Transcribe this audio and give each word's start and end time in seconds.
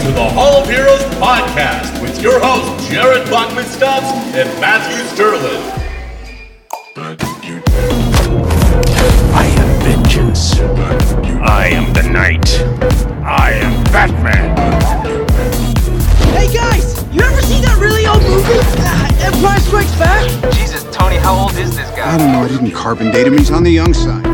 to 0.00 0.12
the 0.12 0.28
Hall 0.30 0.62
of 0.62 0.68
Heroes 0.68 1.02
podcast 1.16 2.00
with 2.00 2.22
your 2.22 2.38
hosts, 2.40 2.88
Jared 2.88 3.28
Bachman 3.30 3.64
Stubbs 3.64 4.06
and 4.34 4.48
Matthew 4.60 5.04
Sterling. 5.14 5.62
I 9.34 9.44
am 9.58 9.82
vengeance. 9.82 10.58
I 11.40 11.68
am 11.72 11.92
the 11.92 12.02
knight. 12.02 12.60
I 13.24 13.52
am 13.52 13.82
Batman. 13.84 14.56
Hey 16.36 16.52
guys, 16.54 17.02
you 17.12 17.20
ever 17.22 17.42
seen 17.42 17.62
that 17.62 17.78
really 17.80 18.06
old 18.06 18.22
movie? 18.22 18.58
Uh, 18.78 19.34
Empire 19.34 19.60
Strikes 19.60 19.98
Back? 19.98 20.52
Jesus, 20.54 20.84
Tony, 20.92 21.16
how 21.16 21.34
old 21.34 21.56
is 21.56 21.76
this 21.76 21.90
guy? 21.90 22.14
I 22.14 22.18
don't 22.18 22.30
know. 22.30 22.42
I 22.42 22.48
didn't 22.48 22.70
carbon 22.70 23.10
date 23.10 23.26
him. 23.26 23.36
He's 23.36 23.50
on 23.50 23.64
the 23.64 23.72
young 23.72 23.92
side. 23.94 24.24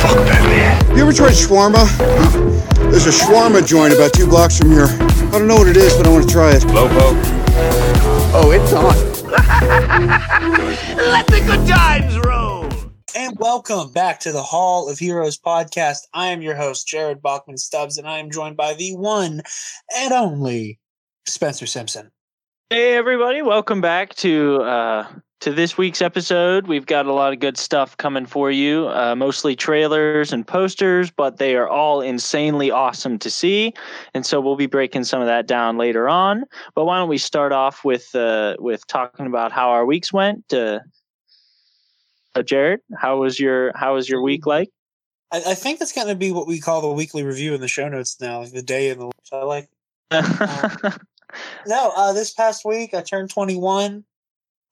Fuck 0.00 0.16
Batman. 0.26 0.96
You 0.96 1.02
ever 1.02 1.12
tried 1.12 1.32
shawarma? 1.32 2.71
There's 2.92 3.06
a 3.06 3.24
shawarma 3.24 3.66
joint 3.66 3.94
about 3.94 4.12
two 4.12 4.26
blocks 4.26 4.58
from 4.58 4.70
here. 4.70 4.84
I 4.84 5.30
don't 5.30 5.48
know 5.48 5.56
what 5.56 5.66
it 5.66 5.78
is, 5.78 5.96
but 5.96 6.06
I 6.06 6.10
want 6.10 6.28
to 6.28 6.30
try 6.30 6.54
it. 6.54 6.62
Lobo. 6.66 7.18
Oh, 8.34 8.50
it's 8.52 8.70
on. 8.74 8.94
Let 11.10 11.26
the 11.26 11.40
good 11.40 11.66
times 11.66 12.18
roll! 12.18 12.68
And 13.16 13.38
welcome 13.38 13.90
back 13.92 14.20
to 14.20 14.30
the 14.30 14.42
Hall 14.42 14.90
of 14.90 14.98
Heroes 14.98 15.38
podcast. 15.38 16.00
I 16.12 16.26
am 16.26 16.42
your 16.42 16.54
host, 16.54 16.86
Jared 16.86 17.22
Bachman 17.22 17.56
Stubbs, 17.56 17.96
and 17.96 18.06
I 18.06 18.18
am 18.18 18.30
joined 18.30 18.58
by 18.58 18.74
the 18.74 18.94
one 18.94 19.40
and 19.96 20.12
only 20.12 20.78
Spencer 21.26 21.64
Simpson. 21.64 22.10
Hey 22.68 22.94
everybody, 22.94 23.40
welcome 23.40 23.80
back 23.80 24.14
to 24.16 24.56
uh 24.56 25.06
to 25.42 25.52
this 25.52 25.76
week's 25.76 26.00
episode. 26.00 26.68
We've 26.68 26.86
got 26.86 27.06
a 27.06 27.12
lot 27.12 27.32
of 27.32 27.40
good 27.40 27.58
stuff 27.58 27.96
coming 27.96 28.26
for 28.26 28.52
you, 28.52 28.86
uh, 28.90 29.16
mostly 29.16 29.56
trailers 29.56 30.32
and 30.32 30.46
posters, 30.46 31.10
but 31.10 31.38
they 31.38 31.56
are 31.56 31.68
all 31.68 32.00
insanely 32.00 32.70
awesome 32.70 33.18
to 33.18 33.28
see. 33.28 33.74
And 34.14 34.24
so 34.24 34.40
we'll 34.40 34.54
be 34.54 34.66
breaking 34.66 35.02
some 35.02 35.20
of 35.20 35.26
that 35.26 35.48
down 35.48 35.78
later 35.78 36.08
on. 36.08 36.44
But 36.76 36.84
why 36.84 36.96
don't 36.98 37.08
we 37.08 37.18
start 37.18 37.50
off 37.50 37.84
with 37.84 38.14
uh 38.14 38.54
with 38.60 38.86
talking 38.86 39.26
about 39.26 39.50
how 39.50 39.70
our 39.70 39.84
weeks 39.84 40.12
went? 40.12 40.52
Uh, 40.52 40.78
uh, 42.36 42.42
Jared, 42.42 42.80
how 42.96 43.18
was 43.18 43.40
your 43.40 43.72
how 43.76 43.94
was 43.94 44.08
your 44.08 44.22
week 44.22 44.46
like? 44.46 44.70
I, 45.32 45.38
I 45.48 45.54
think 45.54 45.80
that's 45.80 45.92
going 45.92 46.06
to 46.06 46.14
be 46.14 46.30
what 46.30 46.46
we 46.46 46.60
call 46.60 46.82
the 46.82 46.92
weekly 46.92 47.24
review 47.24 47.52
in 47.52 47.60
the 47.60 47.66
show 47.66 47.88
notes 47.88 48.20
now, 48.20 48.42
like 48.42 48.52
the 48.52 48.62
day 48.62 48.90
in 48.90 48.98
the. 49.00 49.10
I 49.32 49.42
like. 49.42 49.68
No, 51.66 51.92
uh, 51.96 52.12
this 52.12 52.32
past 52.32 52.64
week 52.64 52.94
I 52.94 53.00
turned 53.00 53.30
21, 53.30 54.04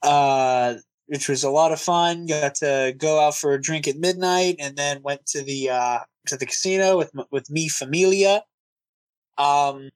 uh, 0.02 0.74
which 1.06 1.28
was 1.28 1.42
a 1.44 1.50
lot 1.50 1.72
of 1.72 1.80
fun. 1.80 2.26
Got 2.26 2.54
to 2.56 2.94
go 2.96 3.20
out 3.20 3.34
for 3.34 3.52
a 3.52 3.60
drink 3.60 3.88
at 3.88 3.96
midnight, 3.96 4.56
and 4.58 4.76
then 4.76 5.02
went 5.02 5.26
to 5.26 5.42
the 5.42 5.70
uh, 5.70 5.98
to 6.26 6.36
the 6.36 6.46
casino 6.46 6.96
with 6.96 7.12
with 7.30 7.50
me 7.50 7.68
familia. 7.68 8.42
Um, 9.38 9.90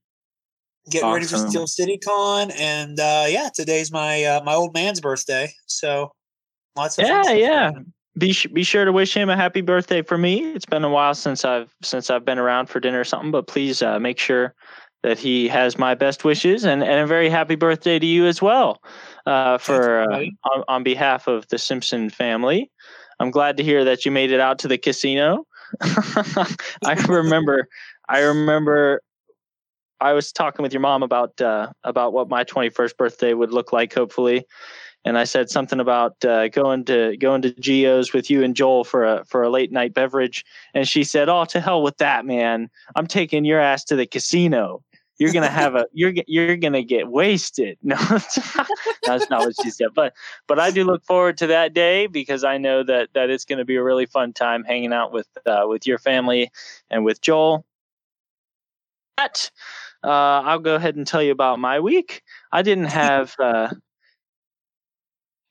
getting 0.90 1.10
ready 1.10 1.26
for 1.26 1.36
Steel 1.36 1.66
City 1.66 1.98
Con, 1.98 2.50
and 2.52 2.98
uh, 2.98 3.26
yeah, 3.28 3.48
today's 3.54 3.92
my 3.92 4.24
uh, 4.24 4.42
my 4.44 4.54
old 4.54 4.74
man's 4.74 5.00
birthday, 5.00 5.52
so 5.66 6.12
lots 6.76 6.98
of 6.98 7.06
yeah, 7.06 7.32
yeah. 7.32 7.70
Be 8.16 8.32
sh- 8.32 8.46
be 8.52 8.62
sure 8.62 8.84
to 8.84 8.92
wish 8.92 9.16
him 9.16 9.28
a 9.28 9.36
happy 9.36 9.60
birthday 9.60 10.02
for 10.02 10.16
me. 10.16 10.52
It's 10.52 10.66
been 10.66 10.84
a 10.84 10.90
while 10.90 11.14
since 11.14 11.44
I've 11.44 11.74
since 11.82 12.10
I've 12.10 12.24
been 12.24 12.38
around 12.38 12.66
for 12.66 12.80
dinner 12.80 13.00
or 13.00 13.04
something, 13.04 13.32
but 13.32 13.46
please 13.46 13.82
uh, 13.82 13.98
make 13.98 14.18
sure 14.18 14.54
that 15.02 15.18
he 15.18 15.48
has 15.48 15.78
my 15.78 15.94
best 15.94 16.24
wishes 16.24 16.64
and, 16.64 16.82
and 16.82 17.00
a 17.00 17.06
very 17.06 17.28
happy 17.28 17.56
birthday 17.56 17.98
to 17.98 18.06
you 18.06 18.26
as 18.26 18.40
well. 18.40 18.80
Uh, 19.26 19.56
for 19.56 20.02
uh, 20.02 20.24
on, 20.52 20.64
on 20.68 20.82
behalf 20.82 21.26
of 21.26 21.48
the 21.48 21.58
Simpson 21.58 22.10
family, 22.10 22.70
I'm 23.20 23.30
glad 23.30 23.56
to 23.56 23.62
hear 23.62 23.84
that 23.84 24.04
you 24.04 24.10
made 24.10 24.30
it 24.30 24.40
out 24.40 24.58
to 24.60 24.68
the 24.68 24.76
casino. 24.76 25.46
I 25.80 26.94
remember, 27.08 27.68
I 28.08 28.20
remember, 28.20 29.00
I 30.00 30.12
was 30.12 30.30
talking 30.30 30.62
with 30.62 30.72
your 30.72 30.80
mom 30.80 31.02
about 31.02 31.40
uh, 31.40 31.72
about 31.84 32.12
what 32.12 32.28
my 32.28 32.44
21st 32.44 32.96
birthday 32.96 33.32
would 33.32 33.52
look 33.52 33.72
like, 33.72 33.94
hopefully, 33.94 34.44
and 35.04 35.18
I 35.18 35.24
said 35.24 35.50
something 35.50 35.80
about 35.80 36.22
uh, 36.24 36.48
going 36.48 36.84
to 36.86 37.16
going 37.16 37.42
to 37.42 37.52
Geo's 37.54 38.12
with 38.12 38.30
you 38.30 38.42
and 38.42 38.56
Joel 38.56 38.84
for 38.84 39.04
a 39.04 39.24
for 39.24 39.42
a 39.42 39.50
late 39.50 39.72
night 39.72 39.94
beverage, 39.94 40.44
and 40.74 40.88
she 40.88 41.04
said, 41.04 41.28
"Oh, 41.28 41.44
to 41.46 41.60
hell 41.60 41.82
with 41.82 41.98
that, 41.98 42.24
man! 42.24 42.68
I'm 42.96 43.06
taking 43.06 43.44
your 43.44 43.60
ass 43.60 43.84
to 43.84 43.96
the 43.96 44.06
casino. 44.06 44.82
You're 45.18 45.32
gonna 45.32 45.48
have 45.48 45.74
a 45.74 45.86
you're 45.92 46.12
you're 46.26 46.56
gonna 46.56 46.82
get 46.82 47.08
wasted." 47.08 47.78
No, 47.82 47.96
that's 49.04 49.30
not 49.30 49.44
what 49.44 49.54
she 49.56 49.70
said, 49.70 49.88
but 49.94 50.14
but 50.48 50.58
I 50.58 50.70
do 50.70 50.84
look 50.84 51.04
forward 51.04 51.38
to 51.38 51.46
that 51.48 51.74
day 51.74 52.06
because 52.06 52.42
I 52.42 52.58
know 52.58 52.82
that 52.82 53.10
that 53.14 53.30
it's 53.30 53.44
gonna 53.44 53.64
be 53.64 53.76
a 53.76 53.82
really 53.82 54.06
fun 54.06 54.32
time 54.32 54.64
hanging 54.64 54.92
out 54.92 55.12
with 55.12 55.28
uh, 55.46 55.64
with 55.66 55.86
your 55.86 55.98
family 55.98 56.50
and 56.90 57.04
with 57.04 57.20
Joel. 57.20 57.64
But 59.16 59.50
uh, 60.02 60.42
I'll 60.44 60.58
go 60.58 60.74
ahead 60.74 60.96
and 60.96 61.06
tell 61.06 61.22
you 61.22 61.32
about 61.32 61.58
my 61.58 61.78
week. 61.80 62.22
I 62.52 62.62
didn't 62.62 62.84
have. 62.86 63.34
Uh, 63.38 63.68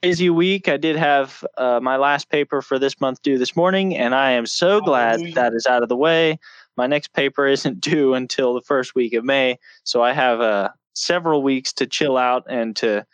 crazy 0.03 0.29
week. 0.29 0.67
I 0.67 0.75
did 0.75 0.97
have 0.97 1.45
uh, 1.57 1.79
my 1.81 1.95
last 1.95 2.29
paper 2.29 2.61
for 2.61 2.77
this 2.77 2.99
month 2.99 3.21
due 3.21 3.37
this 3.37 3.55
morning, 3.55 3.95
and 3.95 4.13
I 4.13 4.31
am 4.31 4.45
so 4.45 4.81
glad 4.81 5.21
that 5.35 5.53
is 5.53 5.65
out 5.65 5.81
of 5.81 5.87
the 5.87 5.95
way. 5.95 6.39
My 6.77 6.87
next 6.87 7.13
paper 7.13 7.47
isn't 7.47 7.79
due 7.81 8.13
until 8.13 8.53
the 8.53 8.61
first 8.61 8.95
week 8.95 9.13
of 9.13 9.23
May, 9.23 9.57
so 9.83 10.01
I 10.03 10.13
have 10.13 10.41
uh, 10.41 10.69
several 10.93 11.41
weeks 11.43 11.73
to 11.73 11.85
chill 11.85 12.17
out 12.17 12.45
and 12.49 12.75
to 12.77 13.05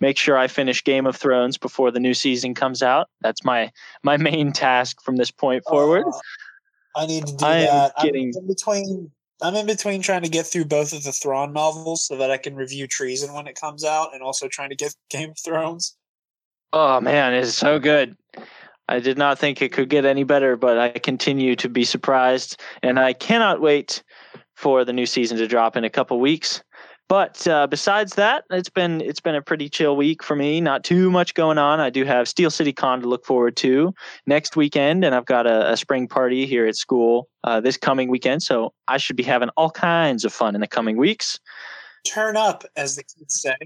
make 0.00 0.18
sure 0.18 0.36
I 0.36 0.48
finish 0.48 0.84
Game 0.84 1.06
of 1.06 1.16
Thrones 1.16 1.56
before 1.56 1.90
the 1.90 2.00
new 2.00 2.14
season 2.14 2.54
comes 2.54 2.82
out. 2.82 3.08
That's 3.20 3.44
my 3.44 3.70
my 4.02 4.16
main 4.16 4.52
task 4.52 5.02
from 5.02 5.16
this 5.16 5.30
point 5.30 5.64
forward. 5.64 6.04
Uh, 6.06 6.18
I 6.96 7.06
need 7.06 7.26
to 7.26 7.36
do 7.36 7.44
I 7.44 7.60
that. 7.60 7.92
getting- 8.02 8.32
I'm 8.36 8.42
in 8.42 8.46
between. 8.46 9.10
I'm 9.42 9.54
in 9.56 9.66
between 9.66 10.00
trying 10.00 10.22
to 10.22 10.28
get 10.28 10.46
through 10.46 10.66
both 10.66 10.92
of 10.92 11.02
the 11.02 11.10
Thrawn 11.12 11.52
novels 11.52 12.06
so 12.06 12.16
that 12.16 12.30
I 12.30 12.36
can 12.36 12.54
review 12.54 12.86
Treason 12.86 13.34
when 13.34 13.48
it 13.48 13.60
comes 13.60 13.84
out, 13.84 14.14
and 14.14 14.22
also 14.22 14.46
trying 14.48 14.70
to 14.70 14.76
get 14.76 14.94
Game 15.10 15.30
of 15.30 15.38
Thrones. 15.38 15.96
Oh 16.72 17.00
man, 17.00 17.34
it's 17.34 17.54
so 17.54 17.78
good. 17.78 18.16
I 18.88 19.00
did 19.00 19.18
not 19.18 19.38
think 19.38 19.62
it 19.62 19.72
could 19.72 19.88
get 19.88 20.04
any 20.04 20.24
better, 20.24 20.56
but 20.56 20.78
I 20.78 20.90
continue 20.90 21.56
to 21.56 21.68
be 21.68 21.84
surprised, 21.84 22.60
and 22.82 22.98
I 22.98 23.12
cannot 23.12 23.60
wait 23.60 24.02
for 24.54 24.84
the 24.84 24.92
new 24.92 25.06
season 25.06 25.38
to 25.38 25.48
drop 25.48 25.76
in 25.76 25.84
a 25.84 25.90
couple 25.90 26.20
weeks. 26.20 26.62
But 27.08 27.46
uh, 27.46 27.66
besides 27.66 28.14
that, 28.14 28.44
it's 28.50 28.70
been 28.70 29.02
it's 29.02 29.20
been 29.20 29.34
a 29.34 29.42
pretty 29.42 29.68
chill 29.68 29.94
week 29.94 30.22
for 30.22 30.34
me. 30.34 30.60
Not 30.60 30.84
too 30.84 31.10
much 31.10 31.34
going 31.34 31.58
on. 31.58 31.78
I 31.78 31.90
do 31.90 32.04
have 32.04 32.28
Steel 32.28 32.50
City 32.50 32.72
Con 32.72 33.02
to 33.02 33.08
look 33.08 33.26
forward 33.26 33.56
to 33.58 33.92
next 34.26 34.56
weekend, 34.56 35.04
and 35.04 35.14
I've 35.14 35.26
got 35.26 35.46
a, 35.46 35.72
a 35.72 35.76
spring 35.76 36.08
party 36.08 36.46
here 36.46 36.66
at 36.66 36.76
school 36.76 37.28
uh, 37.44 37.60
this 37.60 37.76
coming 37.76 38.08
weekend. 38.08 38.42
So 38.42 38.72
I 38.88 38.96
should 38.96 39.16
be 39.16 39.22
having 39.22 39.50
all 39.50 39.70
kinds 39.70 40.24
of 40.24 40.32
fun 40.32 40.54
in 40.54 40.62
the 40.62 40.66
coming 40.66 40.96
weeks. 40.96 41.38
Turn 42.06 42.36
up, 42.36 42.64
as 42.76 42.96
the 42.96 43.02
kids 43.02 43.40
say. 43.40 43.56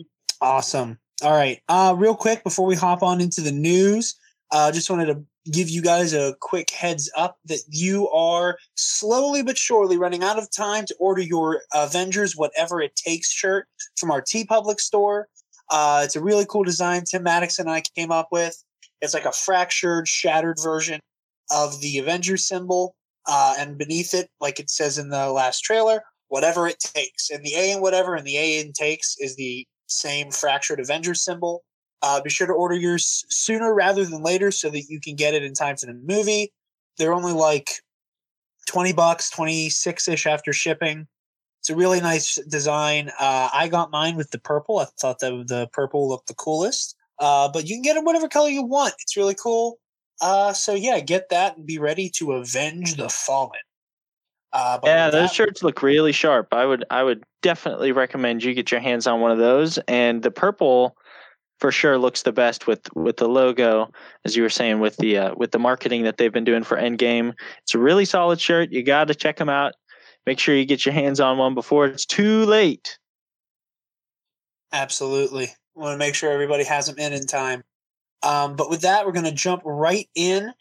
Awesome. 0.40 0.98
All 1.22 1.32
right. 1.32 1.60
Uh, 1.68 1.94
real 1.96 2.14
quick 2.16 2.42
before 2.42 2.66
we 2.66 2.74
hop 2.74 3.02
on 3.02 3.20
into 3.20 3.40
the 3.40 3.52
news, 3.52 4.16
uh, 4.50 4.72
just 4.72 4.90
wanted 4.90 5.06
to 5.06 5.22
give 5.50 5.68
you 5.68 5.82
guys 5.82 6.12
a 6.12 6.34
quick 6.40 6.70
heads 6.70 7.10
up 7.16 7.38
that 7.44 7.60
you 7.68 8.08
are 8.10 8.58
slowly 8.74 9.42
but 9.42 9.58
surely 9.58 9.96
running 9.96 10.22
out 10.22 10.38
of 10.38 10.50
time 10.50 10.84
to 10.86 10.94
order 10.98 11.22
your 11.22 11.62
Avengers 11.74 12.36
Whatever 12.36 12.80
It 12.80 12.96
Takes 12.96 13.30
shirt 13.30 13.66
from 13.96 14.10
our 14.10 14.20
TeePublic 14.20 14.80
store. 14.80 15.28
Uh, 15.70 16.02
it's 16.04 16.16
a 16.16 16.22
really 16.22 16.46
cool 16.48 16.64
design 16.64 17.04
Tim 17.04 17.22
Maddox 17.22 17.58
and 17.58 17.70
I 17.70 17.82
came 17.94 18.10
up 18.10 18.28
with. 18.30 18.62
It's 19.00 19.14
like 19.14 19.26
a 19.26 19.32
fractured, 19.32 20.08
shattered 20.08 20.58
version 20.62 21.00
of 21.50 21.80
the 21.80 21.98
Avengers 21.98 22.46
symbol. 22.46 22.94
Uh, 23.26 23.54
and 23.58 23.76
beneath 23.76 24.14
it, 24.14 24.30
like 24.40 24.58
it 24.58 24.70
says 24.70 24.96
in 24.96 25.10
the 25.10 25.30
last 25.30 25.60
trailer, 25.60 26.02
whatever 26.28 26.66
it 26.66 26.78
takes. 26.78 27.28
And 27.30 27.44
the 27.44 27.54
A 27.54 27.72
in 27.72 27.82
whatever 27.82 28.14
and 28.14 28.26
the 28.26 28.38
A 28.38 28.60
in 28.60 28.72
takes 28.72 29.16
is 29.18 29.36
the 29.36 29.66
same 29.86 30.30
fractured 30.30 30.80
Avengers 30.80 31.22
symbol. 31.22 31.62
Uh, 32.02 32.20
be 32.20 32.30
sure 32.30 32.46
to 32.46 32.52
order 32.52 32.76
yours 32.76 33.24
sooner 33.28 33.74
rather 33.74 34.04
than 34.04 34.22
later 34.22 34.50
so 34.50 34.70
that 34.70 34.84
you 34.88 35.00
can 35.00 35.16
get 35.16 35.34
it 35.34 35.42
in 35.42 35.52
time 35.52 35.76
for 35.76 35.86
the 35.86 35.94
movie. 35.94 36.52
They're 36.96 37.12
only 37.12 37.32
like 37.32 37.70
20 38.66 38.92
bucks, 38.92 39.30
26 39.30 40.08
ish 40.08 40.26
after 40.26 40.52
shipping. 40.52 41.06
It's 41.60 41.70
a 41.70 41.76
really 41.76 42.00
nice 42.00 42.36
design. 42.48 43.10
Uh, 43.18 43.48
I 43.52 43.66
got 43.68 43.90
mine 43.90 44.14
with 44.16 44.30
the 44.30 44.38
purple. 44.38 44.78
I 44.78 44.84
thought 45.00 45.18
that 45.18 45.44
the 45.48 45.68
purple 45.72 46.08
looked 46.08 46.28
the 46.28 46.34
coolest. 46.34 46.94
Uh, 47.18 47.48
but 47.48 47.68
you 47.68 47.74
can 47.74 47.82
get 47.82 47.96
it 47.96 48.04
whatever 48.04 48.28
color 48.28 48.48
you 48.48 48.62
want. 48.62 48.94
It's 49.00 49.16
really 49.16 49.34
cool. 49.34 49.78
Uh, 50.20 50.52
so 50.52 50.74
yeah, 50.74 51.00
get 51.00 51.28
that 51.30 51.56
and 51.56 51.66
be 51.66 51.78
ready 51.78 52.08
to 52.10 52.32
avenge 52.32 52.94
the 52.94 53.08
fallen. 53.08 53.58
Uh, 54.52 54.78
but 54.78 54.86
Yeah, 54.88 55.10
those 55.10 55.30
that- 55.30 55.34
shirts 55.34 55.62
look 55.62 55.82
really 55.82 56.12
sharp. 56.12 56.48
I 56.52 56.64
would 56.64 56.84
I 56.90 57.02
would 57.02 57.24
definitely 57.42 57.92
recommend 57.92 58.44
you 58.44 58.54
get 58.54 58.70
your 58.70 58.80
hands 58.80 59.06
on 59.06 59.20
one 59.20 59.30
of 59.30 59.38
those. 59.38 59.78
And 59.88 60.22
the 60.22 60.30
purple 60.30 60.96
for 61.58 61.72
sure 61.72 61.98
looks 61.98 62.22
the 62.22 62.32
best 62.32 62.66
with 62.66 62.80
with 62.94 63.16
the 63.16 63.28
logo, 63.28 63.90
as 64.24 64.36
you 64.36 64.42
were 64.42 64.48
saying 64.48 64.80
with 64.80 64.96
the 64.96 65.18
uh, 65.18 65.34
with 65.36 65.50
the 65.52 65.58
marketing 65.58 66.04
that 66.04 66.16
they've 66.16 66.32
been 66.32 66.44
doing 66.44 66.64
for 66.64 66.76
Endgame. 66.76 67.34
It's 67.62 67.74
a 67.74 67.78
really 67.78 68.04
solid 68.04 68.40
shirt. 68.40 68.70
You 68.70 68.82
got 68.82 69.08
to 69.08 69.14
check 69.14 69.36
them 69.36 69.48
out. 69.48 69.74
Make 70.26 70.38
sure 70.38 70.54
you 70.54 70.64
get 70.64 70.84
your 70.84 70.92
hands 70.92 71.20
on 71.20 71.38
one 71.38 71.54
before 71.54 71.86
it's 71.86 72.06
too 72.06 72.44
late. 72.44 72.98
Absolutely. 74.72 75.48
Want 75.74 75.94
to 75.94 75.98
make 75.98 76.14
sure 76.14 76.30
everybody 76.30 76.64
has 76.64 76.86
them 76.86 76.98
in 76.98 77.12
in 77.12 77.26
time. 77.26 77.64
Um, 78.22 78.56
but 78.56 78.68
with 78.68 78.82
that, 78.82 79.06
we're 79.06 79.12
going 79.12 79.24
to 79.24 79.32
jump 79.32 79.62
right 79.64 80.08
in 80.14 80.52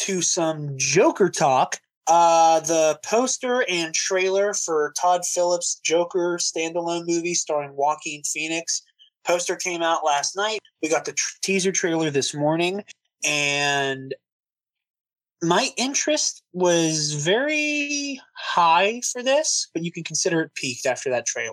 to 0.00 0.22
some 0.22 0.74
Joker 0.76 1.30
talk. 1.30 1.80
Uh, 2.06 2.60
the 2.60 2.98
poster 3.04 3.64
and 3.68 3.92
trailer 3.92 4.54
for 4.54 4.94
Todd 4.98 5.26
Phillips' 5.26 5.80
Joker 5.84 6.38
standalone 6.40 7.06
movie 7.06 7.34
starring 7.34 7.74
Joaquin 7.74 8.22
Phoenix. 8.22 8.82
Poster 9.28 9.56
came 9.56 9.82
out 9.82 10.04
last 10.04 10.36
night. 10.36 10.60
We 10.82 10.88
got 10.88 11.04
the 11.04 11.12
tr- 11.12 11.36
teaser 11.42 11.70
trailer 11.70 12.10
this 12.10 12.34
morning, 12.34 12.82
and 13.24 14.14
my 15.42 15.70
interest 15.76 16.42
was 16.52 17.12
very 17.12 18.20
high 18.34 19.02
for 19.12 19.22
this, 19.22 19.68
but 19.74 19.84
you 19.84 19.92
can 19.92 20.02
consider 20.02 20.40
it 20.40 20.54
peaked 20.54 20.86
after 20.86 21.10
that 21.10 21.26
trailer. 21.26 21.52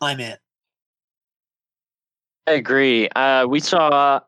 I'm 0.00 0.20
in. 0.20 0.36
I 2.46 2.52
agree. 2.52 3.08
Uh, 3.08 3.46
we 3.48 3.60
saw 3.60 4.20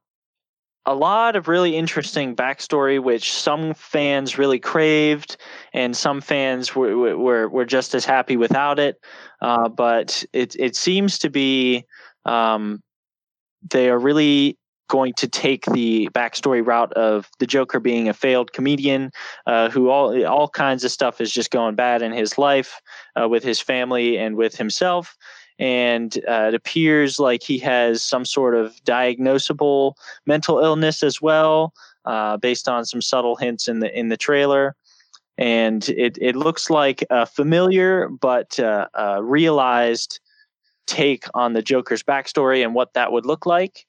a 0.87 0.95
lot 0.95 1.37
of 1.37 1.47
really 1.47 1.77
interesting 1.77 2.35
backstory, 2.35 3.01
which 3.01 3.31
some 3.31 3.75
fans 3.75 4.39
really 4.39 4.59
craved, 4.59 5.37
and 5.75 5.95
some 5.95 6.23
fans 6.23 6.75
were 6.75 7.17
were, 7.17 7.49
were 7.49 7.67
just 7.67 7.95
as 7.95 8.07
happy 8.07 8.39
without 8.39 8.79
it. 8.79 8.97
Uh, 9.43 9.69
but 9.69 10.25
it 10.33 10.57
it 10.59 10.75
seems 10.75 11.19
to 11.19 11.29
be 11.29 11.85
um, 12.25 12.83
they 13.71 13.91
are 13.91 13.99
really 13.99 14.57
going 14.89 15.13
to 15.13 15.29
take 15.29 15.67
the 15.67 16.09
backstory 16.15 16.67
route 16.67 16.93
of 16.95 17.29
the 17.41 17.47
Joker 17.47 17.79
being 17.79 18.09
a 18.09 18.15
failed 18.15 18.53
comedian, 18.53 19.11
uh, 19.47 19.69
who 19.69 19.91
all 19.91 20.25
all 20.27 20.49
kinds 20.49 20.83
of 20.85 20.91
stuff 20.91 21.21
is 21.21 21.31
just 21.31 21.51
going 21.51 21.75
bad 21.75 22.01
in 22.01 22.13
his 22.13 22.39
life, 22.39 22.81
uh, 23.21 23.29
with 23.29 23.43
his 23.43 23.61
family 23.61 24.17
and 24.17 24.37
with 24.37 24.57
himself 24.57 25.17
and 25.59 26.19
uh, 26.29 26.47
it 26.49 26.55
appears 26.55 27.19
like 27.19 27.43
he 27.43 27.59
has 27.59 28.03
some 28.03 28.25
sort 28.25 28.55
of 28.55 28.77
diagnosable 28.85 29.95
mental 30.27 30.61
illness 30.61 31.03
as 31.03 31.21
well, 31.21 31.75
uh, 32.05 32.37
based 32.37 32.69
on 32.69 32.85
some 32.85 33.03
subtle 33.03 33.37
hints 33.37 33.67
in 33.69 33.81
the 33.81 33.99
in 33.99 34.09
the 34.09 34.17
trailer. 34.17 34.77
And 35.37 35.89
it 35.91 36.17
it 36.21 36.37
looks 36.37 36.71
like 36.71 37.05
a 37.11 37.27
familiar 37.27 38.09
but 38.09 38.59
uh, 38.59 38.89
realized 39.21 40.21
take 40.89 41.25
on 41.35 41.53
the 41.53 41.63
Joker's 41.63 42.03
backstory 42.03 42.65
and 42.65 42.75
what 42.75 42.95
that 42.95 43.13
would 43.13 43.27
look 43.27 43.47
like. 43.47 43.87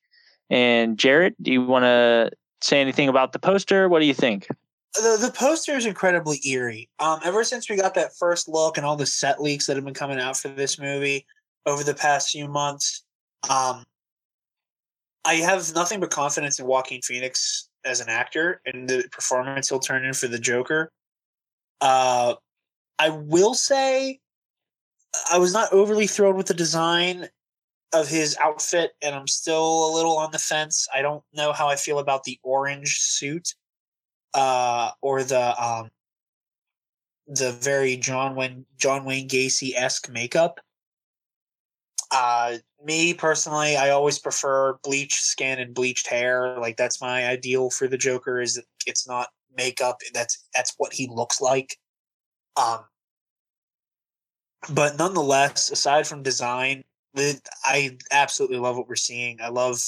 And 0.49 0.97
Jared, 0.97 1.35
do 1.41 1.51
you 1.51 1.63
want 1.63 1.83
to 1.83 2.31
say 2.61 2.81
anything 2.81 3.09
about 3.09 3.33
the 3.33 3.39
poster? 3.39 3.89
What 3.89 3.99
do 3.99 4.05
you 4.05 4.13
think? 4.13 4.47
the 4.95 5.17
the 5.21 5.31
poster 5.31 5.73
is 5.73 5.85
incredibly 5.85 6.39
eerie. 6.47 6.89
Um, 6.99 7.19
ever 7.23 7.43
since 7.43 7.69
we 7.69 7.75
got 7.75 7.93
that 7.93 8.15
first 8.17 8.49
look 8.49 8.75
and 8.75 8.85
all 8.85 8.95
the 8.95 9.05
set 9.05 9.39
leaks 9.39 9.67
that 9.67 9.75
have 9.75 9.85
been 9.85 9.93
coming 9.93 10.19
out 10.19 10.35
for 10.35 10.47
this 10.47 10.79
movie, 10.79 11.25
over 11.65 11.83
the 11.83 11.93
past 11.93 12.31
few 12.31 12.47
months. 12.47 13.03
Um, 13.49 13.85
I 15.25 15.35
have 15.35 15.73
nothing 15.75 15.99
but 15.99 16.09
confidence 16.09 16.59
in 16.59 16.65
Joaquin 16.65 17.01
Phoenix 17.01 17.69
as 17.85 18.01
an 18.01 18.09
actor 18.09 18.61
and 18.65 18.89
the 18.89 19.07
performance 19.11 19.69
he'll 19.69 19.79
turn 19.79 20.05
in 20.05 20.13
for 20.13 20.27
the 20.27 20.39
Joker. 20.39 20.91
Uh, 21.81 22.35
I 22.97 23.09
will 23.09 23.53
say 23.53 24.19
I 25.31 25.37
was 25.37 25.53
not 25.53 25.71
overly 25.73 26.07
thrilled 26.07 26.35
with 26.35 26.47
the 26.47 26.53
design 26.53 27.29
of 27.93 28.07
his 28.07 28.37
outfit, 28.37 28.91
and 29.01 29.15
I'm 29.15 29.27
still 29.27 29.89
a 29.89 29.93
little 29.93 30.17
on 30.17 30.31
the 30.31 30.39
fence. 30.39 30.87
I 30.93 31.01
don't 31.01 31.23
know 31.33 31.51
how 31.51 31.67
I 31.67 31.75
feel 31.75 31.99
about 31.99 32.23
the 32.23 32.39
orange 32.43 32.99
suit 32.99 33.55
uh, 34.33 34.91
or 35.01 35.23
the 35.23 35.63
um, 35.63 35.89
the 37.27 37.51
very 37.53 37.97
John 37.97 38.35
Wayne 38.35 38.65
John 38.77 39.05
Wayne 39.05 39.27
Gacy 39.27 39.73
esque 39.75 40.09
makeup. 40.09 40.59
Uh, 42.11 42.57
me 42.83 43.13
personally, 43.13 43.77
I 43.77 43.89
always 43.89 44.17
prefer 44.17 44.77
bleached 44.83 45.23
skin 45.23 45.59
and 45.59 45.73
bleached 45.73 46.07
hair. 46.07 46.57
Like 46.59 46.77
that's 46.77 47.01
my 47.01 47.27
ideal 47.27 47.69
for 47.69 47.87
the 47.87 47.97
Joker. 47.97 48.41
Is 48.41 48.61
it's 48.85 49.07
not 49.07 49.29
makeup. 49.55 49.97
That's 50.13 50.43
that's 50.55 50.73
what 50.77 50.93
he 50.93 51.07
looks 51.07 51.41
like. 51.41 51.77
Um, 52.57 52.79
but 54.67 54.97
nonetheless, 54.97 55.71
aside 55.71 56.07
from 56.07 56.23
design, 56.23 56.83
I 57.15 57.97
absolutely 58.11 58.57
love 58.57 58.77
what 58.77 58.87
we're 58.87 58.95
seeing. 58.95 59.39
I 59.41 59.49
love 59.49 59.81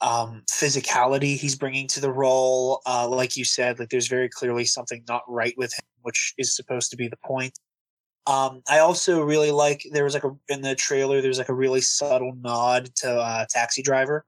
um, 0.00 0.42
physicality 0.50 1.36
he's 1.36 1.56
bringing 1.56 1.86
to 1.88 2.00
the 2.00 2.10
role. 2.10 2.80
Uh, 2.86 3.08
like 3.08 3.36
you 3.36 3.44
said, 3.44 3.78
like 3.78 3.90
there's 3.90 4.08
very 4.08 4.28
clearly 4.28 4.64
something 4.64 5.04
not 5.08 5.22
right 5.28 5.54
with 5.56 5.72
him, 5.72 5.84
which 6.02 6.34
is 6.38 6.54
supposed 6.54 6.90
to 6.90 6.96
be 6.96 7.08
the 7.08 7.16
point. 7.24 7.58
Um, 8.26 8.62
I 8.68 8.78
also 8.78 9.22
really 9.22 9.50
like 9.50 9.84
there 9.92 10.04
was 10.04 10.14
like 10.14 10.24
a 10.24 10.30
in 10.48 10.60
the 10.62 10.76
trailer 10.76 11.20
there's 11.20 11.38
like 11.38 11.48
a 11.48 11.54
really 11.54 11.80
subtle 11.80 12.34
nod 12.40 12.94
to 12.96 13.10
uh, 13.10 13.46
Taxi 13.50 13.82
Driver. 13.82 14.24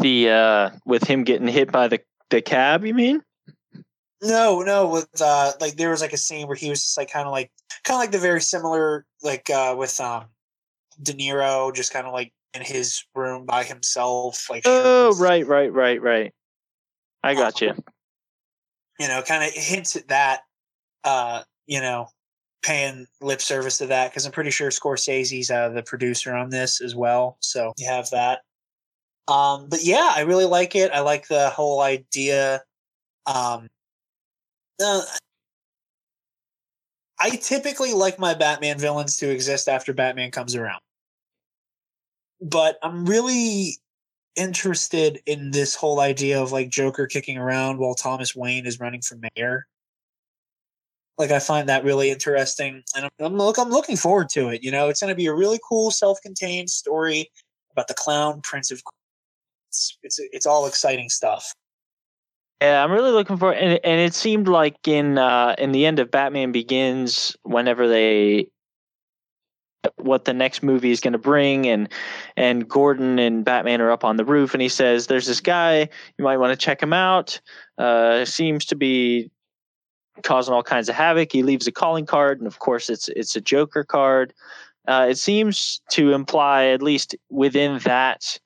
The 0.00 0.30
uh, 0.30 0.70
with 0.86 1.04
him 1.04 1.24
getting 1.24 1.48
hit 1.48 1.70
by 1.70 1.88
the 1.88 2.00
the 2.30 2.40
cab, 2.40 2.84
you 2.84 2.94
mean? 2.94 3.22
No, 4.24 4.62
no, 4.62 4.88
with 4.88 5.20
uh, 5.20 5.52
like 5.60 5.76
there 5.76 5.90
was 5.90 6.00
like 6.00 6.14
a 6.14 6.18
scene 6.18 6.46
where 6.46 6.56
he 6.56 6.70
was 6.70 6.80
just 6.80 6.96
like 6.96 7.10
kind 7.10 7.26
of 7.26 7.32
like 7.32 7.52
kind 7.84 7.96
of 7.96 8.00
like 8.00 8.10
the 8.10 8.18
very 8.18 8.40
similar 8.40 9.04
like 9.22 9.50
uh, 9.50 9.74
with 9.76 10.00
um, 10.00 10.24
De 11.02 11.12
Niro, 11.12 11.74
just 11.74 11.92
kind 11.92 12.06
of 12.06 12.14
like 12.14 12.32
in 12.54 12.62
his 12.62 13.04
room 13.14 13.44
by 13.44 13.64
himself, 13.64 14.46
like. 14.48 14.62
Oh, 14.64 15.14
right, 15.18 15.46
right, 15.46 15.70
right, 15.70 16.00
right. 16.00 16.32
I 17.22 17.34
got 17.34 17.60
um, 17.62 17.68
you. 17.68 17.84
You 18.98 19.08
know, 19.08 19.22
kind 19.22 19.44
of 19.44 19.50
hints 19.52 19.94
at 19.94 20.08
that. 20.08 20.40
Uh, 21.04 21.42
you 21.66 21.80
know, 21.80 22.06
paying 22.62 23.06
lip 23.20 23.42
service 23.42 23.76
to 23.78 23.86
that 23.86 24.10
because 24.10 24.24
I'm 24.24 24.32
pretty 24.32 24.50
sure 24.50 24.70
Scorsese's 24.70 25.50
uh, 25.50 25.68
the 25.68 25.82
producer 25.82 26.34
on 26.34 26.48
this 26.48 26.80
as 26.80 26.94
well. 26.94 27.36
So 27.40 27.74
you 27.76 27.86
have 27.86 28.08
that. 28.10 28.40
Um, 29.28 29.68
but 29.68 29.84
yeah, 29.84 30.12
I 30.14 30.22
really 30.22 30.46
like 30.46 30.74
it. 30.74 30.90
I 30.92 31.00
like 31.00 31.28
the 31.28 31.50
whole 31.50 31.82
idea. 31.82 32.62
Um, 33.26 33.68
uh, 34.82 35.02
I 37.18 37.30
typically 37.30 37.92
like 37.94 38.18
my 38.18 38.34
Batman 38.34 38.78
villains 38.78 39.16
to 39.18 39.30
exist 39.30 39.68
after 39.68 39.92
Batman 39.92 40.30
comes 40.30 40.54
around. 40.54 40.80
But 42.40 42.78
I'm 42.82 43.06
really 43.06 43.78
interested 44.36 45.20
in 45.26 45.50
this 45.52 45.74
whole 45.74 46.00
idea 46.00 46.42
of 46.42 46.52
like 46.52 46.68
Joker 46.68 47.06
kicking 47.06 47.38
around 47.38 47.78
while 47.78 47.94
Thomas 47.94 48.34
Wayne 48.34 48.66
is 48.66 48.80
running 48.80 49.00
for 49.00 49.18
mayor. 49.36 49.66
Like 51.16 51.30
I 51.30 51.38
find 51.38 51.68
that 51.68 51.84
really 51.84 52.10
interesting, 52.10 52.82
and 52.96 53.04
I'm, 53.04 53.10
I'm 53.20 53.36
look 53.36 53.56
I'm 53.56 53.70
looking 53.70 53.96
forward 53.96 54.28
to 54.30 54.48
it. 54.48 54.64
You 54.64 54.72
know, 54.72 54.88
it's 54.88 55.00
going 55.00 55.12
to 55.12 55.14
be 55.14 55.26
a 55.26 55.34
really 55.34 55.60
cool 55.66 55.92
self-contained 55.92 56.68
story 56.68 57.30
about 57.70 57.86
the 57.88 57.94
clown 57.94 58.40
prince 58.42 58.72
of. 58.72 58.82
It's 59.68 59.96
it's 60.02 60.18
it's 60.18 60.46
all 60.46 60.66
exciting 60.66 61.08
stuff. 61.08 61.54
Yeah, 62.64 62.82
I'm 62.82 62.90
really 62.90 63.10
looking 63.10 63.36
for, 63.36 63.52
and 63.52 63.78
and 63.84 64.00
it 64.00 64.14
seemed 64.14 64.48
like 64.48 64.88
in 64.88 65.18
uh, 65.18 65.54
in 65.58 65.72
the 65.72 65.84
end 65.84 65.98
of 65.98 66.10
Batman 66.10 66.50
Begins, 66.50 67.36
whenever 67.42 67.86
they 67.88 68.48
what 69.96 70.24
the 70.24 70.32
next 70.32 70.62
movie 70.62 70.90
is 70.90 71.00
going 71.00 71.12
to 71.12 71.18
bring 71.18 71.66
and 71.66 71.90
and 72.38 72.66
Gordon 72.66 73.18
and 73.18 73.44
Batman 73.44 73.82
are 73.82 73.90
up 73.90 74.02
on 74.02 74.16
the 74.16 74.24
roof 74.24 74.54
and 74.54 74.62
he 74.62 74.68
says 74.70 75.06
there's 75.08 75.26
this 75.26 75.42
guy 75.42 75.90
you 76.16 76.24
might 76.24 76.38
want 76.38 76.52
to 76.52 76.56
check 76.56 76.82
him 76.82 76.94
out 76.94 77.38
uh 77.76 78.24
seems 78.24 78.64
to 78.64 78.76
be 78.76 79.30
causing 80.22 80.54
all 80.54 80.62
kinds 80.62 80.88
of 80.88 80.94
havoc. 80.94 81.32
He 81.32 81.42
leaves 81.42 81.66
a 81.66 81.72
calling 81.72 82.06
card, 82.06 82.38
and 82.38 82.46
of 82.46 82.58
course, 82.60 82.88
it's 82.88 83.08
it's 83.08 83.36
a 83.36 83.40
Joker 83.40 83.84
card. 83.84 84.32
Uh, 84.86 85.06
it 85.10 85.18
seems 85.18 85.80
to 85.90 86.12
imply, 86.12 86.66
at 86.66 86.82
least 86.82 87.14
within 87.30 87.78
that 87.80 88.38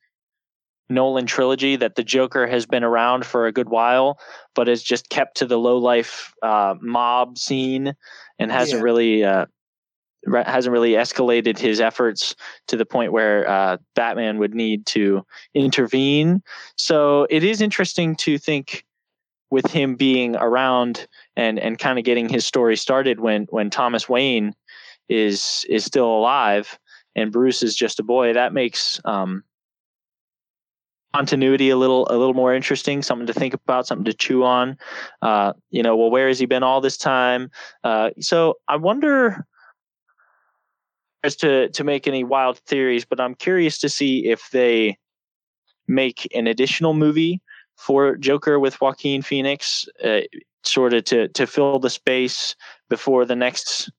Nolan 0.91 1.27
trilogy, 1.27 1.77
that 1.77 1.97
the 1.97 2.05
Joker 2.05 2.47
has 2.47 2.67
been 2.67 2.85
around 2.85 3.27
for 3.27 3.47
a 3.47 3.53
good 3.53 3.69
while, 3.69 4.19
but 4.55 4.69
has 4.69 4.83
just 4.83 5.09
kept 5.11 5.37
to 5.39 5.47
the 5.47 5.59
low 5.59 5.79
life 5.79 6.33
uh, 6.43 6.75
mob 6.81 7.39
scene 7.39 7.95
and 8.39 8.51
hasn't 8.51 8.81
yeah. 8.81 8.85
really. 8.85 9.25
Uh, 9.25 9.47
hasn't 10.45 10.73
really 10.73 10.93
escalated 10.93 11.57
his 11.57 11.81
efforts 11.81 12.35
to 12.67 12.77
the 12.77 12.85
point 12.85 13.13
where 13.13 13.49
uh, 13.49 13.77
Batman 13.95 14.39
would 14.39 14.53
need 14.53 14.85
to 14.85 15.25
intervene. 15.55 16.43
So 16.77 17.27
it 17.31 17.45
is 17.45 17.63
interesting 17.63 18.17
to 18.17 18.37
think 18.37 18.85
with 19.51 19.71
him 19.71 19.95
being 19.95 20.37
around 20.37 21.07
and 21.37 21.59
and 21.59 21.79
kind 21.79 21.99
of 21.99 22.05
getting 22.05 22.29
his 22.29 22.47
story 22.47 22.77
started 22.77 23.21
when 23.21 23.47
when 23.51 23.71
Thomas 23.71 24.09
Wayne 24.09 24.55
is 25.09 25.65
is 25.69 25.85
still 25.85 26.11
alive 26.11 26.79
and 27.17 27.33
Bruce 27.33 27.63
is 27.63 27.75
just 27.75 27.99
a 27.99 28.05
boy 28.05 28.33
that 28.33 28.53
makes 28.53 29.01
um, 29.05 29.43
continuity 31.19 31.69
a 31.69 31.77
little 31.77 32.07
a 32.11 32.17
little 32.17 32.35
more 32.35 32.55
interesting 32.55 33.03
something 33.03 33.27
to 33.27 33.35
think 33.35 33.53
about 33.53 33.87
something 33.87 34.05
to 34.05 34.15
chew 34.15 34.45
on. 34.45 34.79
Uh, 35.21 35.53
you 35.71 35.83
know 35.83 35.97
well 35.97 36.11
where 36.11 36.29
has 36.29 36.39
he 36.39 36.47
been 36.47 36.63
all 36.63 36.81
this 36.81 36.97
time? 36.97 37.51
Uh, 37.83 38.11
so 38.21 38.55
I 38.69 38.77
wonder 38.77 39.45
as 41.25 41.35
to 41.37 41.69
to 41.71 41.83
make 41.83 42.07
any 42.07 42.23
wild 42.23 42.59
theories 42.61 43.05
but 43.05 43.21
I'm 43.21 43.35
curious 43.35 43.79
to 43.79 43.89
see 43.89 44.27
if 44.27 44.51
they 44.53 44.97
make 45.89 46.29
an 46.35 46.47
additional 46.47 46.95
movie 46.95 47.41
for 47.77 48.17
Joker 48.17 48.59
with 48.59 48.81
Joaquin 48.81 49.23
Phoenix, 49.23 49.87
uh, 50.05 50.21
sort 50.63 50.93
of 50.95 51.05
to 51.05 51.29
to 51.29 51.47
fill 51.47 51.79
the 51.79 51.91
space 51.91 52.55
before 52.89 53.25
the 53.25 53.37
next 53.37 53.91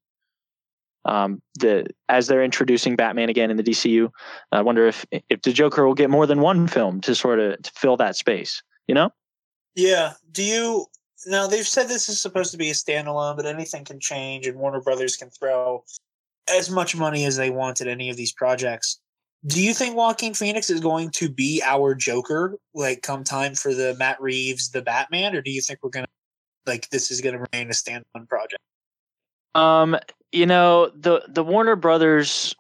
um, 1.10 1.42
the 1.60 1.88
as 2.08 2.28
they're 2.28 2.44
introducing 2.44 2.96
Batman 2.96 3.30
again 3.30 3.50
in 3.50 3.58
the 3.58 3.64
DCU. 3.64 4.10
I 4.52 4.62
wonder 4.62 4.88
if 4.88 5.06
if 5.30 5.42
the 5.42 5.52
Joker 5.52 5.86
will 5.86 5.96
get 5.96 6.10
more 6.10 6.28
than 6.28 6.40
one 6.40 6.68
film 6.68 7.02
to 7.02 7.16
sort 7.16 7.40
of 7.40 7.62
to 7.62 7.72
fill 7.76 7.98
that 7.98 8.16
space. 8.16 8.62
You 8.88 8.96
know? 8.96 9.10
Yeah. 9.76 10.14
Do 10.32 10.44
you 10.44 10.86
now 11.26 11.48
they've 11.48 11.68
said 11.68 11.88
this 11.88 12.10
is 12.10 12.22
supposed 12.22 12.52
to 12.52 12.58
be 12.58 12.70
a 12.70 12.74
standalone, 12.74 13.36
but 13.36 13.46
anything 13.46 13.86
can 13.86 14.00
change, 14.00 14.46
and 14.46 14.58
Warner 14.58 14.82
Brothers 14.82 15.18
can 15.18 15.30
throw 15.30 15.84
as 16.50 16.70
much 16.70 16.96
money 16.96 17.26
as 17.26 17.38
they 17.38 17.50
want 17.50 17.82
at 17.82 17.88
any 17.88 18.10
of 18.10 18.18
these 18.18 18.32
projects. 18.32 19.00
Do 19.46 19.64
you 19.64 19.74
think 19.74 19.96
Joaquin 19.96 20.34
Phoenix 20.34 20.70
is 20.70 20.82
going 20.82 21.12
to 21.12 21.30
be 21.30 21.62
our 21.66 21.96
Joker, 21.96 22.58
like 22.74 23.02
come 23.02 23.24
time 23.24 23.56
for 23.56 23.74
the 23.74 23.96
Matt 23.98 24.22
Reeves, 24.22 24.72
the 24.72 24.82
Batman, 24.82 25.36
or 25.36 25.42
do 25.42 25.52
you 25.52 25.62
think 25.62 25.80
we're 25.82 25.90
gonna 25.90 26.08
like 26.68 26.90
this 26.90 27.10
is 27.10 27.22
gonna 27.22 27.44
remain 27.52 27.70
a 27.70 27.74
standalone 27.74 28.28
project? 28.28 28.62
Um, 29.56 29.98
you 30.32 30.46
know, 30.46 30.92
the 30.96 31.24
the 31.28 31.44
Warner 31.44 31.76
Brothers 31.76 32.56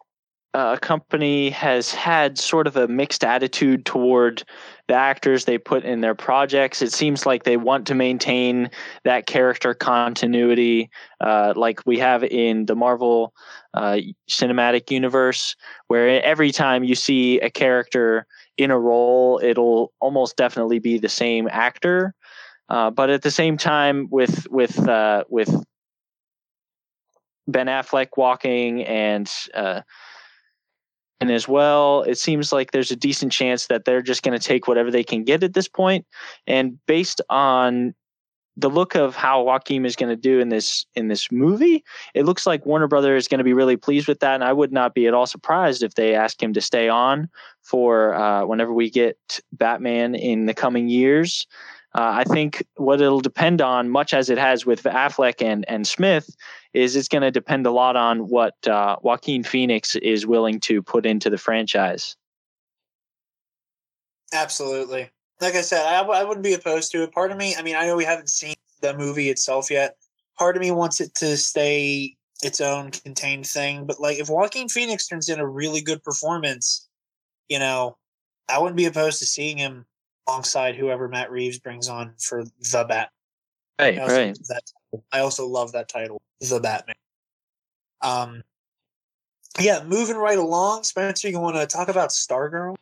uh, 0.53 0.77
company 0.77 1.51
has 1.51 1.93
had 1.93 2.39
sort 2.39 2.65
of 2.65 2.75
a 2.75 2.88
mixed 2.88 3.24
attitude 3.24 3.86
toward 3.86 4.43
the 4.88 4.96
actors 4.96 5.46
they 5.46 5.60
put 5.60 5.84
in 5.84 6.01
their 6.01 6.15
projects. 6.15 6.81
It 6.81 6.91
seems 6.91 7.25
like 7.25 7.43
they 7.43 7.58
want 7.58 7.86
to 7.88 7.96
maintain 7.96 8.72
that 9.03 9.27
character 9.27 9.75
continuity, 9.75 10.89
uh, 11.22 11.53
like 11.55 11.81
we 11.86 12.00
have 12.00 12.24
in 12.24 12.65
the 12.65 12.75
Marvel 12.75 13.34
uh, 13.75 14.00
cinematic 14.27 14.89
universe, 14.89 15.55
where 15.88 16.24
every 16.24 16.51
time 16.51 16.84
you 16.84 16.96
see 16.96 17.39
a 17.41 17.51
character 17.51 18.25
in 18.58 18.72
a 18.72 18.79
role, 18.79 19.39
it'll 19.43 19.93
almost 20.00 20.36
definitely 20.36 20.79
be 20.79 20.98
the 20.98 21.10
same 21.10 21.48
actor. 21.51 22.15
Uh, 22.69 22.89
but 22.89 23.12
at 23.12 23.22
the 23.22 23.31
same 23.31 23.58
time, 23.58 24.08
with 24.10 24.48
with 24.50 24.79
uh, 24.88 25.24
with 25.29 25.63
Ben 27.51 27.67
Affleck 27.67 28.09
walking 28.17 28.83
and 28.83 29.31
uh, 29.53 29.81
and 31.21 31.31
as 31.31 31.47
well, 31.47 32.03
it 32.03 32.17
seems 32.17 32.53
like 32.53 32.71
there's 32.71 32.91
a 32.91 32.95
decent 32.95 33.31
chance 33.31 33.67
that 33.67 33.83
they're 33.83 34.01
just 34.01 34.23
going 34.23 34.37
to 34.39 34.45
take 34.45 34.67
whatever 34.67 34.89
they 34.89 35.03
can 35.03 35.23
get 35.23 35.43
at 35.43 35.53
this 35.53 35.67
point. 35.67 36.05
And 36.47 36.79
based 36.85 37.19
on 37.29 37.93
the 38.55 38.69
look 38.69 38.95
of 38.95 39.15
how 39.15 39.43
Joaquin 39.43 39.85
is 39.85 39.95
going 39.95 40.09
to 40.09 40.15
do 40.15 40.39
in 40.39 40.49
this 40.49 40.85
in 40.95 41.07
this 41.07 41.31
movie, 41.31 41.83
it 42.13 42.25
looks 42.25 42.45
like 42.45 42.65
Warner 42.65 42.87
Brothers 42.87 43.23
is 43.23 43.27
going 43.27 43.39
to 43.39 43.43
be 43.43 43.53
really 43.53 43.77
pleased 43.77 44.07
with 44.07 44.19
that, 44.19 44.35
and 44.35 44.43
I 44.43 44.53
would 44.53 44.71
not 44.71 44.93
be 44.93 45.07
at 45.07 45.13
all 45.13 45.27
surprised 45.27 45.83
if 45.83 45.95
they 45.95 46.15
ask 46.15 46.41
him 46.41 46.53
to 46.53 46.61
stay 46.61 46.89
on 46.89 47.29
for 47.61 48.15
uh, 48.15 48.45
whenever 48.45 48.73
we 48.73 48.89
get 48.89 49.39
Batman 49.53 50.15
in 50.15 50.45
the 50.45 50.53
coming 50.53 50.89
years. 50.89 51.47
Uh, 51.96 52.22
I 52.22 52.24
think 52.24 52.63
what 52.75 53.01
it'll 53.01 53.19
depend 53.19 53.62
on, 53.62 53.89
much 53.89 54.13
as 54.13 54.29
it 54.29 54.38
has 54.38 54.65
with 54.65 54.84
Affleck 54.84 55.41
and 55.41 55.67
and 55.67 55.88
Smith, 55.88 56.36
is 56.74 56.96
it's 56.96 57.08
going 57.08 57.24
to 57.24 57.31
depend 57.31 57.65
a 57.65 57.72
lot 57.72 57.96
on 57.96 58.27
what 58.27 58.55
uh, 58.67 58.98
Joaquin 59.01 59.43
Phoenix 59.43 59.96
is 59.96 60.27
willing 60.27 60.60
to 60.62 60.84
put 60.84 61.05
into 61.05 61.29
the 61.29 61.38
franchise. 61.38 62.15
Absolutely. 64.31 65.10
Like 65.41 65.55
I 65.55 65.62
said, 65.62 65.84
I, 65.84 66.01
I 66.01 66.24
wouldn't 66.24 66.43
be 66.43 66.53
opposed 66.53 66.91
to 66.91 67.01
it. 67.01 67.12
Part 67.12 67.31
of 67.31 67.38
me, 67.38 67.55
I 67.55 67.63
mean, 67.63 67.75
I 67.75 67.86
know 67.86 67.96
we 67.96 68.05
haven't 68.05 68.29
seen 68.29 68.55
the 68.81 68.96
movie 68.96 69.29
itself 69.29 69.72
yet. 69.72 69.96
Part 70.38 70.55
of 70.55 70.62
me 70.62 70.72
wants 70.72 71.01
it 71.01 71.15
to 71.15 71.38
stay 71.38 72.15
its 72.43 72.62
own 72.62 72.91
contained 72.91 73.48
thing. 73.48 73.86
But 73.86 74.00
like, 74.00 74.19
if 74.19 74.29
Joaquin 74.29 74.69
Phoenix 74.69 75.08
turns 75.08 75.27
in 75.27 75.39
a 75.39 75.48
really 75.48 75.81
good 75.81 76.03
performance, 76.03 76.88
you 77.48 77.58
know, 77.58 77.98
I 78.48 78.60
wouldn't 78.60 78.77
be 78.77 78.86
opposed 78.86 79.19
to 79.19 79.25
seeing 79.25 79.58
him 79.58 79.86
alongside 80.29 80.75
whoever 80.75 81.07
Matt 81.07 81.31
Reeves 81.31 81.59
brings 81.59 81.89
on 81.89 82.13
for 82.19 82.43
the 82.43 82.86
Bat. 82.88 83.09
Right, 83.79 83.98
I 83.98 84.01
also 84.01 84.15
right. 84.15 84.27
love 84.27 84.48
that 84.48 84.62
title. 84.65 85.05
I 85.12 85.19
also 85.19 85.48
love 85.48 85.71
that 85.71 85.89
title, 85.89 86.21
The 86.41 86.59
Batman. 86.59 86.95
Um, 88.01 88.43
yeah, 89.59 89.83
moving 89.83 90.17
right 90.17 90.38
along, 90.38 90.83
Spencer. 90.83 91.29
You 91.29 91.39
want 91.39 91.55
to 91.55 91.65
talk 91.65 91.88
about 91.88 92.09
Stargirl? 92.09 92.75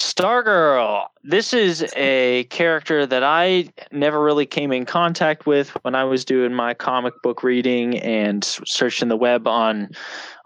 Stargirl. 0.00 1.06
This 1.24 1.52
is 1.52 1.84
a 1.96 2.44
character 2.44 3.04
that 3.04 3.22
I 3.22 3.68
never 3.92 4.22
really 4.22 4.46
came 4.46 4.72
in 4.72 4.86
contact 4.86 5.46
with 5.46 5.70
when 5.82 5.94
I 5.94 6.04
was 6.04 6.24
doing 6.24 6.54
my 6.54 6.72
comic 6.74 7.14
book 7.22 7.42
reading 7.42 7.98
and 7.98 8.44
searching 8.44 9.08
the 9.08 9.16
web 9.16 9.46
on 9.46 9.90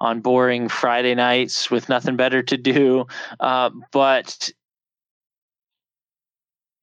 on 0.00 0.20
boring 0.20 0.68
Friday 0.68 1.14
nights 1.14 1.70
with 1.70 1.88
nothing 1.88 2.16
better 2.16 2.42
to 2.42 2.56
do. 2.56 3.06
Uh, 3.40 3.70
but 3.92 4.50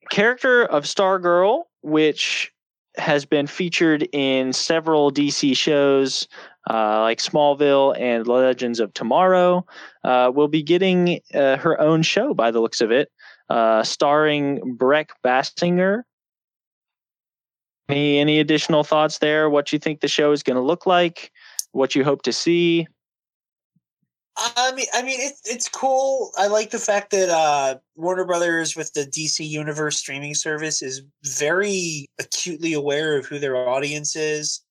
character 0.10 0.66
of 0.66 0.84
Stargirl, 0.84 1.64
which 1.82 2.52
has 2.98 3.26
been 3.26 3.48
featured 3.48 4.08
in 4.12 4.52
several 4.52 5.12
DC 5.12 5.56
shows 5.56 6.28
uh, 6.70 7.02
like 7.02 7.20
Smallville 7.20 7.98
and 8.00 8.28
Legends 8.28 8.80
of 8.80 8.94
Tomorrow, 8.94 9.66
uh, 10.04 10.32
will 10.34 10.48
be 10.48 10.62
getting 10.62 11.20
uh, 11.34 11.58
her 11.58 11.80
own 11.80 12.04
show 12.04 12.34
by 12.34 12.52
the 12.52 12.60
looks 12.60 12.82
of 12.82 12.92
it, 12.92 13.10
uh, 13.50 13.84
starring 13.84 14.78
Brec 14.78 15.10
Bassinger. 15.24 16.04
Any 17.88 18.20
any 18.20 18.40
additional 18.40 18.84
thoughts 18.84 19.18
there? 19.18 19.50
What 19.50 19.74
you 19.74 19.80
think 19.80 20.02
the 20.02 20.08
show 20.08 20.32
is 20.32 20.44
going 20.44 20.58
to 20.58 20.62
look 20.62 20.86
like? 20.86 21.32
What 21.72 21.96
you 21.96 22.04
hope 22.04 22.22
to 22.24 22.34
see? 22.34 22.88
I 24.38 24.72
mean, 24.74 24.86
I 24.94 25.02
mean, 25.02 25.20
it's 25.20 25.42
it's 25.46 25.68
cool. 25.68 26.32
I 26.38 26.48
like 26.48 26.70
the 26.70 26.80
fact 26.80 27.12
that 27.12 27.30
uh, 27.30 27.78
Warner 27.96 28.24
Brothers 28.26 28.76
with 28.76 28.94
the 28.94 29.02
DC 29.06 29.46
Universe 29.48 29.98
streaming 29.98 30.34
service 30.34 30.82
is 30.82 31.02
very 31.26 32.10
acutely 32.20 32.72
aware 32.74 33.18
of 33.18 33.26
who 33.26 33.38
their 33.38 33.58
audience 33.58 34.16
is, 34.16 34.62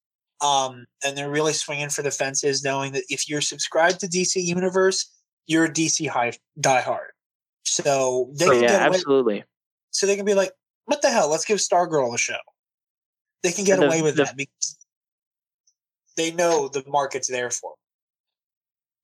um, 0.40 0.86
and 1.04 1.16
they're 1.18 1.30
really 1.30 1.52
swinging 1.52 1.90
for 1.90 2.00
the 2.02 2.10
fences, 2.10 2.64
knowing 2.64 2.92
that 2.92 3.04
if 3.10 3.28
you're 3.28 3.42
subscribed 3.42 4.00
to 4.00 4.06
DC 4.06 4.36
Universe, 4.42 5.10
you're 5.46 5.66
a 5.66 5.72
DC 5.72 6.06
high 6.08 6.32
diehard. 6.58 7.08
So 7.64 8.30
they 8.36 8.46
Oh, 8.46 8.50
can 8.52 8.62
yeah, 8.62 8.68
get 8.68 8.86
away, 8.88 8.96
absolutely. 8.96 9.44
so 9.90 10.06
they 10.06 10.16
can 10.16 10.24
be 10.24 10.34
like, 10.34 10.52
"What 10.86 11.02
the 11.02 11.10
hell? 11.10 11.28
Let's 11.28 11.44
give 11.44 11.58
Stargirl 11.58 12.14
a 12.14 12.18
show." 12.18 12.38
They 13.42 13.52
can 13.52 13.64
get 13.64 13.80
The- 13.80 13.86
away 13.86 14.00
with 14.00 14.16
the- 14.16 14.24
that 14.24 14.36
because 14.36 14.78
they 16.16 16.30
know 16.30 16.68
the 16.68 16.84
market's 16.86 17.28
there 17.28 17.50
for. 17.50 17.74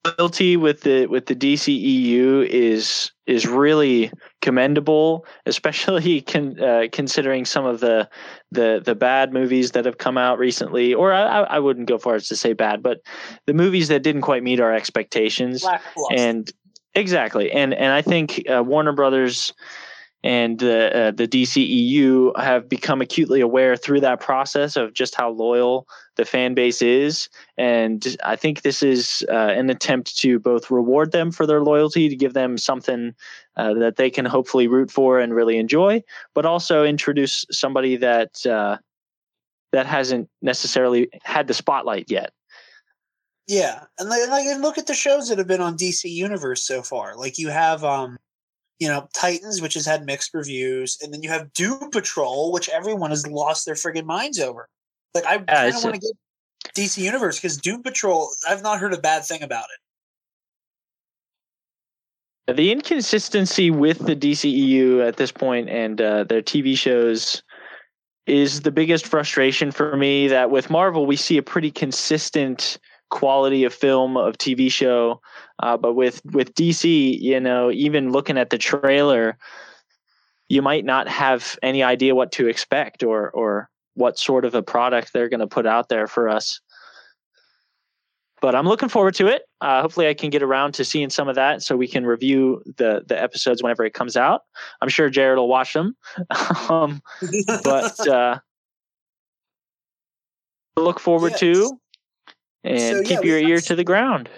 Loyalty 0.05 0.57
with 0.57 0.83
the 0.83 1.07
with 1.07 1.27
the 1.27 1.35
DCEU 1.35 2.47
is 2.47 3.11
is 3.27 3.47
really 3.47 4.11
commendable, 4.43 5.27
especially 5.47 6.21
con, 6.27 6.61
uh, 6.61 6.85
considering 6.93 7.45
some 7.45 7.65
of 7.65 7.81
the 7.81 8.09
the 8.51 8.83
the 8.85 8.95
bad 8.95 9.33
movies 9.33 9.73
that 9.73 9.85
have 9.85 9.99
come 9.99 10.19
out 10.19 10.39
recently. 10.39 10.95
Or 10.95 11.13
I, 11.13 11.43
I 11.43 11.59
wouldn't 11.59 11.89
go 11.89 11.99
far 11.99 12.15
as 12.15 12.29
to 12.29 12.37
say 12.37 12.53
bad, 12.53 12.83
but 12.83 13.01
the 13.47 13.55
movies 13.55 13.89
that 13.89 14.03
didn't 14.03 14.23
quite 14.23 14.43
meet 14.43 14.61
our 14.61 14.73
expectations. 14.75 15.65
And 16.15 16.51
exactly, 16.95 17.51
and 17.51 17.75
and 17.75 17.93
I 17.93 18.03
think 18.03 18.43
uh, 18.49 18.63
Warner 18.63 18.93
Brothers 18.93 19.53
and 20.25 20.59
the 20.59 21.09
uh, 21.09 21.11
the 21.11 21.29
DCEU 21.29 22.41
have 22.41 22.67
become 22.67 23.03
acutely 23.03 23.43
aware 23.43 23.77
through 23.77 24.01
that 24.01 24.21
process 24.21 24.75
of 24.75 24.95
just 24.95 25.15
how 25.15 25.29
loyal 25.29 25.87
the 26.17 26.25
fan 26.25 26.55
base 26.55 26.81
is, 26.81 27.29
and 27.59 28.17
I 28.25 28.35
think 28.35 28.63
this 28.63 28.83
is 28.83 29.25
uh, 29.29 29.35
an 29.35 29.69
attempt 29.69 30.17
to 30.19 30.39
both 30.39 30.71
reward 30.71 31.13
them 31.13 31.31
for 31.31 31.47
their 31.47 31.63
loyalty, 31.63 32.09
to 32.09 32.17
give 32.17 32.33
them 32.33 32.57
something 32.57 33.15
uh, 33.57 33.75
that 33.75 33.97
they 33.97 34.09
can 34.09 34.25
hopefully 34.25 34.67
root 34.67 34.91
for 34.91 35.21
and 35.21 35.35
really 35.35 35.59
enjoy, 35.59 36.03
but 36.35 36.47
also 36.47 36.85
introduce 36.85 37.45
somebody 37.51 37.97
that 37.97 38.47
uh, 38.47 38.79
that 39.73 39.85
hasn't 39.85 40.31
necessarily 40.41 41.11
had 41.23 41.49
the 41.49 41.55
spotlight 41.55 42.11
yet. 42.11 42.33
Yeah, 43.47 43.85
and 43.99 44.09
like 44.09 44.47
and 44.47 44.63
look 44.63 44.79
at 44.79 44.87
the 44.87 44.95
shows 44.95 45.29
that 45.29 45.37
have 45.37 45.47
been 45.47 45.61
on 45.61 45.77
DC 45.77 46.11
Universe 46.11 46.63
so 46.63 46.81
far. 46.81 47.15
Like 47.15 47.37
you 47.37 47.51
have, 47.51 47.85
um, 47.85 48.17
you 48.85 48.91
know, 48.91 49.09
Titans, 49.15 49.63
which 49.63 49.73
has 49.73 49.87
had 49.87 50.05
mixed 50.05 50.35
reviews, 50.35 50.99
and 51.01 51.11
then 51.11 51.23
you 51.23 51.31
have 51.31 51.51
Doom 51.55 51.89
Patrol, 51.91 52.53
which 52.53 52.69
everyone 52.69 53.09
has 53.09 53.27
lost 53.27 53.65
their 53.65 53.77
friggin' 53.77 54.05
minds 54.05 54.39
over. 54.39 54.69
Like 55.15 55.25
I 55.25 55.39
kind 55.39 55.75
of 55.75 55.83
want 55.83 55.95
to 55.95 56.01
get 56.01 56.11
DC 56.77 56.99
Universe 56.99 57.39
because 57.39 57.57
Doom 57.57 57.83
Patrol, 57.83 58.29
I've 58.47 58.63
not 58.63 58.81
heard 58.81 58.93
a 58.93 58.99
bad 58.99 59.25
thing 59.25 59.43
about 59.43 59.65
it. 62.47 62.57
The 62.57 62.71
inconsistency 62.73 63.71
with 63.71 64.01
the 64.01 64.15
DCEU 64.15 65.09
at 65.09 65.17
this 65.17 65.33
point 65.33 65.71
and 65.71 65.99
uh, 65.99 66.25
their 66.25 66.43
TV 66.43 66.77
shows 66.77 67.43
is 68.27 68.61
the 68.61 68.71
biggest 68.71 69.07
frustration 69.07 69.71
for 69.71 69.97
me. 69.97 70.29
That 70.29 70.51
with 70.51 70.69
Marvel, 70.69 71.07
we 71.07 71.17
see 71.17 71.39
a 71.39 71.43
pretty 71.43 71.71
consistent 71.71 72.77
quality 73.11 73.65
of 73.65 73.73
film 73.73 74.17
of 74.17 74.37
TV 74.39 74.71
show, 74.71 75.21
uh, 75.63 75.77
but 75.77 75.95
with 75.95 76.25
with 76.27 76.55
DC, 76.55 77.21
you 77.21 77.41
know, 77.41 77.71
even 77.71 78.11
looking 78.11 78.39
at 78.39 78.51
the 78.51 78.59
trailer, 78.59 79.39
you 80.49 80.63
might 80.63 80.85
not 80.85 81.09
have 81.09 81.59
any 81.63 81.83
idea 81.83 82.15
what 82.15 82.33
to 82.33 82.49
expect 82.49 83.03
or 83.03 83.31
or 83.31 83.69
what 83.95 84.19
sort 84.19 84.45
of 84.45 84.55
a 84.55 84.63
product 84.63 85.13
they're 85.13 85.29
going 85.29 85.41
to 85.41 85.47
put 85.47 85.67
out 85.67 85.89
there 85.89 86.07
for 86.07 86.29
us 86.29 86.61
but 88.45 88.55
I'm 88.55 88.67
looking 88.67 88.91
forward 88.91 89.15
to 89.15 89.27
it. 89.27 89.45
Uh, 89.63 89.81
hopefully, 89.81 90.07
I 90.07 90.13
can 90.13 90.29
get 90.29 90.43
around 90.43 90.73
to 90.75 90.85
seeing 90.85 91.09
some 91.09 91.29
of 91.29 91.35
that 91.35 91.63
so 91.63 91.79
we 91.79 91.89
can 91.89 92.05
review 92.05 92.63
the 92.77 93.03
the 93.07 93.19
episodes 93.19 93.63
whenever 93.63 93.87
it 93.87 93.95
comes 93.95 94.19
out. 94.19 94.43
I'm 94.83 94.91
sure 94.91 95.09
Jared 95.09 95.39
will 95.39 95.49
watch 95.49 95.73
them, 95.73 95.97
um, 96.69 97.01
but 97.65 98.07
uh, 98.07 98.41
look 100.77 101.01
forward 101.01 101.31
Yes. 101.31 101.41
to 101.41 101.81
and 102.65 102.79
So, 102.81 103.01
yeah, 103.01 103.09
keep 103.17 103.25
your 103.25 103.39
ear 103.39 103.57
s- 103.57 103.67
to 103.67 103.77
the 103.77 103.85
ground. 103.85 104.29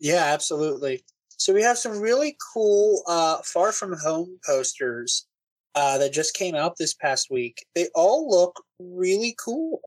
Yeah, 0.00 0.24
absolutely. 0.24 1.04
So 1.36 1.52
we 1.54 1.62
have 1.62 1.78
some 1.78 2.00
really 2.00 2.36
cool 2.52 3.02
uh, 3.06 3.38
far 3.44 3.72
from 3.72 3.96
home 3.98 4.38
posters 4.46 5.26
uh, 5.74 5.98
that 5.98 6.12
just 6.12 6.34
came 6.34 6.54
out 6.54 6.76
this 6.76 6.94
past 6.94 7.28
week. 7.30 7.64
They 7.74 7.88
all 7.94 8.28
look 8.28 8.62
really 8.78 9.34
cool. 9.42 9.80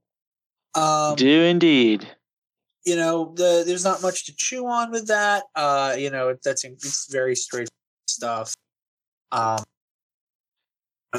Um, 0.75 1.15
Do 1.15 1.43
indeed. 1.43 2.07
you 2.85 2.95
know, 2.95 3.33
the 3.35 3.63
there's 3.65 3.83
not 3.83 4.01
much 4.01 4.25
to 4.25 4.35
chew 4.35 4.65
on 4.67 4.91
with 4.91 5.07
that. 5.07 5.43
Uh, 5.55 5.95
you 5.97 6.09
know, 6.09 6.35
that's 6.43 6.63
it's 6.63 7.11
very 7.11 7.35
straight 7.35 7.69
stuff. 8.07 8.53
Um, 9.31 9.63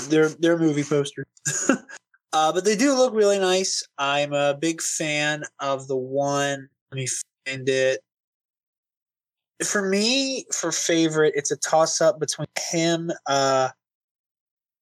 they're 0.09 0.29
they're 0.29 0.59
movie 0.59 0.85
posters. 0.85 1.27
uh, 2.33 2.53
but 2.53 2.65
they 2.65 2.77
do 2.77 2.95
look 2.95 3.15
really 3.15 3.39
nice. 3.39 3.83
I'm 3.99 4.33
a 4.33 4.55
big 4.55 4.81
fan 4.83 5.45
of 5.61 5.89
the 5.89 5.97
one. 5.97 6.69
Let 6.91 6.97
me 6.97 7.07
find 7.47 7.69
it. 7.69 8.01
For 9.65 9.89
me, 9.89 10.47
for 10.53 10.71
favorite, 10.71 11.35
it's 11.37 11.51
a 11.51 11.57
toss 11.57 12.01
up 12.01 12.21
between 12.21 12.47
him 12.71 13.11
uh, 13.27 13.71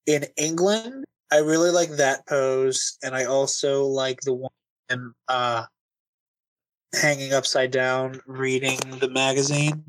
in 0.05 0.25
England. 0.37 1.05
I 1.31 1.39
really 1.39 1.71
like 1.71 1.91
that 1.91 2.27
pose, 2.27 2.97
and 3.03 3.15
I 3.15 3.25
also 3.25 3.85
like 3.85 4.21
the 4.21 4.33
one 4.33 4.51
him, 4.89 5.13
uh, 5.27 5.65
hanging 6.93 7.33
upside 7.33 7.71
down 7.71 8.21
reading 8.25 8.79
the 8.99 9.09
magazine. 9.09 9.83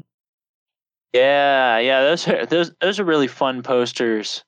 Yeah, 1.13 1.79
yeah, 1.79 2.03
those 2.03 2.29
are 2.29 2.47
those 2.47 2.73
those 2.81 3.01
are 3.01 3.05
really 3.05 3.29
fun 3.29 3.63
posters. 3.63 4.45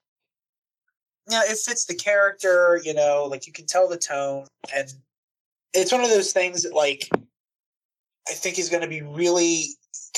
Yeah, 1.31 1.43
it 1.45 1.59
fits 1.59 1.87
the 1.87 1.95
character, 1.95 2.81
you 2.85 2.93
know, 2.93 3.27
like 3.31 3.47
you 3.47 3.53
can 3.53 3.67
tell 3.67 3.89
the 3.89 3.97
tone 3.97 4.47
and 4.75 4.93
it's 5.73 5.93
one 5.93 6.03
of 6.03 6.11
those 6.11 6.33
things 6.33 6.63
that 6.63 6.75
like 6.75 7.09
I 8.29 8.33
think 8.33 8.59
is 8.59 8.69
going 8.69 8.83
to 8.83 8.89
be 8.89 9.03
really 9.03 9.65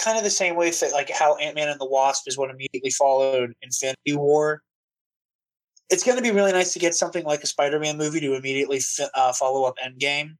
kind 0.03 0.17
of 0.17 0.25
the 0.25 0.31
same 0.31 0.57
way 0.57 0.71
that 0.71 0.93
like 0.93 1.11
how 1.11 1.37
Ant-Man 1.37 1.69
and 1.69 1.81
the 1.81 1.87
Wasp 1.87 2.27
is 2.27 2.39
what 2.39 2.51
immediately 2.51 2.91
followed 2.91 3.53
Infinity 3.63 4.17
War. 4.17 4.63
It's 5.91 6.05
going 6.05 6.17
to 6.17 6.23
be 6.23 6.31
really 6.31 6.53
nice 6.53 6.73
to 6.73 6.79
get 6.79 6.95
something 6.95 7.25
like 7.25 7.43
a 7.43 7.47
Spider-Man 7.47 7.99
movie 7.99 8.21
to 8.21 8.35
immediately 8.35 8.81
fi- 8.81 9.11
uh, 9.15 9.33
follow 9.33 9.65
up 9.65 9.75
Endgame. 9.85 10.37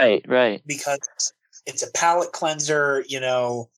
Right, 0.00 0.24
right. 0.26 0.62
because 0.66 1.32
it's 1.66 1.82
a 1.82 1.90
palate 1.92 2.32
cleanser. 2.32 3.04
You 3.06 3.20
know, 3.20 3.68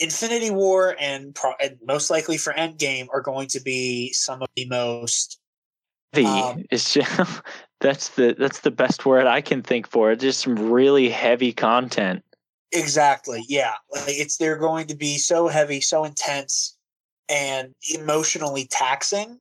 Infinity 0.00 0.50
War 0.50 0.96
and, 0.98 1.34
pro- 1.34 1.54
and 1.62 1.78
most 1.86 2.10
likely 2.10 2.36
for 2.36 2.52
Endgame 2.52 3.08
are 3.12 3.20
going 3.20 3.48
to 3.48 3.60
be 3.60 4.12
some 4.12 4.42
of 4.42 4.48
the 4.56 4.66
most. 4.66 5.38
The 6.12 6.26
Um, 6.26 6.64
it's 6.70 6.92
just, 6.94 7.42
that's 7.80 8.10
the 8.10 8.34
that's 8.38 8.60
the 8.60 8.70
best 8.70 9.04
word 9.04 9.26
I 9.26 9.40
can 9.40 9.62
think 9.62 9.86
for 9.86 10.12
it. 10.12 10.20
Just 10.20 10.40
some 10.40 10.56
really 10.56 11.08
heavy 11.08 11.52
content. 11.52 12.24
Exactly. 12.72 13.44
Yeah. 13.48 13.74
Like 13.92 14.04
it's 14.08 14.36
they're 14.36 14.56
going 14.56 14.86
to 14.88 14.96
be 14.96 15.18
so 15.18 15.48
heavy, 15.48 15.80
so 15.80 16.04
intense, 16.04 16.76
and 17.28 17.74
emotionally 17.94 18.66
taxing 18.70 19.38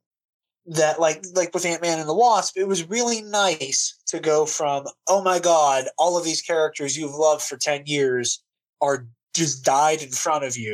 that 0.66 1.00
like 1.00 1.24
like 1.34 1.54
with 1.54 1.66
Ant 1.66 1.82
Man 1.82 2.00
and 2.00 2.08
the 2.08 2.14
Wasp, 2.14 2.58
it 2.58 2.68
was 2.68 2.90
really 2.90 3.22
nice 3.22 3.98
to 4.08 4.20
go 4.20 4.46
from 4.46 4.86
oh 5.08 5.22
my 5.22 5.40
god, 5.40 5.86
all 5.98 6.18
of 6.18 6.24
these 6.24 6.42
characters 6.42 6.98
you've 6.98 7.16
loved 7.16 7.42
for 7.42 7.58
ten 7.58 7.84
years 7.86 8.44
are 8.82 9.08
just 9.34 9.64
died 9.64 10.02
in 10.02 10.10
front 10.10 10.44
of 10.44 10.58
you. 10.58 10.74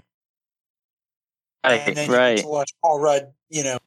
Right, 1.63 1.82
and 1.88 1.98
then 1.98 2.06
you 2.06 2.12
get 2.12 2.18
right. 2.18 2.38
to 2.38 2.48
watch 2.48 2.72
Paul 2.82 3.00
Rudd, 3.00 3.34
you 3.50 3.63
know, 3.63 3.78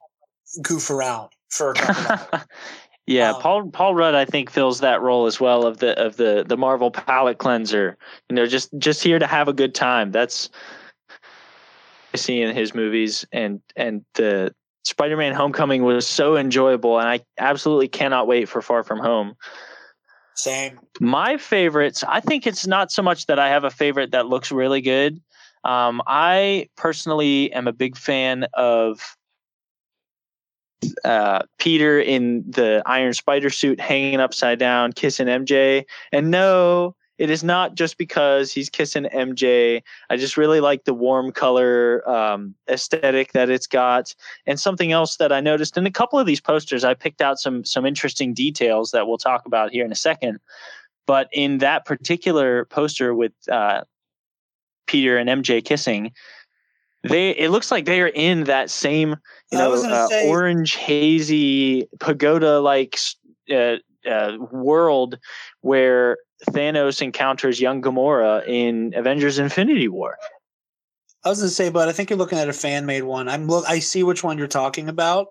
goof 0.63 0.91
around 0.91 1.31
for 1.51 1.71
a 1.71 1.75
couple 1.75 2.41
yeah, 3.07 3.33
Um, 3.33 3.41
Paul 3.41 3.71
Paul 3.71 3.95
Rudd 3.95 4.15
I 4.15 4.25
think 4.25 4.51
fills 4.51 4.81
that 4.81 5.01
role 5.01 5.27
as 5.27 5.41
well 5.41 5.67
of 5.67 5.79
the 5.79 5.99
of 5.99 6.17
the 6.17 6.45
the 6.47 6.57
Marvel 6.57 6.91
palate 6.91 7.39
cleanser. 7.39 7.97
You 8.29 8.37
know, 8.37 8.47
just 8.47 8.71
just 8.79 9.03
here 9.03 9.19
to 9.19 9.27
have 9.27 9.49
a 9.49 9.53
good 9.53 9.75
time. 9.75 10.13
That's 10.13 10.51
I 12.15 12.19
see 12.19 12.43
in 12.43 12.55
his 12.55 12.75
movies 12.75 13.25
and 13.33 13.61
and 13.77 14.05
the 14.15 14.55
Spider-Man 14.85 15.33
Homecoming 15.33 15.85
was 15.85 16.07
so 16.07 16.37
enjoyable 16.37 16.99
and 16.99 17.09
I 17.09 17.21
absolutely 17.39 17.89
cannot 17.89 18.27
wait 18.27 18.49
for 18.49 18.61
Far 18.61 18.83
From 18.83 18.99
Home. 18.99 19.35
Same. 20.35 20.79
My 21.01 21.37
favorites, 21.37 22.05
I 22.09 22.21
think 22.21 22.47
it's 22.47 22.67
not 22.67 22.91
so 22.91 23.03
much 23.03 23.27
that 23.27 23.39
I 23.39 23.49
have 23.49 23.65
a 23.65 23.71
favorite 23.71 24.13
that 24.13 24.27
looks 24.27 24.51
really 24.51 24.81
good. 24.81 25.21
Um, 25.65 26.03
I 26.07 26.69
personally 26.77 27.53
am 27.53 27.69
a 27.69 27.73
big 27.73 27.97
fan 27.97 28.47
of 28.55 29.17
uh, 31.05 31.43
Peter 31.59 32.01
in 32.01 32.45
the 32.49 32.83
Iron 32.87 33.13
Spider 33.13 33.51
suit 33.51 33.81
hanging 33.81 34.21
upside 34.21 34.59
down, 34.59 34.93
kissing 34.93 35.27
MJ. 35.27 35.85
And 36.11 36.31
no, 36.31 36.97
it 37.19 37.31
is 37.31 37.45
not 37.45 37.75
just 37.75 37.99
because 37.99 38.53
he's 38.53 38.71
kissing 38.71 39.05
MJ. 39.05 39.83
I 40.11 40.17
just 40.17 40.37
really 40.37 40.61
like 40.61 40.85
the 40.85 40.95
warm 40.95 41.31
color 41.31 42.09
um, 42.09 42.55
aesthetic 42.69 43.33
that 43.33 43.51
it's 43.51 43.67
got. 43.67 44.15
And 44.47 44.59
something 44.59 44.93
else 44.93 45.17
that 45.17 45.31
I 45.33 45.41
noticed 45.41 45.77
in 45.77 45.87
a 45.87 45.91
couple 45.91 46.19
of 46.19 46.27
these 46.27 46.41
posters, 46.41 46.85
I 46.85 46.95
picked 46.95 47.21
out 47.21 47.39
some 47.39 47.65
some 47.65 47.85
interesting 47.85 48.35
details 48.35 48.91
that 48.93 49.07
we'll 49.07 49.19
talk 49.19 49.47
about 49.47 49.73
here 49.73 49.85
in 49.85 49.93
a 49.93 49.97
second. 49.97 50.41
But 51.07 51.29
in 51.33 51.59
that 51.59 51.85
particular 51.85 52.65
poster 52.67 53.15
with 53.15 53.33
uh, 53.51 53.83
Peter 54.87 55.19
and 55.19 55.29
MJ 55.29 55.65
kissing, 55.65 56.13
they 57.03 57.31
it 57.31 57.51
looks 57.51 57.71
like 57.71 57.85
they 57.85 58.01
are 58.01 58.09
in 58.09 58.45
that 58.45 58.71
same 58.71 59.17
you 59.51 59.59
know 59.59 59.75
uh, 59.75 60.09
say- 60.09 60.29
orange 60.29 60.77
hazy 60.77 61.89
pagoda 62.01 62.61
like 62.61 62.99
uh, 63.53 63.77
uh, 64.09 64.37
world 64.51 65.19
where 65.61 66.17
Thanos 66.51 67.03
encounters 67.03 67.61
young 67.61 67.83
Gamora 67.83 68.47
in 68.47 68.93
Avengers 68.95 69.39
Infinity 69.39 69.89
War. 69.89 70.17
I 71.25 71.29
was 71.29 71.39
gonna 71.39 71.51
say, 71.51 71.71
but 71.71 71.89
I 71.89 71.93
think 71.93 72.11
you're 72.11 72.19
looking 72.19 72.39
at 72.39 72.49
a 72.49 72.53
fan 72.53 72.85
made 72.85 73.03
one. 73.03 73.29
I'm 73.29 73.47
look. 73.47 73.65
I 73.69 73.79
see 73.79 74.03
which 74.03 74.25
one 74.25 74.39
you're 74.39 74.49
talking 74.49 74.89
about. 74.89 75.29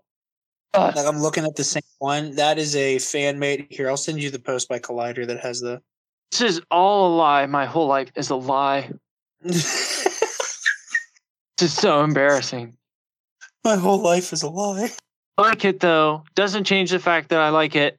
Uh, 0.74 0.94
Like 0.96 1.06
I'm 1.06 1.22
looking 1.22 1.44
at 1.44 1.56
the 1.56 1.66
same 1.66 1.84
one. 2.00 2.36
That 2.36 2.58
is 2.58 2.76
a 2.76 2.98
fan 3.00 3.40
made. 3.40 3.68
Here, 3.70 3.90
I'll 3.90 3.98
send 3.98 4.22
you 4.22 4.30
the 4.32 4.40
post 4.40 4.70
by 4.70 4.80
Collider 4.80 5.28
that 5.28 5.42
has 5.42 5.60
the. 5.60 5.82
This 6.32 6.42
is 6.42 6.62
all 6.72 7.14
a 7.14 7.16
lie. 7.18 7.46
My 7.46 7.66
whole 7.66 7.88
life 7.88 8.12
is 8.16 8.30
a 8.30 8.36
lie. 8.36 8.90
This 11.58 11.74
is 11.74 11.78
so 11.78 12.04
embarrassing. 12.04 12.76
My 13.64 13.76
whole 13.76 14.02
life 14.02 14.34
is 14.34 14.42
a 14.42 14.50
lie. 14.50 14.90
I 15.38 15.42
like 15.44 15.64
it 15.64 15.80
though. 15.80 16.24
Doesn't 16.34 16.64
change 16.64 16.90
the 16.90 16.98
fact 16.98 17.30
that 17.30 17.40
I 17.40 17.50
like 17.50 17.76
it. 17.76 17.98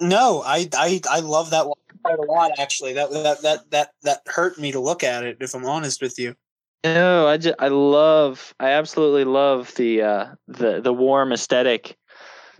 No, 0.00 0.42
I 0.44 0.68
I 0.74 1.00
I 1.10 1.20
love 1.20 1.50
that 1.50 1.66
one 1.66 1.76
quite 2.02 2.18
a 2.18 2.22
lot. 2.22 2.52
Actually, 2.58 2.94
that 2.94 3.10
that 3.10 3.42
that 3.42 3.70
that 3.70 3.90
that 4.02 4.22
hurt 4.26 4.58
me 4.58 4.72
to 4.72 4.80
look 4.80 5.02
at 5.02 5.24
it. 5.24 5.38
If 5.40 5.54
I'm 5.54 5.64
honest 5.64 6.00
with 6.00 6.18
you. 6.18 6.34
No, 6.84 7.26
I 7.26 7.36
just 7.36 7.56
I 7.58 7.68
love 7.68 8.54
I 8.60 8.70
absolutely 8.70 9.24
love 9.24 9.74
the 9.74 10.02
uh 10.02 10.26
the 10.46 10.80
the 10.80 10.92
warm 10.92 11.32
aesthetic. 11.32 11.96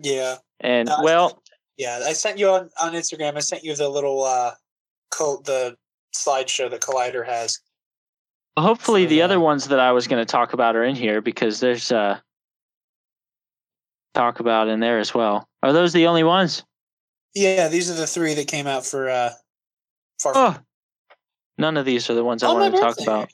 Yeah, 0.01 0.37
And 0.61 0.89
Uh, 0.89 0.99
well, 1.03 1.43
yeah. 1.77 2.01
I 2.05 2.13
sent 2.13 2.39
you 2.39 2.49
on 2.51 2.71
on 2.81 2.93
Instagram. 2.95 3.37
I 3.37 3.41
sent 3.41 3.63
you 3.65 3.75
the 3.75 3.89
little 3.89 4.25
uh, 4.25 4.53
co- 5.11 5.41
the 5.45 5.77
slideshow 6.15 6.71
that 6.71 6.81
Collider 6.81 7.25
has. 7.25 7.61
hopefully 8.59 9.05
so, 9.05 9.11
the 9.11 9.23
uh, 9.23 9.25
other 9.25 9.41
ones 9.41 9.69
that 9.69 9.79
I 9.79 9.93
was 9.93 10.09
going 10.09 10.21
to 10.21 10.31
talk 10.31 10.53
about 10.53 10.75
are 10.75 10.85
in 10.85 10.97
here 10.97 11.21
because 11.21 11.61
there's 11.61 11.93
uh 11.93 12.19
talk 14.15 14.41
about 14.41 14.69
in 14.69 14.81
there 14.81 14.99
as 14.99 15.15
well. 15.15 15.49
Are 15.63 15.73
those 15.73 15.93
the 15.93 16.09
only 16.09 16.25
ones? 16.25 16.65
Yeah, 17.35 17.69
these 17.69 17.91
are 17.91 17.95
the 17.95 18.07
three 18.07 18.35
that 18.35 18.49
came 18.49 18.67
out 18.67 18.85
for 18.85 19.09
uh, 19.09 19.31
Far 20.21 20.33
From 20.35 20.43
Oh, 20.43 20.57
none 21.57 21.77
of 21.77 21.85
these 21.85 22.09
are 22.11 22.15
the 22.15 22.25
ones 22.25 22.43
I 22.43 22.49
my 22.49 22.55
wanted 22.55 22.73
to 22.73 22.81
talk 22.81 23.01
about. 23.01 23.31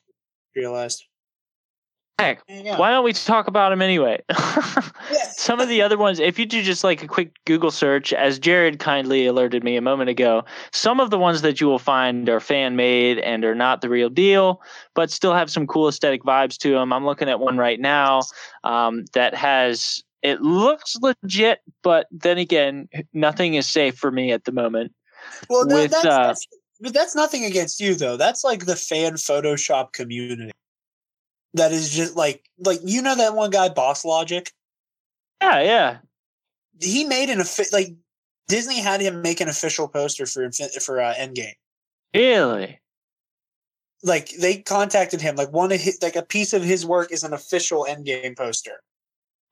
Realized. 0.54 1.04
Heck, 2.20 2.46
There 2.46 2.58
you 2.58 2.62
go. 2.62 2.76
why 2.76 2.92
don't 2.92 3.04
we 3.04 3.12
talk 3.12 3.48
about 3.48 3.70
them 3.70 3.82
anyway? 3.82 4.22
Some 5.30 5.58
of 5.58 5.68
the 5.68 5.82
other 5.82 5.98
ones, 5.98 6.20
if 6.20 6.38
you 6.38 6.46
do 6.46 6.62
just 6.62 6.84
like 6.84 7.02
a 7.02 7.08
quick 7.08 7.32
Google 7.44 7.72
search, 7.72 8.12
as 8.12 8.38
Jared 8.38 8.78
kindly 8.78 9.26
alerted 9.26 9.64
me 9.64 9.76
a 9.76 9.80
moment 9.80 10.10
ago, 10.10 10.44
some 10.72 11.00
of 11.00 11.10
the 11.10 11.18
ones 11.18 11.42
that 11.42 11.60
you 11.60 11.66
will 11.66 11.80
find 11.80 12.28
are 12.28 12.38
fan 12.38 12.76
made 12.76 13.18
and 13.18 13.44
are 13.44 13.54
not 13.54 13.80
the 13.80 13.88
real 13.88 14.08
deal, 14.08 14.62
but 14.94 15.10
still 15.10 15.34
have 15.34 15.50
some 15.50 15.66
cool 15.66 15.88
aesthetic 15.88 16.22
vibes 16.22 16.56
to 16.58 16.70
them. 16.70 16.92
I'm 16.92 17.04
looking 17.04 17.28
at 17.28 17.40
one 17.40 17.58
right 17.58 17.80
now 17.80 18.22
um, 18.62 19.04
that 19.12 19.34
has, 19.34 20.03
it 20.24 20.40
looks 20.40 20.96
legit, 20.96 21.60
but 21.82 22.06
then 22.10 22.38
again, 22.38 22.88
nothing 23.12 23.54
is 23.54 23.68
safe 23.68 23.96
for 23.96 24.10
me 24.10 24.32
at 24.32 24.44
the 24.44 24.52
moment. 24.52 24.92
Well, 25.50 25.66
with, 25.66 25.90
that's, 25.90 26.04
uh, 26.06 26.26
that's 26.28 26.46
but 26.80 26.94
that's 26.94 27.14
nothing 27.14 27.44
against 27.44 27.78
you 27.78 27.94
though. 27.94 28.16
That's 28.16 28.42
like 28.42 28.64
the 28.64 28.74
fan 28.74 29.12
Photoshop 29.14 29.92
community. 29.92 30.50
That 31.52 31.72
is 31.72 31.90
just 31.90 32.16
like 32.16 32.42
like 32.58 32.80
you 32.82 33.02
know 33.02 33.14
that 33.14 33.36
one 33.36 33.50
guy, 33.50 33.68
Boss 33.68 34.04
Logic. 34.04 34.50
Yeah, 35.42 35.60
yeah. 35.60 35.98
He 36.80 37.04
made 37.04 37.28
an 37.28 37.40
offi- 37.40 37.70
like 37.70 37.94
Disney 38.48 38.80
had 38.80 39.02
him 39.02 39.20
make 39.20 39.42
an 39.42 39.48
official 39.48 39.88
poster 39.88 40.24
for 40.24 40.50
for 40.80 41.00
uh, 41.00 41.14
Endgame. 41.14 41.52
Really? 42.14 42.80
Like 44.02 44.30
they 44.30 44.58
contacted 44.58 45.20
him. 45.20 45.36
Like 45.36 45.52
one 45.52 45.70
of 45.70 45.80
his, 45.80 45.98
like 46.02 46.16
a 46.16 46.22
piece 46.22 46.54
of 46.54 46.62
his 46.62 46.86
work 46.86 47.12
is 47.12 47.24
an 47.24 47.34
official 47.34 47.86
Endgame 47.88 48.36
poster. 48.36 48.80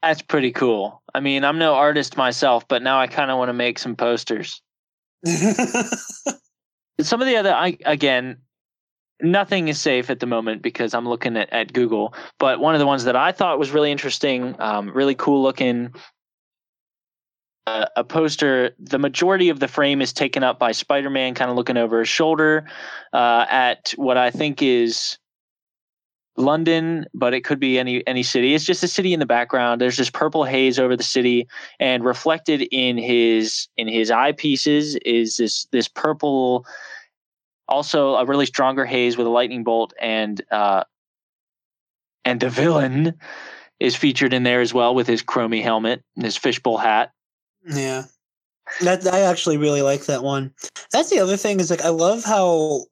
That's 0.03 0.23
pretty 0.23 0.51
cool. 0.51 1.03
I 1.15 1.21
mean, 1.21 1.45
I'm 1.45 1.59
no 1.59 1.75
artist 1.75 2.17
myself, 2.17 2.67
but 2.67 2.83
now 2.83 2.99
I 3.01 3.07
kind 3.07 3.31
of 3.31 3.39
want 3.39 3.51
to 3.51 3.55
make 3.55 3.79
some 3.79 3.95
posters. 3.95 4.61
some 7.01 7.21
of 7.21 7.29
the 7.29 7.37
other 7.37 7.53
I 7.53 7.79
again 7.85 8.39
nothing 9.23 9.69
is 9.69 9.81
safe 9.81 10.11
at 10.11 10.19
the 10.19 10.27
moment 10.27 10.63
because 10.63 10.95
I'm 10.95 11.09
looking 11.09 11.37
at, 11.37 11.53
at 11.53 11.73
Google. 11.73 12.15
But 12.39 12.61
one 12.61 12.75
of 12.75 12.81
the 12.81 12.87
ones 12.87 13.05
that 13.05 13.17
I 13.17 13.33
thought 13.33 13.59
was 13.59 13.71
really 13.71 13.93
interesting, 13.93 14.57
um, 14.59 14.91
really 14.91 15.15
cool 15.15 15.43
looking, 15.43 15.95
uh, 17.67 17.87
a 17.97 18.03
poster. 18.03 18.75
The 18.81 18.99
majority 18.99 19.49
of 19.49 19.61
the 19.61 19.69
frame 19.69 20.03
is 20.03 20.13
taken 20.13 20.43
up 20.43 20.59
by 20.59 20.73
Spider 20.73 21.11
Man, 21.11 21.35
kind 21.35 21.51
of 21.51 21.57
looking 21.57 21.77
over 21.77 22.01
his 22.01 22.09
shoulder 22.09 22.69
uh, 23.13 23.47
at 23.49 23.95
what 23.97 24.17
I 24.17 24.31
think 24.31 24.63
is 24.63 25.19
London, 26.37 27.05
but 27.13 27.35
it 27.35 27.45
could 27.45 27.61
be 27.61 27.79
any 27.79 28.07
any 28.07 28.23
city. 28.23 28.55
It's 28.55 28.65
just 28.65 28.83
a 28.83 28.89
city 28.89 29.13
in 29.13 29.21
the 29.21 29.27
background. 29.27 29.81
There's 29.81 29.97
this 29.97 30.11
purple 30.11 30.45
haze 30.45 30.79
over 30.79 30.97
the 30.97 31.03
city, 31.03 31.47
and 31.79 32.05
reflected 32.05 32.63
in 32.71 32.97
his 32.97 33.69
in 33.77 33.89
his 33.89 34.11
eyepieces 34.11 34.99
is 35.05 35.37
this 35.37 35.67
this 35.73 35.89
purple, 35.89 36.67
also 37.69 38.15
a 38.15 38.25
really 38.25 38.47
stronger 38.47 38.87
haze 38.87 39.17
with 39.17 39.27
a 39.27 39.31
lightning 39.31 39.63
bolt, 39.63 39.93
and 40.01 40.41
uh, 40.51 40.85
and 42.25 42.41
the 42.41 42.51
villain 42.51 43.15
is 43.81 43.97
featured 43.97 44.33
in 44.33 44.45
there 44.45 44.61
as 44.61 44.73
well 44.73 44.95
with 44.95 45.07
his 45.07 45.23
chromy 45.23 45.63
helmet 45.63 46.03
and 46.17 46.25
his 46.25 46.37
fishbowl 46.37 46.79
hat. 46.79 47.11
Yeah. 47.67 48.05
That 48.81 49.07
I 49.07 49.21
actually 49.21 49.57
really 49.57 49.83
like 49.83 50.07
that 50.07 50.23
one. 50.23 50.55
That's 50.93 51.11
the 51.11 51.19
other 51.19 51.37
thing 51.37 51.61
is 51.61 51.69
like 51.69 51.83
I 51.83 51.89
love 51.89 52.25
how 52.25 52.87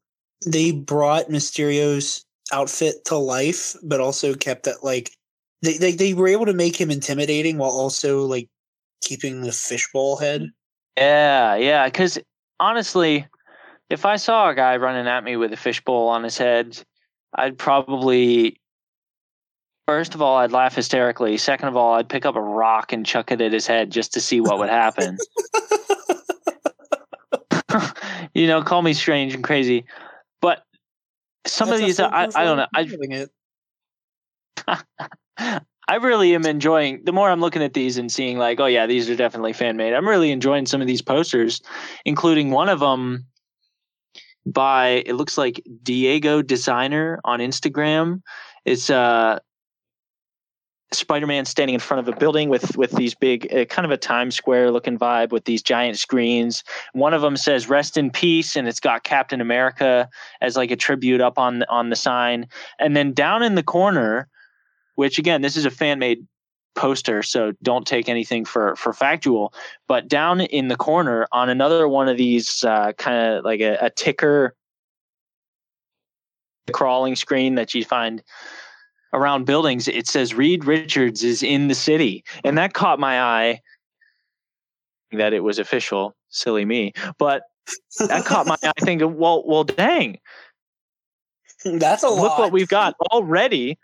they 0.45 0.73
brought 0.73 1.31
Mysterio's 1.31 2.25
outfit 2.53 3.05
to 3.07 3.17
life, 3.17 3.75
but 3.83 4.01
also 4.01 4.35
kept 4.35 4.65
that 4.65 4.83
like 4.85 5.11
they, 5.63 5.77
they 5.77 5.93
they 5.93 6.15
were 6.15 6.29
able 6.29 6.47
to 6.47 6.53
make 6.53 6.81
him 6.81 6.91
intimidating 6.91 7.59
while 7.59 7.71
also 7.71 8.25
like 8.27 8.49
keeping 9.03 9.43
the 9.43 9.53
fishbowl 9.53 10.17
head. 10.17 10.51
Yeah, 10.97 11.57
yeah. 11.57 11.87
Because 11.87 12.19
honestly, 12.59 13.27
if 13.89 14.05
I 14.05 14.17
saw 14.17 14.51
a 14.51 14.55
guy 14.55 14.77
running 14.77 15.07
at 15.07 15.25
me 15.25 15.37
with 15.37 15.53
a 15.53 15.57
fishbowl 15.57 16.09
on 16.09 16.25
his 16.25 16.39
head, 16.39 16.83
I'd 17.35 17.59
probably 17.59 18.57
First 19.87 20.15
of 20.15 20.23
all, 20.23 20.37
I'd 20.37 20.53
laugh 20.53 20.77
hysterically. 20.77 21.37
Second 21.37 21.67
of 21.67 21.77
all, 21.77 21.95
I'd 21.95 22.09
pick 22.09 22.25
up 22.25 22.37
a 22.37 22.41
rock 22.41 22.93
and 22.93 23.05
chuck 23.05 23.33
it 23.33 23.41
at 23.41 23.53
his 23.53 23.67
head 23.67 23.91
just 23.91 24.13
to 24.13 24.21
see 24.21 24.41
what 24.41 24.59
would 24.59 24.69
happen. 24.69 25.19
you 28.35 28.47
know, 28.47 28.63
call 28.63 28.83
me 28.83 28.93
strange 28.93 29.35
and 29.35 29.45
crazy, 29.45 29.85
some 31.47 31.69
That's 31.69 31.81
of 31.81 31.87
these, 31.87 32.01
I, 32.01 32.29
I 32.35 32.45
don't 32.45 32.57
know. 32.57 32.67
I, 32.75 32.87
it. 32.91 33.31
I 35.89 35.97
really 35.97 36.35
am 36.35 36.47
enjoying. 36.47 37.03
The 37.05 37.13
more 37.13 37.29
I'm 37.29 37.41
looking 37.41 37.63
at 37.63 37.75
these 37.75 37.99
and 37.99 38.13
seeing, 38.13 38.39
like, 38.39 38.61
oh 38.61 38.67
yeah, 38.67 38.87
these 38.87 39.11
are 39.11 39.17
definitely 39.17 39.53
fan 39.53 39.77
made. 39.77 39.93
I'm 39.93 40.09
really 40.09 40.31
enjoying 40.31 40.67
some 40.67 40.81
of 40.81 40.87
these 40.87 41.03
posters, 41.03 41.61
including 42.05 42.51
one 42.51 42.69
of 42.69 42.79
them 42.79 43.27
by 44.47 45.03
it 45.07 45.15
looks 45.15 45.37
like 45.37 45.63
Diego 45.83 46.43
Designer 46.43 47.21
on 47.25 47.41
Instagram. 47.41 48.23
It's 48.65 48.89
uh 48.89 49.41
Spider-Man 50.93 51.45
standing 51.45 51.75
in 51.75 51.81
front 51.81 52.07
of 52.07 52.13
a 52.13 52.19
building 52.19 52.49
with 52.49 52.77
with 52.77 52.93
these 52.93 53.15
big 53.15 53.53
uh, 53.55 53.65
kind 53.67 53.85
of 53.85 53.93
a 53.93 53.97
Times 53.97 54.35
Square 54.35 54.73
looking 54.73 54.99
vibe 54.99 55.31
with 55.31 55.45
these 55.45 55.63
giant 55.63 55.99
screens. 55.99 56.65
One 56.93 57.15
of 57.15 57.23
them 57.23 57.37
says 57.37 57.69
"Rest 57.69 57.97
in 57.97 58.11
Peace" 58.11 58.57
and 58.57 58.67
it's 58.67 58.81
got 58.81 59.05
Captain 59.05 59.41
America 59.41 60.09
as 60.41 60.57
like 60.57 60.71
a 60.71 60.77
tribute 60.77 61.21
up 61.21 61.39
on 61.39 61.63
on 61.65 61.91
the 61.91 61.97
sign. 61.97 62.47
And 62.79 62.97
then 62.97 63.13
down 63.13 63.43
in 63.43 63.55
the 63.55 63.63
corner, 63.63 64.29
which 64.97 65.19
again, 65.19 65.43
this 65.43 65.57
is 65.57 65.65
a 65.65 65.71
fan 65.71 65.99
made 66.01 66.27
poster, 66.75 67.23
so 67.23 67.53
don't 67.63 67.87
take 67.87 68.09
anything 68.09 68.45
for 68.45 68.75
for 68.75 68.93
factual. 68.93 69.55
But 69.87 70.09
down 70.09 70.41
in 70.41 70.69
the 70.69 70.77
corner 70.77 71.27
on 71.31 71.49
another 71.49 71.87
one 71.87 72.09
of 72.09 72.17
these 72.17 72.65
uh, 72.65 72.93
kind 72.95 73.35
of 73.35 73.45
like 73.45 73.61
a, 73.61 73.79
a 73.81 73.91
ticker 73.91 74.55
crawling 76.73 77.17
screen 77.17 77.57
that 77.57 77.75
you 77.75 77.85
find 77.85 78.23
around 79.13 79.45
buildings, 79.45 79.89
it 79.89 80.07
says 80.07 80.35
Reed 80.35 80.65
Richards 80.65 81.23
is 81.25 81.43
in 81.43 81.69
the 81.69 81.75
city. 81.75 82.25
And 82.45 82.57
that 82.59 82.75
caught 82.75 82.99
my 82.99 83.21
eye 83.21 83.61
that 85.13 85.33
it 85.33 85.41
was 85.41 85.59
official. 85.59 86.15
Silly 86.29 86.65
me. 86.65 86.93
But 87.19 87.43
that 87.99 88.25
caught 88.25 88.47
my 88.47 88.57
eye 88.63 88.73
thinking, 88.81 89.17
well, 89.17 89.43
well, 89.47 89.65
dang. 89.65 90.19
That's 91.65 92.03
a 92.03 92.09
lot. 92.09 92.23
Look 92.23 92.39
what 92.39 92.53
we've 92.53 92.69
got 92.69 92.95
already. 93.13 93.79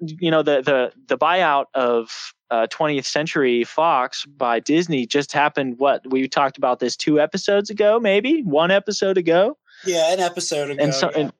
You 0.00 0.30
know, 0.30 0.42
the 0.42 0.62
the 0.62 0.92
the 1.08 1.18
buyout 1.18 1.64
of 1.74 2.32
uh, 2.50 2.68
20th 2.70 3.06
Century 3.06 3.64
Fox 3.64 4.24
by 4.24 4.60
Disney 4.60 5.04
just 5.04 5.32
happened. 5.32 5.78
What 5.78 6.02
we 6.08 6.28
talked 6.28 6.58
about 6.58 6.78
this 6.78 6.96
two 6.96 7.20
episodes 7.20 7.70
ago, 7.70 7.98
maybe 7.98 8.42
one 8.42 8.70
episode 8.70 9.18
ago 9.18 9.58
Yeah, 9.84 10.12
an 10.12 10.20
episode 10.20 10.70
ago. 10.70 10.82
and 10.82 10.94
so 10.94 11.10
yeah. 11.10 11.18
and 11.22 11.32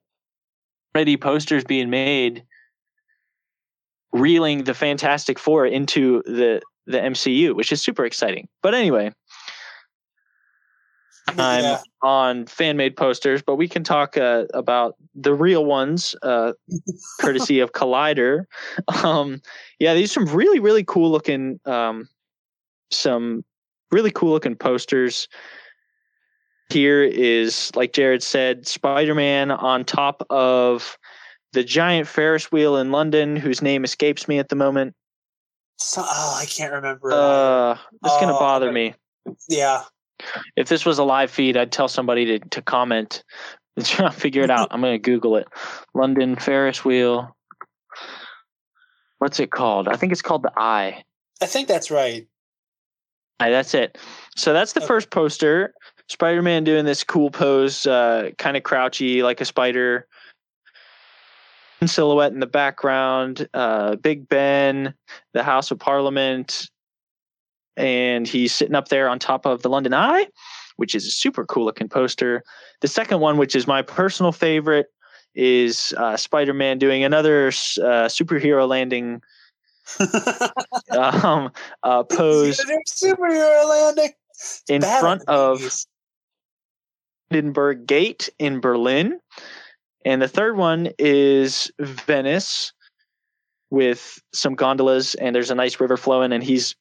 already 0.96 1.16
posters 1.16 1.62
being 1.62 1.90
made 1.90 2.44
reeling 4.12 4.64
the 4.64 4.74
fantastic 4.74 5.38
four 5.38 5.66
into 5.66 6.22
the 6.24 6.60
the 6.86 6.98
mcu 6.98 7.54
which 7.54 7.70
is 7.72 7.82
super 7.82 8.04
exciting. 8.04 8.48
But 8.62 8.74
anyway 8.74 9.12
i'm 11.36 11.62
Yeah. 11.64 11.80
on 12.02 12.46
fan 12.46 12.76
made 12.78 12.96
posters 12.96 13.42
but 13.42 13.56
we 13.56 13.68
can 13.68 13.84
talk 13.84 14.16
uh, 14.16 14.44
about 14.54 14.94
the 15.14 15.34
real 15.34 15.64
ones 15.66 16.14
uh, 16.22 16.52
courtesy 17.20 17.60
of 17.60 17.72
collider. 17.72 18.44
Um, 19.04 19.40
yeah 19.78 19.94
these 19.94 20.10
are 20.16 20.24
some 20.24 20.34
really 20.34 20.58
really 20.58 20.84
cool 20.84 21.10
looking 21.10 21.60
um, 21.66 22.08
some 22.90 23.44
really 23.90 24.10
cool 24.10 24.30
looking 24.30 24.56
posters. 24.56 25.28
Here 26.70 27.02
is 27.02 27.70
like 27.74 27.92
jared 27.92 28.22
said 28.22 28.66
spider-man 28.66 29.50
on 29.50 29.84
top 29.84 30.22
of 30.30 30.97
the 31.52 31.64
giant 31.64 32.06
ferris 32.08 32.50
wheel 32.52 32.76
in 32.76 32.90
london 32.92 33.36
whose 33.36 33.62
name 33.62 33.84
escapes 33.84 34.28
me 34.28 34.38
at 34.38 34.48
the 34.48 34.56
moment. 34.56 34.94
So- 35.78 36.02
oh, 36.04 36.38
I 36.40 36.44
can't 36.46 36.72
remember. 36.72 37.10
uh 37.12 37.72
it's 38.04 38.20
gonna 38.20 38.34
Oh, 38.36 38.38
bother 38.40 38.70
me. 38.72 38.94
Yeah. 39.48 39.84
if 40.56 40.68
this 40.68 40.84
was 40.84 40.98
a 40.98 41.04
live 41.04 41.30
feed 41.30 41.56
i'd 41.56 41.72
tell 41.72 41.88
somebody 41.88 42.24
to, 42.26 42.38
to 42.50 42.62
comment. 42.62 43.22
And 43.76 43.86
try 43.86 44.08
to 44.08 44.12
figure 44.12 44.42
it 44.42 44.50
out. 44.50 44.68
I'm 44.72 44.80
gonna 44.80 44.98
google 44.98 45.36
it. 45.36 45.46
London 45.94 46.34
ferris 46.34 46.84
wheel. 46.84 47.36
What's 49.18 49.40
it 49.40 49.50
called? 49.50 49.88
I 49.88 49.94
think 49.96 50.12
it's 50.12 50.22
called 50.22 50.42
the 50.42 50.52
eye. 50.56 51.02
I 51.40 51.46
think 51.46 51.68
that's 51.68 51.90
right. 51.90 52.26
Aye, 53.40 53.50
that's 53.50 53.74
it. 53.74 53.98
So 54.36 54.52
that's 54.52 54.72
the 54.72 54.80
Okay. 54.80 54.86
first 54.88 55.10
poster. 55.10 55.74
Spider-man 56.08 56.64
doing 56.64 56.84
this 56.86 57.04
cool 57.04 57.30
pose 57.30 57.86
uh 57.86 58.30
kind 58.38 58.56
of 58.56 58.62
crouchy 58.64 59.22
like 59.22 59.40
a 59.40 59.44
spider 59.44 60.06
silhouette 61.86 62.32
in 62.32 62.40
the 62.40 62.46
background 62.46 63.48
uh 63.54 63.96
big 63.96 64.28
ben 64.28 64.94
the 65.32 65.42
house 65.42 65.70
of 65.70 65.78
parliament 65.78 66.68
and 67.76 68.26
he's 68.26 68.52
sitting 68.52 68.74
up 68.74 68.88
there 68.88 69.08
on 69.08 69.18
top 69.18 69.46
of 69.46 69.62
the 69.62 69.68
london 69.68 69.94
eye 69.94 70.26
which 70.76 70.94
is 70.94 71.06
a 71.06 71.10
super 71.10 71.44
cool 71.46 71.64
looking 71.64 71.88
poster 71.88 72.42
the 72.80 72.88
second 72.88 73.20
one 73.20 73.36
which 73.36 73.54
is 73.54 73.66
my 73.66 73.82
personal 73.82 74.32
favorite 74.32 74.86
is 75.34 75.94
uh, 75.98 76.16
spider-man 76.16 76.78
doing 76.78 77.04
another 77.04 77.48
uh, 77.48 78.08
superhero 78.08 78.66
landing 78.66 79.20
um, 80.98 81.50
uh, 81.82 82.02
pose 82.02 82.60
Superhero 82.88 83.68
landing 83.68 84.12
in 84.68 84.80
Bad 84.80 85.00
front 85.00 85.22
of. 85.28 85.62
Hindenburg 87.30 87.86
Gate 87.86 88.30
in 88.38 88.60
Berlin. 88.60 89.20
And 90.08 90.22
the 90.22 90.28
third 90.28 90.56
one 90.56 90.88
is 90.98 91.70
Venice 91.78 92.72
with 93.68 94.18
some 94.32 94.54
gondolas, 94.54 95.14
and 95.16 95.36
there's 95.36 95.50
a 95.50 95.54
nice 95.54 95.78
river 95.78 95.98
flowing, 95.98 96.32
and 96.32 96.42
he's 96.42 96.74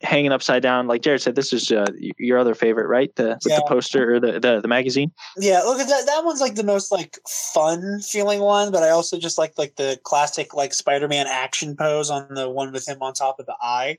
hanging 0.00 0.32
upside 0.32 0.62
down. 0.62 0.86
Like 0.86 1.02
Jared 1.02 1.20
said, 1.20 1.34
this 1.34 1.52
is 1.52 1.70
uh, 1.70 1.84
your 2.16 2.38
other 2.38 2.54
favorite, 2.54 2.86
right? 2.88 3.14
The 3.16 3.38
Yeah. 3.44 3.56
the 3.56 3.64
poster 3.68 4.14
or 4.14 4.20
the, 4.20 4.40
the 4.40 4.62
the 4.62 4.68
magazine. 4.68 5.12
Yeah, 5.36 5.60
look 5.64 5.80
at 5.80 5.88
that. 5.88 6.06
That 6.06 6.24
one's 6.24 6.40
like 6.40 6.54
the 6.54 6.64
most 6.64 6.90
like 6.90 7.18
fun 7.28 8.00
feeling 8.00 8.40
one, 8.40 8.72
but 8.72 8.82
I 8.82 8.88
also 8.88 9.18
just 9.18 9.36
like 9.36 9.52
like 9.58 9.76
the 9.76 10.00
classic 10.04 10.54
like 10.54 10.72
Spider-Man 10.72 11.26
action 11.26 11.76
pose 11.76 12.08
on 12.08 12.32
the 12.32 12.48
one 12.48 12.72
with 12.72 12.88
him 12.88 13.02
on 13.02 13.12
top 13.12 13.38
of 13.38 13.44
the 13.44 13.56
eye. 13.60 13.98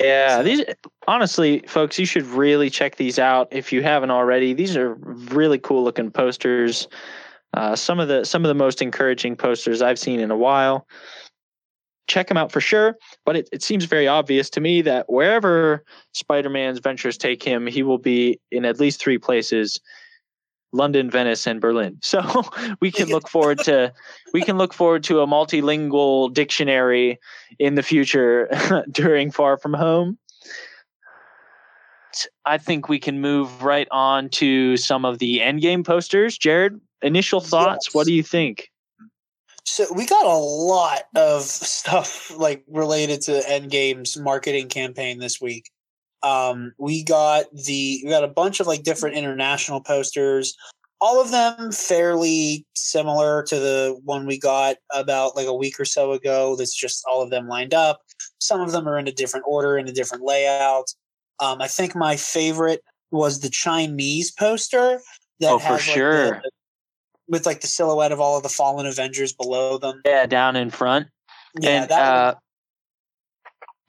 Yeah, 0.00 0.38
So- 0.38 0.42
these 0.42 0.64
honestly, 1.06 1.60
folks, 1.68 2.00
you 2.00 2.04
should 2.06 2.26
really 2.26 2.68
check 2.68 2.96
these 2.96 3.20
out 3.20 3.46
if 3.52 3.72
you 3.72 3.80
haven't 3.84 4.10
already. 4.10 4.54
These 4.54 4.76
are 4.76 4.94
really 4.94 5.60
cool 5.60 5.84
looking 5.84 6.10
posters. 6.10 6.88
Uh, 7.54 7.74
some 7.74 7.98
of 7.98 8.08
the 8.08 8.24
some 8.24 8.44
of 8.44 8.48
the 8.48 8.54
most 8.54 8.80
encouraging 8.80 9.36
posters 9.36 9.82
I've 9.82 9.98
seen 9.98 10.20
in 10.20 10.30
a 10.30 10.36
while. 10.36 10.86
Check 12.06 12.28
them 12.28 12.36
out 12.36 12.50
for 12.50 12.60
sure. 12.60 12.96
But 13.24 13.36
it, 13.36 13.48
it 13.52 13.62
seems 13.62 13.84
very 13.84 14.08
obvious 14.08 14.50
to 14.50 14.60
me 14.60 14.82
that 14.82 15.06
wherever 15.08 15.84
Spider-Man's 16.12 16.80
ventures 16.80 17.16
take 17.16 17.42
him, 17.42 17.66
he 17.66 17.82
will 17.82 17.98
be 17.98 18.40
in 18.50 18.64
at 18.64 18.80
least 18.80 19.00
three 19.00 19.18
places: 19.18 19.80
London, 20.72 21.10
Venice, 21.10 21.46
and 21.46 21.60
Berlin. 21.60 21.98
So 22.02 22.44
we 22.80 22.92
can 22.92 23.08
look 23.08 23.28
forward 23.28 23.58
to 23.60 23.92
we 24.32 24.42
can 24.42 24.56
look 24.56 24.72
forward 24.72 25.02
to 25.04 25.20
a 25.20 25.26
multilingual 25.26 26.32
dictionary 26.32 27.18
in 27.58 27.74
the 27.74 27.82
future 27.82 28.48
during 28.90 29.32
Far 29.32 29.58
From 29.58 29.74
Home. 29.74 30.18
I 32.44 32.58
think 32.58 32.88
we 32.88 32.98
can 32.98 33.20
move 33.20 33.62
right 33.62 33.88
on 33.90 34.28
to 34.30 34.76
some 34.76 35.04
of 35.04 35.18
the 35.18 35.38
Endgame 35.38 35.86
posters. 35.86 36.36
Jared, 36.36 36.80
initial 37.02 37.40
thoughts. 37.40 37.94
What 37.94 38.06
do 38.06 38.12
you 38.12 38.22
think? 38.22 38.70
So 39.64 39.86
we 39.94 40.06
got 40.06 40.24
a 40.24 40.36
lot 40.36 41.02
of 41.14 41.42
stuff 41.42 42.30
like 42.36 42.64
related 42.68 43.20
to 43.22 43.40
Endgame's 43.42 44.16
marketing 44.16 44.68
campaign 44.68 45.18
this 45.18 45.40
week. 45.40 45.70
Um, 46.22 46.72
we 46.78 47.02
got 47.04 47.44
the 47.52 48.00
we 48.04 48.10
got 48.10 48.24
a 48.24 48.28
bunch 48.28 48.60
of 48.60 48.66
like 48.66 48.82
different 48.82 49.16
international 49.16 49.80
posters, 49.80 50.54
all 51.00 51.20
of 51.20 51.30
them 51.30 51.72
fairly 51.72 52.66
similar 52.74 53.42
to 53.44 53.56
the 53.58 53.98
one 54.04 54.26
we 54.26 54.38
got 54.38 54.76
about 54.92 55.34
like 55.36 55.46
a 55.46 55.54
week 55.54 55.80
or 55.80 55.84
so 55.86 56.12
ago. 56.12 56.56
That's 56.56 56.74
just 56.74 57.04
all 57.08 57.22
of 57.22 57.30
them 57.30 57.48
lined 57.48 57.72
up. 57.72 58.00
Some 58.38 58.60
of 58.60 58.72
them 58.72 58.86
are 58.88 58.98
in 58.98 59.08
a 59.08 59.12
different 59.12 59.46
order, 59.48 59.78
in 59.78 59.88
a 59.88 59.92
different 59.92 60.24
layout. 60.24 60.92
Um, 61.38 61.62
I 61.62 61.68
think 61.68 61.94
my 61.94 62.16
favorite 62.16 62.82
was 63.10 63.40
the 63.40 63.48
Chinese 63.50 64.30
poster. 64.30 65.00
That 65.40 65.52
Oh, 65.52 65.58
for 65.58 65.64
has, 65.64 65.70
like, 65.72 65.86
the- 65.86 65.92
sure. 65.92 66.42
With 67.30 67.46
like 67.46 67.62
the 67.62 67.66
silhouette 67.66 68.12
of 68.12 68.20
all 68.20 68.36
of 68.36 68.42
the 68.42 68.48
fallen 68.50 68.84
Avengers 68.84 69.32
below 69.32 69.78
them. 69.78 70.02
Yeah, 70.04 70.26
down 70.26 70.56
in 70.56 70.68
front. 70.68 71.08
Yeah, 71.58 71.70
and 71.82 71.90
that 71.90 72.00
uh, 72.00 72.34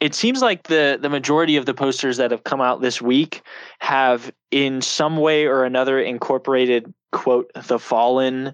it 0.02 0.16
seems 0.16 0.42
like 0.42 0.64
the 0.64 0.98
the 1.02 1.10
majority 1.10 1.58
of 1.58 1.66
the 1.66 1.74
posters 1.74 2.18
that 2.18 2.32
have 2.32 2.44
come 2.44 2.60
out 2.60 2.82
this 2.82 3.02
week 3.02 3.44
have 3.80 4.32
in 4.50 4.82
some 4.82 5.18
way 5.18 5.46
or 5.46 5.64
another 5.64 6.00
incorporated 6.00 6.92
quote 7.12 7.50
the 7.68 7.80
fallen 7.80 8.54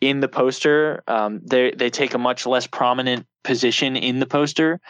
in 0.00 0.20
the 0.20 0.28
poster 0.28 1.02
um, 1.08 1.40
they 1.44 1.72
they 1.72 1.90
take 1.90 2.14
a 2.14 2.18
much 2.18 2.46
less 2.46 2.66
prominent 2.66 3.26
position 3.44 3.96
in 3.96 4.20
the 4.20 4.26
poster 4.26 4.80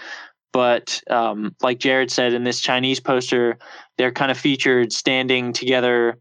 but 0.53 1.01
um, 1.11 1.55
like 1.63 1.79
jared 1.79 2.11
said 2.11 2.33
in 2.35 2.45
this 2.45 2.61
chinese 2.61 3.01
poster 3.01 3.59
they're 3.99 4.13
kind 4.13 4.31
of 4.31 4.39
featured 4.39 4.93
standing 4.93 5.53
together 5.53 6.19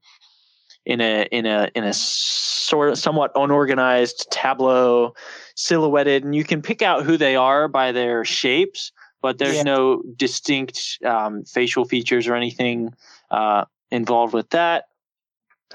in 0.86 1.02
a 1.02 1.28
in 1.32 1.46
a 1.46 1.70
in 1.76 1.84
a 1.84 1.94
sort 1.94 2.90
of 2.90 2.98
somewhat 2.98 3.32
unorganized 3.36 4.28
tableau 4.32 5.14
silhouetted 5.56 6.24
and 6.24 6.36
you 6.36 6.44
can 6.44 6.62
pick 6.62 6.82
out 6.82 7.04
who 7.04 7.18
they 7.18 7.36
are 7.36 7.68
by 7.68 7.92
their 7.92 8.24
shapes 8.26 8.92
but 9.26 9.40
there's 9.40 9.56
Yeah. 9.56 9.64
no 9.64 10.04
distinct 10.16 11.00
um, 11.04 11.44
facial 11.46 11.84
features 11.84 12.28
or 12.28 12.36
anything 12.36 12.94
uh, 13.32 13.66
involved 13.90 14.36
with 14.36 14.52
that. 14.52 14.86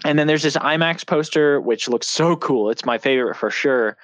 And 0.05 0.17
then 0.17 0.29
there's 0.29 0.45
this 0.45 0.57
imax 0.57 1.05
poster 1.05 1.61
which 1.61 1.89
looks 1.89 2.07
so 2.07 2.37
cool. 2.37 2.71
It's 2.71 2.85
my 2.85 2.97
favorite 2.97 3.37
for 3.37 3.51
sure 3.51 3.97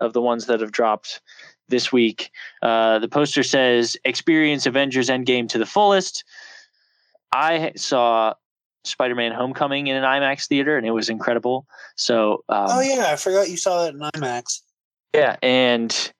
of 0.00 0.14
the 0.14 0.22
ones 0.22 0.46
that 0.46 0.60
have 0.60 0.72
dropped 0.72 1.20
this 1.68 1.92
week. 1.92 2.30
Uh, 2.62 2.98
the 2.98 3.08
poster 3.08 3.42
says 3.42 3.94
experience 4.06 4.64
avengers 4.64 5.10
endgame 5.10 5.50
to 5.50 5.58
the 5.58 5.66
fullest. 5.66 6.24
I 7.30 7.72
saw 7.76 8.32
spider-man 8.84 9.32
homecoming 9.32 9.86
in 9.86 9.96
an 9.96 10.04
imax 10.04 10.46
theater 10.46 10.76
and 10.76 10.86
it 10.86 10.92
was 10.92 11.08
incredible 11.08 11.66
so 11.96 12.44
um, 12.48 12.66
oh 12.70 12.80
yeah, 12.80 13.06
I 13.10 13.16
forgot 13.16 13.48
you 13.48 13.56
saw 13.56 13.84
that 13.84 13.94
in 13.94 14.00
IMAX. 14.00 14.60
yeah, 15.14 15.36
and 15.42 16.12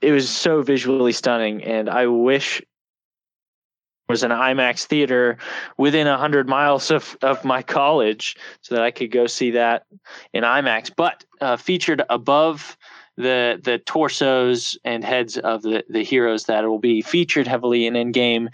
it 0.00 0.12
was 0.12 0.28
so 0.28 0.62
visually 0.62 1.12
stunning. 1.12 1.62
And 1.64 1.88
I 1.88 2.06
wish 2.06 2.60
there 2.60 4.14
was 4.14 4.22
an 4.22 4.30
IMAX 4.30 4.84
theater 4.84 5.38
within 5.76 6.06
a 6.06 6.18
hundred 6.18 6.48
miles 6.48 6.90
of, 6.90 7.16
of 7.22 7.44
my 7.44 7.62
college 7.62 8.36
so 8.60 8.74
that 8.74 8.84
I 8.84 8.90
could 8.90 9.10
go 9.10 9.26
see 9.26 9.52
that 9.52 9.86
in 10.32 10.44
IMAX. 10.44 10.90
But 10.94 11.24
uh, 11.40 11.56
featured 11.56 12.02
above 12.10 12.76
the 13.18 13.60
the 13.62 13.78
torsos 13.78 14.78
and 14.84 15.04
heads 15.04 15.36
of 15.36 15.60
the, 15.60 15.84
the 15.90 16.02
heroes 16.02 16.44
that 16.44 16.64
will 16.64 16.78
be 16.78 17.02
featured 17.02 17.46
heavily 17.46 17.86
in 17.86 17.92
Endgame 17.92 18.48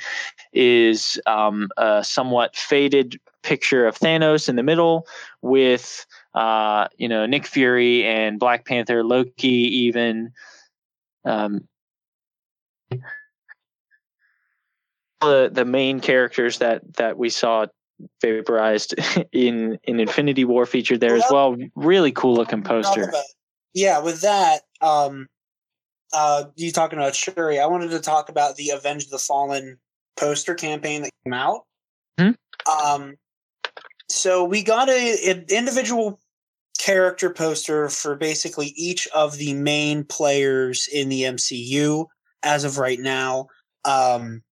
is 0.53 1.21
um, 1.27 1.69
a 1.77 2.03
somewhat 2.03 2.57
faded 2.57 3.21
picture 3.49 3.87
of 3.87 3.99
Thanos 3.99 4.51
in 4.51 4.57
the 4.57 4.63
middle 4.63 5.07
with 5.41 6.05
uh, 6.35 6.89
you 6.99 7.09
know 7.09 7.25
Nick 7.25 7.47
Fury 7.47 8.05
and 8.05 8.39
Black 8.39 8.67
Panther, 8.67 9.03
Loki, 9.03 9.49
even 9.49 10.33
um, 11.25 11.67
the 15.21 15.51
the 15.51 15.65
main 15.65 16.01
characters 16.01 16.59
that 16.59 16.83
that 16.97 17.17
we 17.17 17.31
saw 17.31 17.67
vaporized 18.21 18.95
in 19.33 19.79
in 19.85 19.99
Infinity 19.99 20.45
War 20.45 20.67
featured 20.67 21.01
there 21.01 21.17
as 21.17 21.25
well. 21.31 21.57
Really 21.75 22.13
cool 22.13 22.35
looking 22.35 22.63
poster. 22.63 23.11
yeah, 23.73 24.01
with 24.01 24.21
that, 24.21 24.61
um, 24.83 25.27
uh, 26.13 26.45
you 26.57 26.71
talking 26.71 26.99
about 26.99 27.15
Shuri? 27.15 27.59
I 27.59 27.67
wanted 27.67 27.91
to 27.93 28.01
talk 28.01 28.29
about 28.29 28.57
the 28.57 28.71
Avenge 28.71 29.09
the 29.09 29.19
Fallen 29.19 29.79
poster 30.19 30.55
campaign 30.55 31.01
that 31.03 31.11
came 31.25 31.33
out. 31.33 31.63
Hmm? 32.19 32.33
Um, 32.85 33.15
so 34.09 34.45
we 34.45 34.63
got 34.63 34.89
a 34.89 35.31
an 35.31 35.45
individual 35.49 36.19
character 36.79 37.31
poster 37.31 37.89
for 37.89 38.15
basically 38.17 38.73
each 38.77 39.07
of 39.09 39.37
the 39.37 39.53
main 39.55 40.05
players 40.05 40.89
in 40.93 41.09
the 41.09 41.23
MCU 41.23 42.07
as 42.43 42.65
of 42.65 42.79
right 42.79 43.01
now. 43.01 43.49
Um, 43.85 44.43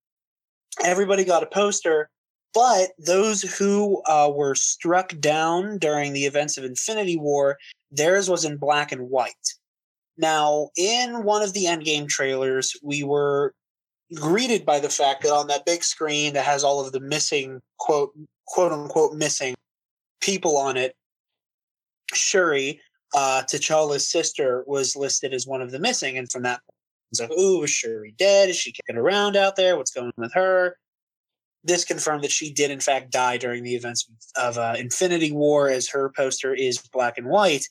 everybody 0.84 1.24
got 1.24 1.42
a 1.42 1.46
poster, 1.46 2.10
but 2.52 2.90
those 2.98 3.42
who 3.42 4.02
uh, 4.06 4.30
were 4.34 4.54
struck 4.54 5.18
down 5.20 5.78
during 5.78 6.12
the 6.12 6.26
events 6.26 6.58
of 6.58 6.64
Infinity 6.64 7.16
War, 7.16 7.56
theirs 7.90 8.28
was 8.28 8.44
in 8.44 8.56
black 8.56 8.92
and 8.92 9.08
white. 9.08 9.54
Now, 10.18 10.70
in 10.76 11.24
one 11.24 11.42
of 11.42 11.52
the 11.52 11.64
Endgame 11.64 12.08
trailers, 12.08 12.74
we 12.82 13.02
were 13.02 13.54
greeted 14.14 14.64
by 14.64 14.80
the 14.80 14.88
fact 14.88 15.22
that 15.22 15.32
on 15.32 15.48
that 15.48 15.66
big 15.66 15.82
screen 15.82 16.32
that 16.34 16.44
has 16.44 16.64
all 16.64 16.84
of 16.84 16.92
the 16.92 17.00
missing 17.00 17.60
quote 17.78 18.12
quote 18.46 18.72
unquote 18.72 19.14
missing 19.14 19.54
people 20.20 20.56
on 20.56 20.76
it, 20.76 20.94
Shuri, 22.14 22.80
uh, 23.14 23.42
T'Challa's 23.46 24.08
sister, 24.08 24.64
was 24.66 24.96
listed 24.96 25.32
as 25.34 25.46
one 25.46 25.62
of 25.62 25.70
the 25.70 25.78
missing, 25.78 26.18
and 26.18 26.30
from 26.30 26.42
that, 26.42 26.60
it's 27.10 27.20
like, 27.20 27.30
"Ooh, 27.32 27.62
is 27.62 27.70
Shuri 27.70 28.14
dead? 28.16 28.48
Is 28.48 28.56
she 28.56 28.72
kicking 28.72 28.96
around 28.96 29.36
out 29.36 29.56
there? 29.56 29.76
What's 29.76 29.92
going 29.92 30.08
on 30.08 30.12
with 30.16 30.34
her?" 30.34 30.76
This 31.64 31.84
confirmed 31.84 32.22
that 32.24 32.30
she 32.30 32.52
did 32.52 32.70
in 32.70 32.80
fact 32.80 33.10
die 33.10 33.36
during 33.38 33.64
the 33.64 33.74
events 33.74 34.08
of 34.36 34.58
uh, 34.58 34.74
Infinity 34.78 35.32
War, 35.32 35.68
as 35.68 35.88
her 35.88 36.12
poster 36.16 36.54
is 36.54 36.78
black 36.78 37.18
and 37.18 37.28
white. 37.28 37.66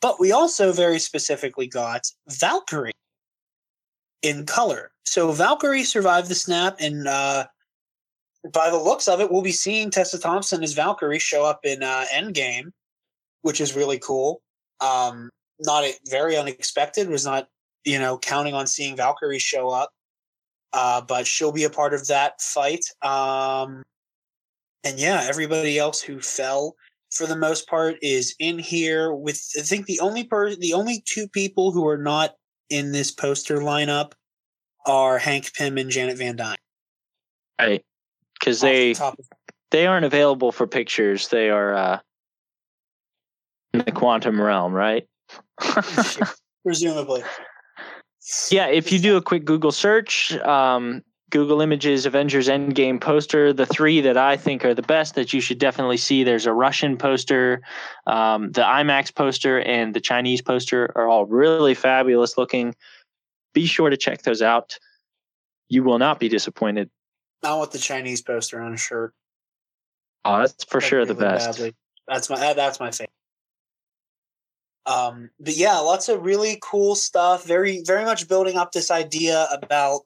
But 0.00 0.18
we 0.18 0.32
also 0.32 0.72
very 0.72 0.98
specifically 0.98 1.66
got 1.66 2.06
Valkyrie 2.28 2.92
in 4.22 4.46
color. 4.46 4.92
So 5.04 5.32
Valkyrie 5.32 5.84
survived 5.84 6.28
the 6.28 6.34
snap, 6.34 6.76
and 6.80 7.06
uh, 7.06 7.46
by 8.52 8.70
the 8.70 8.78
looks 8.78 9.08
of 9.08 9.20
it, 9.20 9.30
we'll 9.30 9.42
be 9.42 9.52
seeing 9.52 9.90
Tessa 9.90 10.18
Thompson 10.18 10.62
as 10.62 10.72
Valkyrie 10.72 11.18
show 11.18 11.44
up 11.44 11.60
in 11.64 11.82
uh, 11.82 12.04
Endgame, 12.12 12.70
which 13.42 13.60
is 13.60 13.76
really 13.76 13.98
cool. 13.98 14.40
Um, 14.80 15.30
not 15.60 15.84
a, 15.84 15.94
very 16.08 16.36
unexpected. 16.36 17.08
Was 17.08 17.26
not 17.26 17.48
you 17.84 17.98
know 17.98 18.18
counting 18.18 18.54
on 18.54 18.66
seeing 18.66 18.96
Valkyrie 18.96 19.38
show 19.38 19.68
up, 19.68 19.90
uh, 20.72 21.00
but 21.02 21.26
she'll 21.26 21.52
be 21.52 21.64
a 21.64 21.70
part 21.70 21.92
of 21.94 22.06
that 22.06 22.40
fight. 22.40 22.84
Um, 23.02 23.82
and 24.84 24.98
yeah, 24.98 25.26
everybody 25.28 25.78
else 25.78 26.00
who 26.00 26.20
fell 26.20 26.74
for 27.10 27.26
the 27.26 27.36
most 27.36 27.68
part 27.68 27.96
is 28.02 28.34
in 28.38 28.58
here 28.58 29.12
with 29.12 29.42
I 29.58 29.62
think 29.62 29.86
the 29.86 30.00
only 30.00 30.24
per 30.24 30.54
the 30.54 30.72
only 30.72 31.02
two 31.06 31.28
people 31.28 31.72
who 31.72 31.86
are 31.86 31.98
not 31.98 32.34
in 32.70 32.92
this 32.92 33.10
poster 33.10 33.58
lineup 33.58 34.12
are 34.86 35.18
Hank 35.18 35.52
Pym 35.54 35.76
and 35.76 35.90
Janet 35.90 36.16
Van 36.16 36.36
Dyne. 36.36 36.56
Right. 37.60 37.84
Because 38.40 38.64
Off 38.64 38.70
the 38.70 38.94
they 39.70 39.80
they 39.82 39.86
aren't 39.86 40.04
available 40.04 40.50
for 40.50 40.66
pictures. 40.66 41.28
They 41.28 41.50
are 41.50 41.74
uh, 41.74 41.98
in 43.72 43.82
the 43.84 43.92
quantum 43.92 44.40
realm, 44.40 44.72
right? 44.72 45.06
presumably. 46.64 47.22
Yeah, 48.50 48.66
if 48.66 48.92
you 48.92 48.98
do 48.98 49.16
a 49.16 49.22
quick 49.22 49.44
Google 49.44 49.72
search, 49.72 50.32
um, 50.38 51.02
Google 51.30 51.60
Images 51.60 52.06
Avengers 52.06 52.48
Endgame 52.48 53.00
poster, 53.00 53.52
the 53.52 53.66
three 53.66 54.00
that 54.00 54.16
I 54.16 54.36
think 54.36 54.64
are 54.64 54.74
the 54.74 54.82
best 54.82 55.14
that 55.14 55.32
you 55.32 55.40
should 55.40 55.58
definitely 55.58 55.96
see. 55.96 56.24
There's 56.24 56.46
a 56.46 56.52
Russian 56.52 56.96
poster, 56.96 57.62
um, 58.06 58.50
the 58.52 58.62
IMAX 58.62 59.14
poster, 59.14 59.60
and 59.60 59.94
the 59.94 60.00
Chinese 60.00 60.42
poster 60.42 60.92
are 60.96 61.08
all 61.08 61.26
really 61.26 61.74
fabulous 61.74 62.36
looking. 62.36 62.74
Be 63.54 63.66
sure 63.66 63.90
to 63.90 63.96
check 63.96 64.22
those 64.22 64.42
out. 64.42 64.78
You 65.68 65.82
will 65.84 65.98
not 65.98 66.20
be 66.20 66.28
disappointed. 66.28 66.90
I 67.42 67.54
want 67.54 67.70
the 67.72 67.78
Chinese 67.78 68.22
poster 68.22 68.60
on 68.60 68.74
a 68.74 68.76
shirt. 68.76 69.14
Oh, 70.24 70.38
that's 70.40 70.64
for 70.64 70.80
Like, 70.80 70.88
sure 70.88 71.04
the 71.06 71.14
best. 71.14 71.58
badly. 71.58 71.74
That's 72.06 72.28
my 72.28 72.52
that's 72.54 72.80
my 72.80 72.90
favorite. 72.90 73.10
Um, 74.86 75.30
but 75.38 75.56
yeah, 75.56 75.78
lots 75.78 76.08
of 76.08 76.22
really 76.24 76.58
cool 76.62 76.94
stuff. 76.94 77.44
Very 77.44 77.82
very 77.86 78.04
much 78.04 78.28
building 78.28 78.56
up 78.56 78.72
this 78.72 78.90
idea 78.90 79.46
about 79.52 80.02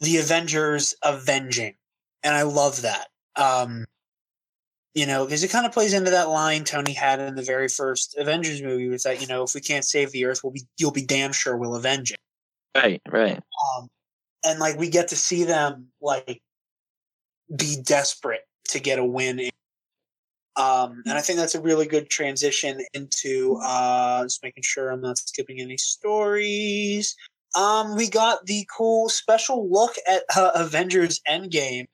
the 0.00 0.18
Avengers 0.18 0.94
avenging, 1.02 1.74
and 2.22 2.34
I 2.34 2.42
love 2.42 2.82
that. 2.82 3.08
Um, 3.36 3.86
you 4.94 5.06
know, 5.06 5.24
because 5.24 5.44
it 5.44 5.50
kind 5.50 5.66
of 5.66 5.72
plays 5.72 5.92
into 5.92 6.10
that 6.10 6.28
line 6.28 6.64
Tony 6.64 6.92
had 6.92 7.20
in 7.20 7.34
the 7.34 7.42
very 7.42 7.68
first 7.68 8.16
Avengers 8.16 8.62
movie, 8.62 8.88
was 8.88 9.02
that 9.02 9.20
you 9.20 9.26
know 9.26 9.42
if 9.42 9.54
we 9.54 9.60
can't 9.60 9.84
save 9.84 10.12
the 10.12 10.24
Earth, 10.24 10.40
we'll 10.42 10.52
be 10.52 10.62
you'll 10.78 10.90
be 10.92 11.04
damn 11.04 11.32
sure 11.32 11.56
we'll 11.56 11.76
avenge 11.76 12.12
it. 12.12 12.18
Right, 12.76 13.02
right. 13.08 13.40
um, 13.76 13.88
and 14.44 14.58
like 14.58 14.78
we 14.78 14.88
get 14.88 15.08
to 15.08 15.16
see 15.16 15.44
them 15.44 15.88
like 16.00 16.40
be 17.54 17.76
desperate 17.82 18.42
to 18.68 18.80
get 18.80 18.98
a 18.98 19.04
win. 19.04 19.40
in. 19.40 19.50
Um, 20.56 21.02
and 21.06 21.16
I 21.16 21.20
think 21.20 21.38
that's 21.38 21.54
a 21.54 21.60
really 21.60 21.86
good 21.86 22.10
transition 22.10 22.80
into 22.92 23.60
uh, 23.64 24.24
just 24.24 24.42
making 24.42 24.64
sure 24.64 24.90
I'm 24.90 25.00
not 25.00 25.18
skipping 25.18 25.60
any 25.60 25.76
stories. 25.76 27.14
Um, 27.56 27.96
we 27.96 28.10
got 28.10 28.44
the 28.46 28.66
cool 28.76 29.08
special 29.08 29.70
look 29.70 29.94
at 30.06 30.22
uh, 30.36 30.50
Avengers 30.54 31.20
Endgame. 31.28 31.86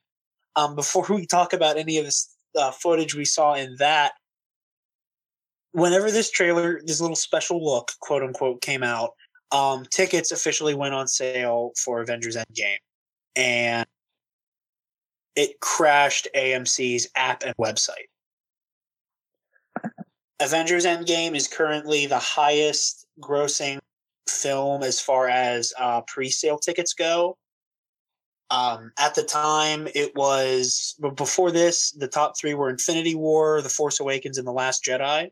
Um, 0.55 0.75
before 0.75 1.05
we 1.09 1.25
talk 1.25 1.53
about 1.53 1.77
any 1.77 1.97
of 1.97 2.05
this 2.05 2.35
uh, 2.57 2.71
footage 2.71 3.13
we 3.13 3.25
saw 3.25 3.53
in 3.53 3.75
that, 3.79 4.13
whenever 5.71 6.09
this 6.09 6.31
trailer, 6.31 6.81
this 6.85 7.01
little 7.01 7.15
special 7.15 7.63
look, 7.63 7.91
quote 7.99 8.23
unquote, 8.23 8.61
came 8.61 8.81
out, 8.81 9.11
um, 9.51 9.85
tickets 9.89 10.31
officially 10.31 10.73
went 10.73 10.93
on 10.93 11.07
sale 11.07 11.71
for 11.77 12.01
Avengers 12.01 12.35
Endgame, 12.35 12.77
and 13.35 13.85
it 15.35 15.59
crashed 15.59 16.27
AMC's 16.35 17.09
app 17.15 17.43
and 17.43 17.55
website. 17.57 18.07
Avengers 20.39 20.85
Endgame 20.85 21.35
is 21.35 21.47
currently 21.47 22.07
the 22.07 22.19
highest 22.19 23.05
grossing 23.21 23.79
film 24.27 24.83
as 24.83 24.99
far 24.99 25.29
as 25.29 25.73
uh, 25.79 26.01
pre-sale 26.01 26.57
tickets 26.57 26.93
go. 26.93 27.37
Um, 28.51 28.91
at 28.99 29.15
the 29.15 29.23
time, 29.23 29.87
it 29.95 30.15
was 30.15 30.95
but 30.99 31.15
before 31.15 31.51
this. 31.51 31.91
The 31.91 32.07
top 32.07 32.37
three 32.37 32.53
were 32.53 32.69
Infinity 32.69 33.15
War, 33.15 33.61
The 33.61 33.69
Force 33.69 33.99
Awakens, 33.99 34.37
and 34.37 34.47
The 34.47 34.51
Last 34.51 34.83
Jedi. 34.83 35.29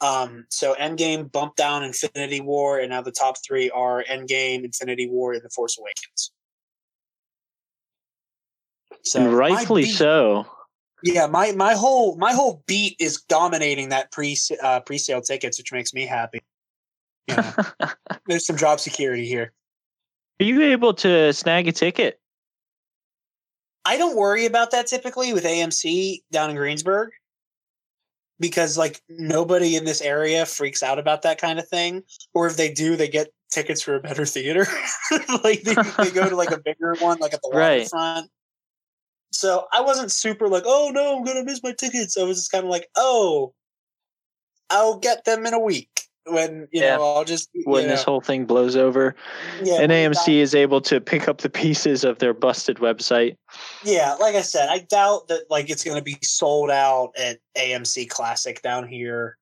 Um, 0.00 0.44
so 0.50 0.74
Endgame 0.74 1.30
bumped 1.30 1.56
down 1.56 1.82
Infinity 1.82 2.40
War, 2.40 2.78
and 2.78 2.90
now 2.90 3.00
the 3.00 3.12
top 3.12 3.36
three 3.46 3.70
are 3.70 4.04
Endgame, 4.04 4.64
Infinity 4.64 5.08
War, 5.08 5.32
and 5.32 5.42
The 5.42 5.48
Force 5.50 5.78
Awakens. 5.78 6.32
So 9.04 9.20
and 9.20 9.32
rightfully 9.32 9.84
beat, 9.84 9.92
so. 9.92 10.46
Yeah, 11.02 11.26
my 11.26 11.52
my 11.52 11.74
whole 11.74 12.16
my 12.16 12.32
whole 12.32 12.62
beat 12.66 12.96
is 12.98 13.22
dominating 13.28 13.90
that 13.90 14.10
pre 14.10 14.36
uh, 14.62 14.80
pre 14.80 14.98
sale 14.98 15.20
tickets, 15.20 15.58
which 15.58 15.72
makes 15.72 15.94
me 15.94 16.04
happy. 16.04 16.40
You 17.28 17.36
know, 17.36 17.88
there's 18.26 18.46
some 18.46 18.56
job 18.56 18.80
security 18.80 19.26
here. 19.26 19.52
Are 20.40 20.44
you 20.44 20.62
able 20.62 20.94
to 20.94 21.32
snag 21.32 21.68
a 21.68 21.72
ticket? 21.72 22.20
I 23.84 23.96
don't 23.96 24.16
worry 24.16 24.46
about 24.46 24.72
that 24.72 24.88
typically 24.88 25.32
with 25.32 25.44
AMC 25.44 26.22
down 26.32 26.50
in 26.50 26.56
Greensburg 26.56 27.10
because 28.38 28.76
like 28.76 29.00
nobody 29.08 29.76
in 29.76 29.84
this 29.84 30.00
area 30.00 30.46
freaks 30.46 30.82
out 30.82 30.98
about 30.98 31.22
that 31.22 31.40
kind 31.40 31.58
of 31.58 31.68
thing. 31.68 32.02
Or 32.34 32.46
if 32.46 32.56
they 32.56 32.72
do, 32.72 32.96
they 32.96 33.08
get 33.08 33.28
tickets 33.50 33.82
for 33.82 33.94
a 33.94 34.00
better 34.00 34.26
theater. 34.26 34.66
like 35.44 35.62
they, 35.62 35.74
they 35.98 36.10
go 36.10 36.28
to 36.28 36.36
like 36.36 36.50
a 36.50 36.58
bigger 36.58 36.94
one, 37.00 37.18
like 37.18 37.34
at 37.34 37.40
the 37.42 37.50
Right. 37.52 37.88
waterfront. 37.92 38.30
So 39.32 39.66
I 39.72 39.80
wasn't 39.82 40.12
super 40.12 40.48
like, 40.48 40.64
oh 40.66 40.90
no, 40.92 41.16
I'm 41.16 41.24
gonna 41.24 41.44
miss 41.44 41.62
my 41.62 41.72
tickets. 41.72 42.16
I 42.16 42.22
was 42.22 42.38
just 42.38 42.52
kind 42.52 42.64
of 42.64 42.70
like, 42.70 42.88
oh, 42.96 43.54
I'll 44.70 44.98
get 44.98 45.24
them 45.24 45.46
in 45.46 45.54
a 45.54 45.60
week 45.60 45.95
when 46.26 46.68
you 46.72 46.82
Yeah. 46.82 46.96
know 46.96 47.14
I'll 47.14 47.24
just 47.24 47.50
When 47.64 47.88
this 47.88 48.02
whole 48.02 48.20
thing 48.20 48.44
blows 48.44 48.76
over, 48.76 49.14
yeah, 49.62 49.80
and 49.80 49.92
AMC 49.92 50.38
is 50.38 50.54
able 50.54 50.80
to 50.82 51.00
pick 51.00 51.28
up 51.28 51.38
the 51.38 51.48
pieces 51.48 52.04
of 52.04 52.18
their 52.18 52.34
busted 52.34 52.78
website. 52.78 53.36
Yeah, 53.84 54.14
like 54.14 54.34
I 54.34 54.42
said, 54.42 54.68
I 54.68 54.80
doubt 54.80 55.28
that 55.28 55.50
like 55.50 55.70
it's 55.70 55.84
going 55.84 55.96
to 55.96 56.02
be 56.02 56.18
sold 56.22 56.70
out 56.70 57.12
at 57.16 57.38
AMC 57.56 58.08
Classic 58.08 58.60
down 58.62 58.88
here. 58.88 59.38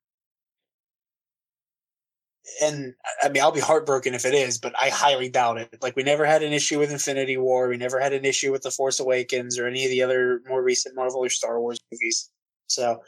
And 2.63 2.95
I 3.23 3.31
mean, 3.31 3.43
I'll 3.43 3.51
be 3.53 3.61
heartbroken 3.61 4.13
if 4.15 4.27
it 4.27 4.35
is, 4.35 4.59
but 4.59 4.75
I 4.81 4.91
highly 4.91 5.31
doubt 5.31 5.59
it. 5.59 5.83
Like 5.83 5.97
we 5.97 6.03
never 6.03 6.27
had 6.27 6.43
an 6.43 6.53
issue 6.53 6.79
with 6.79 6.93
Infinity 6.93 7.39
War, 7.39 7.69
we 7.69 7.79
never 7.79 7.99
had 7.99 8.13
an 8.13 8.25
issue 8.25 8.53
with 8.53 8.63
The 8.63 8.71
Force 8.71 9.01
Awakens 9.01 9.59
or 9.59 9.67
any 9.67 9.85
of 9.85 9.91
the 9.91 10.03
other 10.03 10.43
more 10.47 10.63
recent 10.63 10.95
Marvel 10.95 11.25
or 11.25 11.31
Star 11.31 11.59
Wars 11.59 11.81
movies. 11.91 12.31
So 12.67 13.01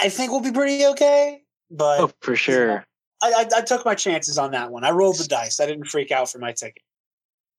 I 0.00 0.08
think 0.08 0.32
we'll 0.32 0.40
be 0.40 0.52
pretty 0.52 0.84
okay. 0.86 1.42
But 1.70 2.00
Oh, 2.00 2.10
for 2.20 2.36
sure. 2.36 2.84
I, 3.22 3.32
I, 3.32 3.58
I 3.58 3.60
took 3.62 3.84
my 3.84 3.94
chances 3.94 4.38
on 4.38 4.52
that 4.52 4.70
one. 4.70 4.84
I 4.84 4.90
rolled 4.90 5.18
the 5.18 5.26
dice. 5.28 5.60
I 5.60 5.66
didn't 5.66 5.86
freak 5.86 6.10
out 6.10 6.30
for 6.30 6.38
my 6.38 6.52
ticket. 6.52 6.82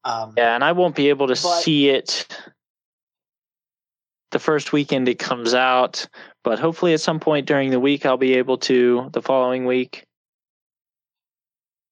Um, 0.04 0.34
Yeah, 0.36 0.56
and 0.56 0.63
I 0.63 0.71
won't 0.71 0.95
be 0.95 1.10
able 1.10 1.28
to 1.28 1.34
But- 1.34 1.62
see 1.62 1.89
it 1.89 2.28
the 4.32 4.39
first 4.39 4.71
weekend 4.71 5.10
it 5.10 5.19
comes 5.19 5.54
out, 5.54 6.08
but 6.43 6.58
hopefully 6.58 6.93
at 6.93 7.02
some 7.02 7.19
point 7.19 7.45
during 7.47 7.69
the 7.69 7.80
week 7.82 8.06
I'll 8.06 8.15
be 8.17 8.36
able 8.36 8.58
to 8.60 9.10
the 9.12 9.21
following 9.21 9.65
week. 9.65 10.06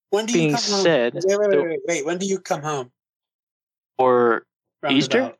When 0.09 0.25
do 0.25 0.33
you 0.33 0.39
being 0.39 0.51
come 0.55 0.63
home? 0.63 0.83
said, 0.83 1.13
wait, 1.25 1.37
wait, 1.39 1.49
wait, 1.49 1.67
wait, 1.67 1.79
wait. 1.87 2.05
When 2.05 2.17
do 2.17 2.25
you 2.25 2.39
come 2.39 2.63
home? 2.63 2.91
Or 3.97 4.43
Easter? 4.89 5.35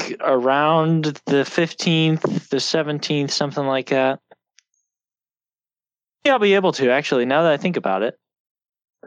Roundabout. 0.00 0.20
around 0.20 1.04
the 1.26 1.44
15th, 1.44 2.48
the 2.48 2.56
17th, 2.56 3.30
something 3.30 3.64
like 3.64 3.90
that. 3.90 4.20
Yeah, 6.24 6.32
I'll 6.32 6.38
be 6.38 6.54
able 6.54 6.72
to 6.72 6.90
actually. 6.90 7.24
Now 7.24 7.42
that 7.42 7.52
I 7.52 7.56
think 7.56 7.76
about 7.76 8.02
it, 8.02 8.18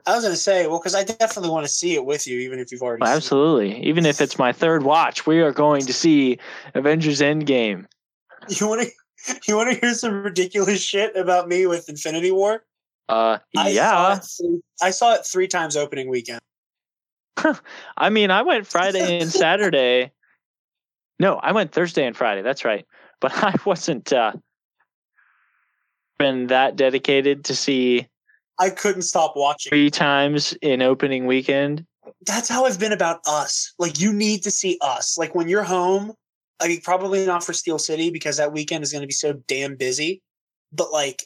I 0.05 0.15
was 0.15 0.23
gonna 0.23 0.35
say, 0.35 0.67
well, 0.67 0.79
because 0.79 0.95
I 0.95 1.03
definitely 1.03 1.49
want 1.49 1.65
to 1.65 1.71
see 1.71 1.93
it 1.93 2.05
with 2.05 2.27
you, 2.27 2.39
even 2.39 2.59
if 2.59 2.71
you've 2.71 2.81
already. 2.81 3.01
Well, 3.01 3.07
seen 3.09 3.13
it. 3.13 3.17
absolutely. 3.17 3.83
Even 3.83 4.05
if 4.05 4.21
it's 4.21 4.39
my 4.39 4.51
third 4.51 4.83
watch, 4.83 5.27
we 5.27 5.41
are 5.41 5.51
going 5.51 5.85
to 5.85 5.93
see 5.93 6.39
Avengers 6.73 7.21
Endgame. 7.21 7.85
You 8.47 8.67
want 8.67 8.81
to? 8.81 8.91
You 9.47 9.55
want 9.55 9.71
to 9.71 9.79
hear 9.79 9.93
some 9.93 10.23
ridiculous 10.23 10.81
shit 10.81 11.15
about 11.15 11.47
me 11.47 11.67
with 11.67 11.87
Infinity 11.87 12.31
War? 12.31 12.63
Uh, 13.07 13.37
I 13.55 13.69
yeah. 13.69 14.15
three, 14.15 14.61
I 14.81 14.89
saw 14.89 15.13
it 15.13 15.25
three 15.25 15.47
times 15.47 15.77
opening 15.77 16.09
weekend. 16.09 16.39
I 17.97 18.09
mean, 18.09 18.31
I 18.31 18.41
went 18.41 18.65
Friday 18.65 19.19
and 19.19 19.31
Saturday. 19.31 20.11
No, 21.19 21.35
I 21.35 21.51
went 21.51 21.71
Thursday 21.71 22.05
and 22.05 22.15
Friday. 22.15 22.41
That's 22.41 22.65
right. 22.65 22.85
But 23.19 23.31
I 23.43 23.53
wasn't 23.65 24.11
uh, 24.11 24.33
been 26.21 26.47
that 26.47 26.75
dedicated 26.75 27.43
to 27.45 27.55
see 27.55 28.07
I 28.59 28.69
couldn't 28.69 29.01
stop 29.03 29.33
watching. 29.35 29.69
three 29.69 29.89
times 29.89 30.53
in 30.61 30.81
opening 30.81 31.25
weekend. 31.25 31.85
That's 32.25 32.47
how 32.47 32.65
I've 32.65 32.79
been 32.79 32.91
about 32.91 33.19
us. 33.27 33.73
Like 33.79 33.99
you 33.99 34.13
need 34.13 34.43
to 34.43 34.51
see 34.51 34.77
us. 34.81 35.17
Like 35.17 35.33
when 35.35 35.47
you're 35.47 35.63
home. 35.63 36.13
I 36.59 36.67
mean, 36.67 36.81
probably 36.81 37.25
not 37.25 37.43
for 37.43 37.53
Steel 37.53 37.79
City 37.79 38.11
because 38.11 38.37
that 38.37 38.53
weekend 38.53 38.83
is 38.83 38.91
going 38.91 39.01
to 39.01 39.07
be 39.07 39.13
so 39.13 39.33
damn 39.47 39.75
busy. 39.75 40.21
But 40.71 40.91
like, 40.93 41.23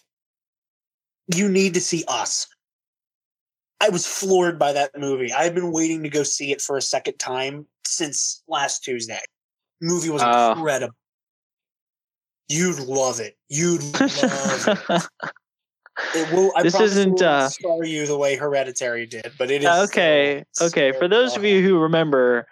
you 1.36 1.50
need 1.50 1.74
to 1.74 1.82
see 1.82 2.06
us. 2.08 2.48
I 3.82 3.90
was 3.90 4.08
floored 4.08 4.58
by 4.58 4.72
that 4.72 4.92
movie. 4.98 5.34
I've 5.34 5.54
been 5.54 5.74
waiting 5.74 6.04
to 6.04 6.10
go 6.10 6.24
see 6.24 6.54
it 6.54 6.62
for 6.62 6.78
a 6.78 6.82
second 6.82 7.18
time 7.20 7.68
since 7.86 8.44
last 8.48 8.86
Tuesday. 8.86 9.20
Movie 9.82 10.10
was 10.10 10.22
Oh. 10.24 10.54
incredible. 10.54 10.96
You'd 12.48 12.80
love 12.80 13.20
it. 13.20 13.38
You'd 13.50 13.82
love 14.00 14.68
it. 14.90 15.04
It 16.14 16.34
will. 16.34 16.52
I 16.56 16.64
This 16.64 16.80
isn't, 16.80 17.22
uh, 17.22 17.50
scar 17.50 17.84
you 17.86 18.06
the 18.06 18.18
way 18.18 18.36
Hereditary 18.36 19.06
did, 19.06 19.32
but 19.38 19.50
it 19.50 19.64
is 19.64 19.90
okay. 19.90 20.44
still 20.52 20.68
Okay. 20.68 20.92
For 20.92 21.08
those 21.08 21.36
of 21.38 21.44
you 21.44 21.62
who 21.62 21.80
remember, 21.80 22.48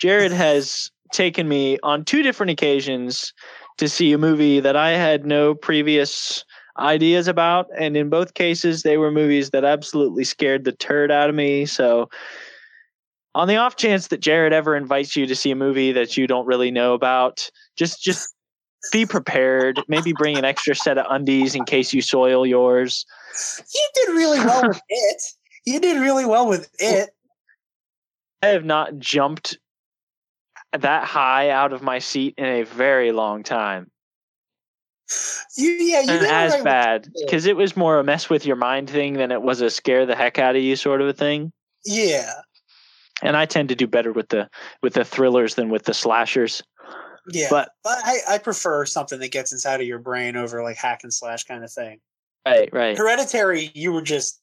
Jared 0.00 0.32
has 0.32 0.90
taken 1.12 1.48
me 1.48 1.78
on 1.82 2.04
two 2.04 2.22
different 2.22 2.50
occasions 2.50 3.32
to 3.78 3.88
see 3.88 4.12
a 4.12 4.18
movie 4.18 4.60
that 4.60 4.76
I 4.76 4.90
had 4.90 5.24
no 5.24 5.54
previous 5.54 6.44
ideas 6.78 7.28
about. 7.28 7.66
And 7.78 7.96
in 7.96 8.10
both 8.10 8.34
cases, 8.34 8.82
they 8.82 8.96
were 8.96 9.10
movies 9.10 9.50
that 9.50 9.64
absolutely 9.64 10.24
scared 10.24 10.64
the 10.64 10.72
turd 10.72 11.10
out 11.10 11.28
of 11.28 11.36
me. 11.36 11.66
So, 11.66 12.08
on 13.36 13.48
the 13.48 13.56
off 13.56 13.76
chance 13.76 14.08
that 14.08 14.20
Jared 14.20 14.52
ever 14.52 14.76
invites 14.76 15.16
you 15.16 15.26
to 15.26 15.34
see 15.34 15.50
a 15.50 15.56
movie 15.56 15.92
that 15.92 16.16
you 16.16 16.26
don't 16.26 16.46
really 16.46 16.70
know 16.70 16.94
about, 16.94 17.50
just 17.76 18.02
just 18.02 18.33
be 18.92 19.06
prepared. 19.06 19.80
Maybe 19.88 20.12
bring 20.12 20.36
an 20.36 20.44
extra 20.44 20.74
set 20.74 20.98
of 20.98 21.06
undies 21.08 21.54
in 21.54 21.64
case 21.64 21.92
you 21.92 22.02
soil 22.02 22.46
yours. 22.46 23.04
You 23.58 23.88
did 23.94 24.08
really 24.14 24.38
well 24.40 24.68
with 24.68 24.80
it. 24.88 25.22
You 25.64 25.80
did 25.80 26.00
really 26.00 26.24
well 26.24 26.48
with 26.48 26.70
it. 26.78 27.10
I 28.42 28.48
have 28.48 28.64
not 28.64 28.98
jumped 28.98 29.58
that 30.78 31.04
high 31.04 31.50
out 31.50 31.72
of 31.72 31.82
my 31.82 31.98
seat 31.98 32.34
in 32.36 32.44
a 32.44 32.62
very 32.62 33.12
long 33.12 33.42
time. 33.42 33.90
You 35.56 35.70
yeah, 35.70 36.00
you 36.00 36.10
and 36.12 36.26
as 36.26 36.52
right 36.54 36.64
bad 36.64 37.08
because 37.20 37.46
it 37.46 37.56
was 37.56 37.76
more 37.76 37.98
a 37.98 38.04
mess 38.04 38.30
with 38.30 38.46
your 38.46 38.56
mind 38.56 38.88
thing 38.88 39.14
than 39.14 39.30
it 39.30 39.42
was 39.42 39.60
a 39.60 39.68
scare 39.68 40.06
the 40.06 40.16
heck 40.16 40.38
out 40.38 40.56
of 40.56 40.62
you 40.62 40.76
sort 40.76 41.02
of 41.02 41.08
a 41.08 41.12
thing. 41.12 41.52
Yeah, 41.84 42.32
And 43.22 43.36
I 43.36 43.44
tend 43.44 43.68
to 43.68 43.74
do 43.74 43.86
better 43.86 44.12
with 44.12 44.30
the 44.30 44.48
with 44.82 44.94
the 44.94 45.04
thrillers 45.04 45.54
than 45.54 45.68
with 45.68 45.84
the 45.84 45.94
slashers. 45.94 46.62
Yeah. 47.30 47.46
But- 47.50 47.70
But, 47.82 47.98
I, 48.04 48.18
I 48.28 48.38
prefer 48.38 48.84
something 48.86 49.18
that 49.20 49.30
gets 49.32 49.52
inside 49.52 49.80
of 49.80 49.86
your 49.86 49.98
brain 49.98 50.36
over 50.36 50.62
like 50.62 50.76
hack 50.76 51.00
and 51.04 51.12
slash 51.12 51.44
kind 51.44 51.64
of 51.64 51.72
thing. 51.72 52.00
Right, 52.46 52.68
right. 52.72 52.96
Hereditary, 52.96 53.70
you 53.74 53.92
were 53.92 54.02
just 54.02 54.40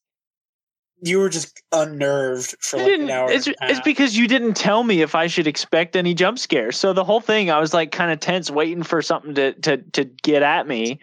you 1.04 1.18
were 1.18 1.30
just 1.30 1.62
unnerved 1.72 2.56
for 2.60 2.78
You 2.78 2.84
like 2.84 3.00
an 3.02 3.10
hour. 3.10 3.32
it's, 3.32 3.48
it's 3.48 3.80
because 3.82 4.16
you 4.16 4.28
didn't 4.28 4.54
tell 4.54 4.84
me 4.84 5.02
if 5.02 5.16
I 5.16 5.26
should 5.28 5.48
expect 5.48 5.96
any 5.96 6.14
jump 6.14 6.38
scares. 6.38 6.78
So 6.78 6.94
the 6.94 7.04
whole 7.04 7.22
thing, 7.22 7.50
I 7.50 7.60
was 7.60 7.74
like 7.74 7.92
kind 7.92 8.12
of 8.12 8.20
tense, 8.20 8.52
waiting 8.52 8.84
for 8.84 9.02
something 9.02 9.34
to 9.36 9.54
to 9.54 9.78
to 9.78 10.06
get 10.06 10.44
at 10.44 10.68
me. 10.68 11.00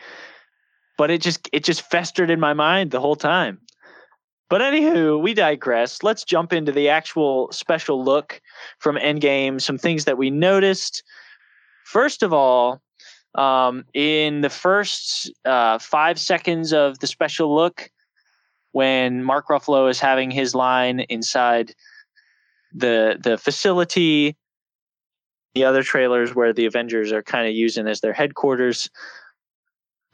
But 0.97 1.11
it 1.11 1.21
just 1.21 1.49
it 1.53 1.65
just 1.65 1.83
festered 1.83 2.31
in 2.31 2.39
my 2.41 2.55
mind 2.55 2.91
the 2.91 3.01
whole 3.01 3.17
time. 3.17 3.61
But 4.51 4.61
anywho, 4.61 5.21
we 5.21 5.35
digress. 5.35 6.03
Let's 6.03 6.25
jump 6.25 6.53
into 6.53 6.73
the 6.73 6.89
actual 6.89 7.49
special 7.53 8.03
look 8.03 8.41
from 8.79 8.97
Endgame. 8.97 9.61
Some 9.61 9.79
things 9.79 10.05
that 10.07 10.17
we 10.19 10.31
noticed. 10.31 11.03
First 11.89 12.23
of 12.23 12.33
all, 12.33 12.81
Um, 13.35 13.85
in 13.95 14.41
the 14.41 14.51
first 14.51 15.31
uh, 15.45 15.79
five 15.79 16.19
seconds 16.19 16.73
of 16.73 16.99
the 16.99 17.07
special 17.07 17.55
look, 17.55 17.91
when 18.73 19.23
Mark 19.23 19.49
Ruffalo 19.49 19.89
is 19.89 20.01
having 20.01 20.31
his 20.33 20.55
line 20.55 21.01
inside 21.09 21.75
the 22.75 23.17
the 23.23 23.37
facility, 23.37 24.35
the 25.55 25.65
other 25.69 25.83
trailers 25.83 26.35
where 26.35 26.53
the 26.53 26.67
Avengers 26.67 27.13
are 27.13 27.23
kind 27.23 27.47
of 27.47 27.55
using 27.55 27.87
as 27.87 28.01
their 28.01 28.15
headquarters. 28.15 28.91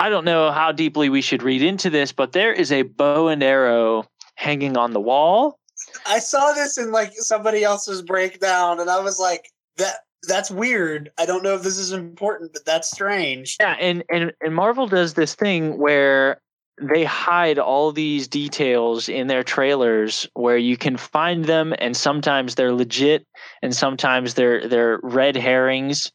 I 0.01 0.11
don't 0.11 0.25
know 0.25 0.51
how 0.51 0.73
deeply 0.73 1.09
we 1.09 1.23
should 1.23 1.43
read 1.43 1.63
into 1.63 1.89
this, 1.89 2.13
but 2.13 2.33
there 2.33 2.53
is 2.53 2.73
a 2.73 2.83
bow 2.83 3.29
and 3.29 3.43
arrow 3.43 4.05
hanging 4.35 4.77
on 4.77 4.93
the 4.93 5.01
wall. 5.01 5.59
I 6.05 6.19
saw 6.19 6.53
this 6.53 6.77
in 6.77 6.91
like 6.91 7.13
somebody 7.15 7.63
else's 7.63 8.03
breakdown, 8.03 8.81
and 8.81 8.91
I 8.91 9.01
was 9.01 9.19
like, 9.19 9.45
that 9.77 9.97
that's 10.27 10.51
weird. 10.51 11.11
I 11.19 11.27
don't 11.27 11.43
know 11.43 11.55
if 11.55 11.63
this 11.63 11.79
is 11.79 11.93
important, 11.93 12.53
but 12.53 12.65
that's 12.65 12.91
strange. 12.91 13.57
Yeah, 13.61 13.77
and 13.81 14.05
and 14.11 14.33
and 14.41 14.55
Marvel 14.55 14.87
does 14.87 15.15
this 15.15 15.35
thing 15.35 15.79
where 15.79 16.41
they 16.81 17.05
hide 17.05 17.59
all 17.59 17.93
these 17.93 18.27
details 18.27 19.09
in 19.09 19.29
their 19.29 19.45
trailers 19.45 20.29
where 20.35 20.57
you 20.57 20.77
can 20.77 20.97
find 20.97 21.45
them 21.45 21.73
and 21.79 21.97
sometimes 21.97 22.57
they're 22.57 22.73
legit 22.73 23.25
and 23.63 23.75
sometimes 23.75 24.35
they're 24.35 24.67
they're 24.67 24.99
red 25.05 25.37
herrings 25.37 26.11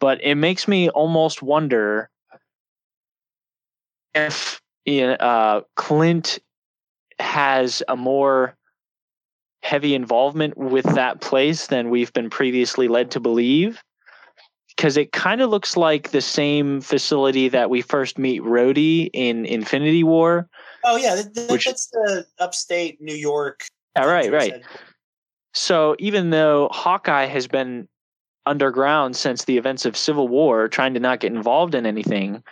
but 0.00 0.18
it 0.22 0.36
makes 0.36 0.66
me 0.66 0.88
almost 0.90 1.42
wonder 1.42 2.08
if 4.14 4.60
uh, 4.88 5.60
Clint 5.76 6.38
has 7.18 7.82
a 7.88 7.96
more 7.96 8.56
heavy 9.62 9.94
involvement 9.94 10.56
with 10.56 10.84
that 10.94 11.20
place 11.20 11.66
than 11.66 11.90
we've 11.90 12.12
been 12.12 12.30
previously 12.30 12.88
led 12.88 13.10
to 13.10 13.20
believe 13.20 13.82
because 14.78 14.96
it 14.96 15.10
kind 15.10 15.40
of 15.40 15.50
looks 15.50 15.76
like 15.76 16.12
the 16.12 16.20
same 16.20 16.80
facility 16.80 17.48
that 17.48 17.68
we 17.68 17.82
first 17.82 18.16
meet 18.16 18.40
Rhodey 18.42 19.10
in 19.12 19.44
Infinity 19.44 20.04
War. 20.04 20.48
Oh 20.84 20.96
yeah, 20.96 21.16
that, 21.16 21.50
which, 21.50 21.66
that's 21.66 21.88
the 21.88 22.24
upstate 22.38 23.00
New 23.00 23.14
York. 23.14 23.64
All 23.96 24.06
right, 24.06 24.30
right. 24.30 24.62
So 25.52 25.96
even 25.98 26.30
though 26.30 26.68
Hawkeye 26.70 27.26
has 27.26 27.48
been 27.48 27.88
underground 28.46 29.16
since 29.16 29.44
the 29.44 29.58
events 29.58 29.84
of 29.84 29.96
Civil 29.96 30.28
War, 30.28 30.68
trying 30.68 30.94
to 30.94 31.00
not 31.00 31.18
get 31.18 31.32
involved 31.32 31.74
in 31.74 31.84
anything, 31.84 32.44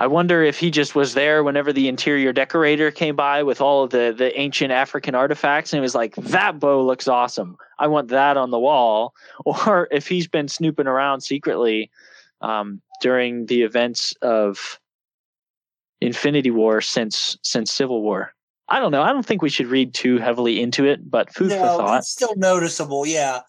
I 0.00 0.06
wonder 0.06 0.42
if 0.42 0.58
he 0.58 0.70
just 0.70 0.94
was 0.94 1.12
there 1.12 1.44
whenever 1.44 1.74
the 1.74 1.86
interior 1.86 2.32
decorator 2.32 2.90
came 2.90 3.16
by 3.16 3.42
with 3.42 3.60
all 3.60 3.84
of 3.84 3.90
the 3.90 4.14
the 4.16 4.36
ancient 4.40 4.72
African 4.72 5.14
artifacts 5.14 5.74
and 5.74 5.78
he 5.78 5.82
was 5.82 5.94
like, 5.94 6.14
"That 6.16 6.58
bow 6.58 6.82
looks 6.82 7.06
awesome. 7.06 7.58
I 7.78 7.86
want 7.86 8.08
that 8.08 8.38
on 8.38 8.50
the 8.50 8.58
wall." 8.58 9.14
Or 9.44 9.88
if 9.90 10.08
he's 10.08 10.26
been 10.26 10.48
snooping 10.48 10.86
around 10.86 11.20
secretly 11.20 11.90
um, 12.40 12.80
during 13.02 13.44
the 13.46 13.62
events 13.62 14.14
of 14.22 14.80
Infinity 16.00 16.50
War 16.50 16.80
since 16.80 17.36
since 17.42 17.70
Civil 17.70 18.00
War. 18.00 18.32
I 18.70 18.78
don't 18.78 18.92
know. 18.92 19.02
I 19.02 19.12
don't 19.12 19.26
think 19.26 19.42
we 19.42 19.50
should 19.50 19.66
read 19.66 19.92
too 19.92 20.16
heavily 20.16 20.62
into 20.62 20.86
it, 20.86 21.10
but 21.10 21.34
food 21.34 21.50
no, 21.50 21.58
for 21.58 21.66
thought. 21.76 21.98
It's 21.98 22.08
still 22.08 22.34
noticeable, 22.36 23.04
yeah. 23.04 23.40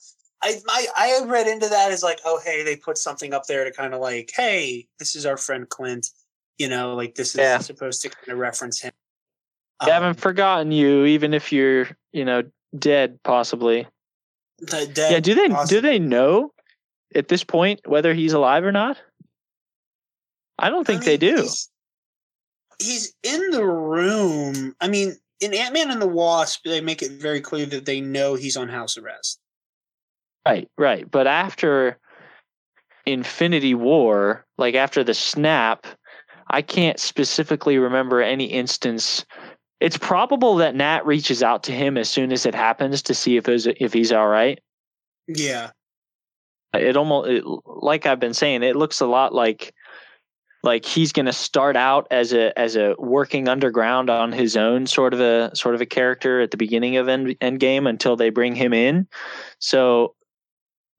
I, 0.43 0.59
I 0.67 0.87
I 0.97 1.25
read 1.25 1.47
into 1.47 1.69
that 1.69 1.91
as 1.91 2.03
like, 2.03 2.19
oh 2.25 2.41
hey, 2.43 2.63
they 2.63 2.75
put 2.75 2.97
something 2.97 3.33
up 3.33 3.45
there 3.45 3.63
to 3.63 3.71
kind 3.71 3.93
of 3.93 4.01
like, 4.01 4.31
hey, 4.35 4.87
this 4.99 5.15
is 5.15 5.25
our 5.25 5.37
friend 5.37 5.69
Clint 5.69 6.09
you 6.57 6.67
know, 6.69 6.95
like 6.95 7.15
this 7.15 7.35
is 7.35 7.39
yeah. 7.39 7.57
supposed 7.59 8.01
to 8.03 8.09
kind 8.09 8.29
of 8.29 8.37
reference 8.37 8.81
him. 8.81 8.91
Um, 9.79 9.87
they 9.87 9.91
haven't 9.91 10.19
forgotten 10.19 10.71
you, 10.71 11.05
even 11.05 11.33
if 11.33 11.51
you're, 11.51 11.87
you 12.11 12.25
know, 12.25 12.43
dead, 12.77 13.19
possibly. 13.23 13.87
Dead, 14.65 14.95
yeah. 14.95 15.19
Do 15.19 15.33
they 15.33 15.49
possibly. 15.49 15.77
do 15.77 15.81
they 15.81 15.99
know 15.99 16.53
at 17.15 17.27
this 17.27 17.43
point 17.43 17.81
whether 17.85 18.13
he's 18.13 18.33
alive 18.33 18.63
or 18.63 18.71
not? 18.71 19.01
I 20.59 20.69
don't 20.69 20.85
think 20.85 21.01
I 21.01 21.05
mean, 21.05 21.05
they 21.05 21.17
do. 21.17 21.35
He's, 21.41 21.69
he's 22.79 23.13
in 23.23 23.49
the 23.49 23.65
room. 23.65 24.75
I 24.79 24.87
mean, 24.87 25.15
in 25.39 25.55
Ant 25.55 25.73
Man 25.73 25.89
and 25.89 26.01
the 26.01 26.07
Wasp, 26.07 26.63
they 26.63 26.81
make 26.81 27.01
it 27.01 27.13
very 27.13 27.41
clear 27.41 27.65
that 27.65 27.85
they 27.85 27.99
know 27.99 28.35
he's 28.35 28.55
on 28.55 28.69
house 28.69 28.97
arrest. 28.97 29.39
Right, 30.45 30.69
right. 30.77 31.09
But 31.09 31.25
after 31.25 31.97
Infinity 33.05 33.73
War, 33.73 34.45
like 34.57 34.75
after 34.75 35.03
the 35.03 35.15
snap, 35.15 35.87
I 36.51 36.61
can't 36.61 36.99
specifically 36.99 37.77
remember 37.77 38.21
any 38.21 38.45
instance. 38.45 39.25
It's 39.79 39.97
probable 39.97 40.57
that 40.57 40.75
Nat 40.75 41.05
reaches 41.05 41.41
out 41.41 41.63
to 41.63 41.71
him 41.71 41.97
as 41.97 42.09
soon 42.09 42.31
as 42.31 42.45
it 42.45 42.53
happens 42.53 43.01
to 43.03 43.13
see 43.13 43.37
if 43.37 43.47
if 43.47 43.93
he's 43.93 44.11
all 44.11 44.27
right. 44.27 44.59
Yeah. 45.27 45.71
It 46.73 46.95
almost 46.97 47.29
it, 47.29 47.43
like 47.65 48.05
I've 48.05 48.19
been 48.19 48.33
saying, 48.33 48.63
it 48.63 48.75
looks 48.75 49.01
a 49.01 49.07
lot 49.07 49.33
like 49.33 49.73
like 50.63 50.85
he's 50.85 51.11
going 51.11 51.25
to 51.25 51.33
start 51.33 51.75
out 51.75 52.05
as 52.11 52.33
a 52.33 52.57
as 52.59 52.75
a 52.75 52.95
working 52.99 53.47
underground 53.47 54.09
on 54.09 54.31
his 54.31 54.55
own 54.55 54.85
sort 54.85 55.13
of 55.13 55.21
a 55.21 55.55
sort 55.55 55.73
of 55.73 55.81
a 55.81 55.85
character 55.85 56.41
at 56.41 56.51
the 56.51 56.57
beginning 56.57 56.97
of 56.97 57.07
end, 57.07 57.39
Endgame 57.39 57.89
until 57.89 58.15
they 58.15 58.29
bring 58.29 58.55
him 58.55 58.73
in. 58.73 59.07
So 59.59 60.15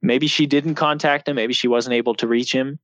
maybe 0.00 0.26
she 0.26 0.46
didn't 0.46 0.74
contact 0.74 1.28
him, 1.28 1.36
maybe 1.36 1.52
she 1.52 1.68
wasn't 1.68 1.94
able 1.94 2.14
to 2.16 2.26
reach 2.26 2.52
him. 2.52 2.78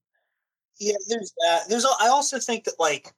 Yeah, 0.78 0.94
there's 1.08 1.32
that. 1.44 1.68
There's. 1.68 1.84
I 1.84 2.08
also 2.08 2.38
think 2.38 2.64
that 2.64 2.74
like, 2.78 3.12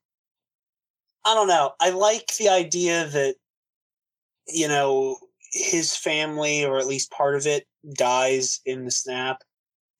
I 1.24 1.34
don't 1.34 1.48
know. 1.48 1.72
I 1.80 1.90
like 1.90 2.32
the 2.38 2.48
idea 2.48 3.06
that 3.06 3.34
you 4.48 4.68
know 4.68 5.18
his 5.52 5.96
family 5.96 6.64
or 6.64 6.78
at 6.78 6.86
least 6.86 7.10
part 7.10 7.34
of 7.34 7.46
it 7.46 7.66
dies 7.94 8.60
in 8.64 8.84
the 8.84 8.90
snap, 8.90 9.42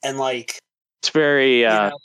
and 0.03 0.19
like 0.19 0.59
it's 1.03 1.11
very 1.11 1.67
uh, 1.67 1.91
know, 1.91 1.99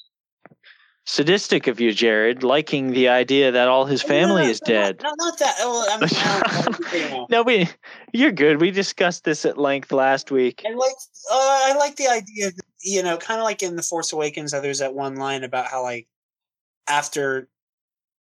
sadistic 1.05 1.67
of 1.67 1.79
you, 1.79 1.93
Jared, 1.93 2.43
liking 2.43 2.91
the 2.91 3.07
idea 3.07 3.51
that 3.51 3.67
all 3.67 3.85
his 3.85 4.01
family 4.01 4.41
no, 4.41 4.43
no, 4.43 4.49
is 4.49 4.59
dead. 4.59 4.99
No, 5.03 5.13
not 5.17 5.39
that. 5.39 5.55
Well, 5.59 5.85
I 5.89 5.97
mean, 5.99 6.09
I 6.11 7.25
no, 7.29 7.43
we, 7.43 7.69
you're 8.13 8.31
good. 8.31 8.59
We 8.59 8.71
discussed 8.71 9.23
this 9.23 9.45
at 9.45 9.57
length 9.57 9.91
last 9.91 10.31
week. 10.31 10.63
I 10.65 10.73
like, 10.73 10.95
uh, 11.31 11.35
I 11.35 11.75
like 11.77 11.95
the 11.95 12.07
idea, 12.07 12.51
that, 12.51 12.64
you 12.85 13.03
know, 13.03 13.17
kind 13.17 13.39
of 13.39 13.43
like 13.43 13.63
in 13.63 13.75
the 13.75 13.81
Force 13.81 14.13
Awakens. 14.13 14.53
How 14.53 14.61
there's 14.61 14.79
that 14.79 14.93
one 14.93 15.15
line 15.15 15.43
about 15.43 15.65
how 15.65 15.83
like 15.83 16.07
after 16.87 17.49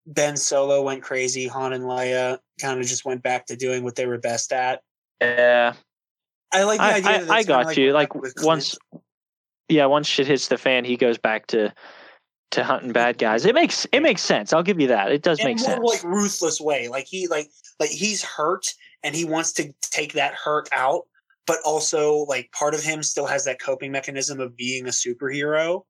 Ben 0.07 0.37
Solo 0.37 0.83
went 0.83 1.03
crazy, 1.03 1.47
Han 1.47 1.73
and 1.75 1.85
Leia 1.85 2.39
kind 2.61 2.81
of 2.81 2.87
just 2.87 3.05
went 3.05 3.23
back 3.23 3.47
to 3.47 3.57
doing 3.57 3.85
what 3.85 3.95
they 3.95 4.07
were 4.07 4.19
best 4.19 4.53
at. 4.53 4.83
Yeah, 5.21 5.75
I 6.53 6.65
like 6.65 6.79
the 6.79 6.85
I, 6.85 6.95
idea. 6.95 7.33
I, 7.33 7.37
I 7.37 7.43
got 7.43 7.67
like 7.67 7.77
you. 7.77 7.93
Like 7.93 8.11
once, 8.43 8.77
yeah, 9.69 9.87
once 9.87 10.09
shit 10.09 10.27
hits 10.27 10.49
the 10.49 10.59
fan, 10.59 10.85
he 10.85 10.97
goes 10.97 11.19
back 11.19 11.47
to 11.49 11.73
to 12.53 12.65
hunting 12.65 12.93
bad 12.93 13.19
guys. 13.19 13.45
It 13.45 13.55
makes 13.55 13.87
it 13.93 14.01
makes 14.01 14.23
sense. 14.23 14.53
I'll 14.53 14.63
give 14.63 14.81
you 14.81 14.89
that. 14.89 15.13
It 15.13 15.23
does 15.23 15.41
in 15.41 15.47
make 15.47 15.59
sense. 15.59 15.83
Like 15.83 16.03
ruthless 16.03 16.61
way. 16.61 16.89
Like 16.89 17.07
he 17.07 17.29
like 17.29 17.51
like 17.79 17.91
he's 17.91 18.25
hurt 18.25 18.73
and 19.03 19.15
he 19.15 19.27
wants 19.27 19.53
to 19.55 19.75
take 19.83 20.15
that 20.15 20.35
hurt 20.35 20.69
out, 20.73 21.03
but 21.47 21.59
also 21.65 22.25
like 22.29 22.51
part 22.53 22.75
of 22.75 22.83
him 22.83 23.03
still 23.03 23.27
has 23.27 23.45
that 23.45 23.61
coping 23.61 23.93
mechanism 23.93 24.41
of 24.41 24.57
being 24.57 24.87
a 24.87 24.91
superhero. 24.91 25.83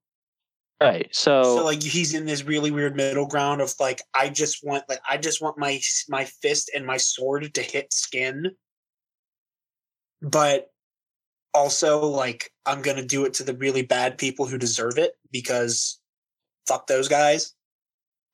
Right. 0.80 1.08
So 1.12 1.42
So 1.42 1.64
like 1.64 1.82
he's 1.82 2.14
in 2.14 2.26
this 2.26 2.44
really 2.44 2.70
weird 2.70 2.96
middle 2.96 3.26
ground 3.26 3.60
of 3.60 3.72
like 3.78 4.02
I 4.14 4.28
just 4.28 4.64
want 4.64 4.84
like 4.88 5.00
I 5.08 5.16
just 5.16 5.40
want 5.40 5.58
my 5.58 5.80
my 6.08 6.24
fist 6.24 6.70
and 6.74 6.84
my 6.84 6.96
sword 6.96 7.54
to 7.54 7.62
hit 7.62 7.92
skin. 7.92 8.50
But 10.20 10.68
also 11.54 12.00
like 12.00 12.50
I'm 12.66 12.82
going 12.82 12.96
to 12.96 13.04
do 13.04 13.24
it 13.24 13.34
to 13.34 13.44
the 13.44 13.56
really 13.56 13.82
bad 13.82 14.18
people 14.18 14.46
who 14.46 14.58
deserve 14.58 14.98
it 14.98 15.12
because 15.30 16.00
fuck 16.66 16.86
those 16.86 17.08
guys? 17.08 17.54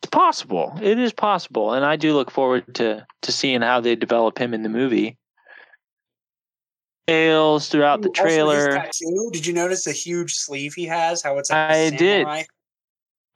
It's 0.03 0.11
possible. 0.11 0.79
It 0.81 0.99
is 0.99 1.13
possible, 1.13 1.75
and 1.75 1.85
I 1.85 1.97
do 1.97 2.15
look 2.15 2.31
forward 2.31 2.75
to 2.77 3.07
to 3.23 3.33
seeing 3.33 3.61
how 3.61 3.81
they 3.81 3.95
develop 3.97 4.39
him 4.39 4.55
in 4.55 4.63
the 4.63 4.71
movie. 4.71 5.19
Tales 7.11 7.69
throughout 7.69 8.03
the 8.03 8.11
trailer. 8.11 8.85
Did 9.33 9.45
you 9.45 9.53
notice 9.53 9.85
the 9.85 9.93
huge 9.93 10.35
sleeve 10.35 10.75
he 10.75 10.85
has? 10.87 11.23
How 11.23 11.39
it's 11.39 11.51
like 11.51 11.59
I 11.59 11.91
did. 11.91 12.27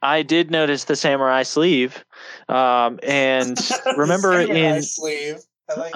I 0.01 0.21
did 0.21 0.51
notice 0.51 0.85
the 0.85 0.95
samurai 0.95 1.43
sleeve, 1.43 2.05
um, 2.47 2.99
and 3.03 3.59
remember 3.97 4.39
in 4.39 4.81
sleeve. 4.83 5.39
Like 5.75 5.95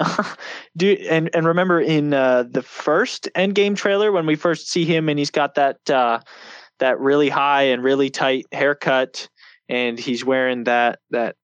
do 0.76 0.96
and 1.08 1.30
and 1.32 1.46
remember 1.46 1.80
in 1.80 2.12
uh, 2.12 2.42
the 2.42 2.60
first 2.60 3.28
Endgame 3.36 3.76
trailer 3.76 4.10
when 4.10 4.26
we 4.26 4.34
first 4.34 4.68
see 4.68 4.84
him 4.84 5.08
and 5.08 5.16
he's 5.16 5.30
got 5.30 5.54
that 5.54 5.88
uh, 5.88 6.18
that 6.80 6.98
really 6.98 7.28
high 7.28 7.62
and 7.62 7.84
really 7.84 8.10
tight 8.10 8.46
haircut, 8.50 9.28
and 9.68 9.96
he's 9.96 10.24
wearing 10.24 10.64
that 10.64 10.98
that 11.10 11.36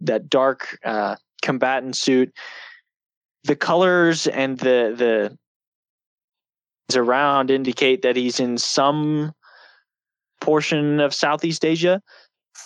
that 0.00 0.30
dark 0.30 0.78
uh, 0.82 1.16
combatant 1.42 1.94
suit. 1.94 2.32
The 3.44 3.54
colors 3.54 4.26
and 4.26 4.58
the 4.58 4.94
the 4.96 5.38
around 6.96 7.50
indicate 7.50 8.02
that 8.02 8.16
he's 8.16 8.40
in 8.40 8.58
some 8.58 9.32
portion 10.40 11.00
of 11.00 11.14
Southeast 11.14 11.64
Asia. 11.64 12.00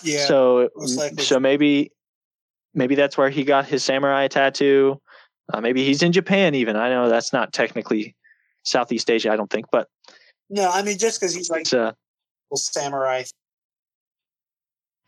Yeah. 0.03 0.25
So 0.25 0.69
so 1.19 1.39
maybe 1.39 1.91
maybe 2.73 2.95
that's 2.95 3.17
where 3.17 3.29
he 3.29 3.43
got 3.43 3.65
his 3.65 3.83
samurai 3.83 4.27
tattoo. 4.27 4.99
Uh, 5.53 5.61
maybe 5.61 5.83
he's 5.83 6.01
in 6.01 6.11
Japan 6.11 6.55
even. 6.55 6.75
I 6.75 6.89
know 6.89 7.09
that's 7.09 7.33
not 7.33 7.53
technically 7.53 8.15
Southeast 8.63 9.09
Asia, 9.09 9.31
I 9.31 9.35
don't 9.35 9.49
think, 9.49 9.65
but 9.71 9.87
no, 10.49 10.69
I 10.69 10.81
mean 10.81 10.97
just 10.97 11.19
because 11.19 11.35
he's 11.35 11.49
like 11.49 11.71
a 11.73 11.81
uh, 11.81 11.91
samurai. 12.55 13.23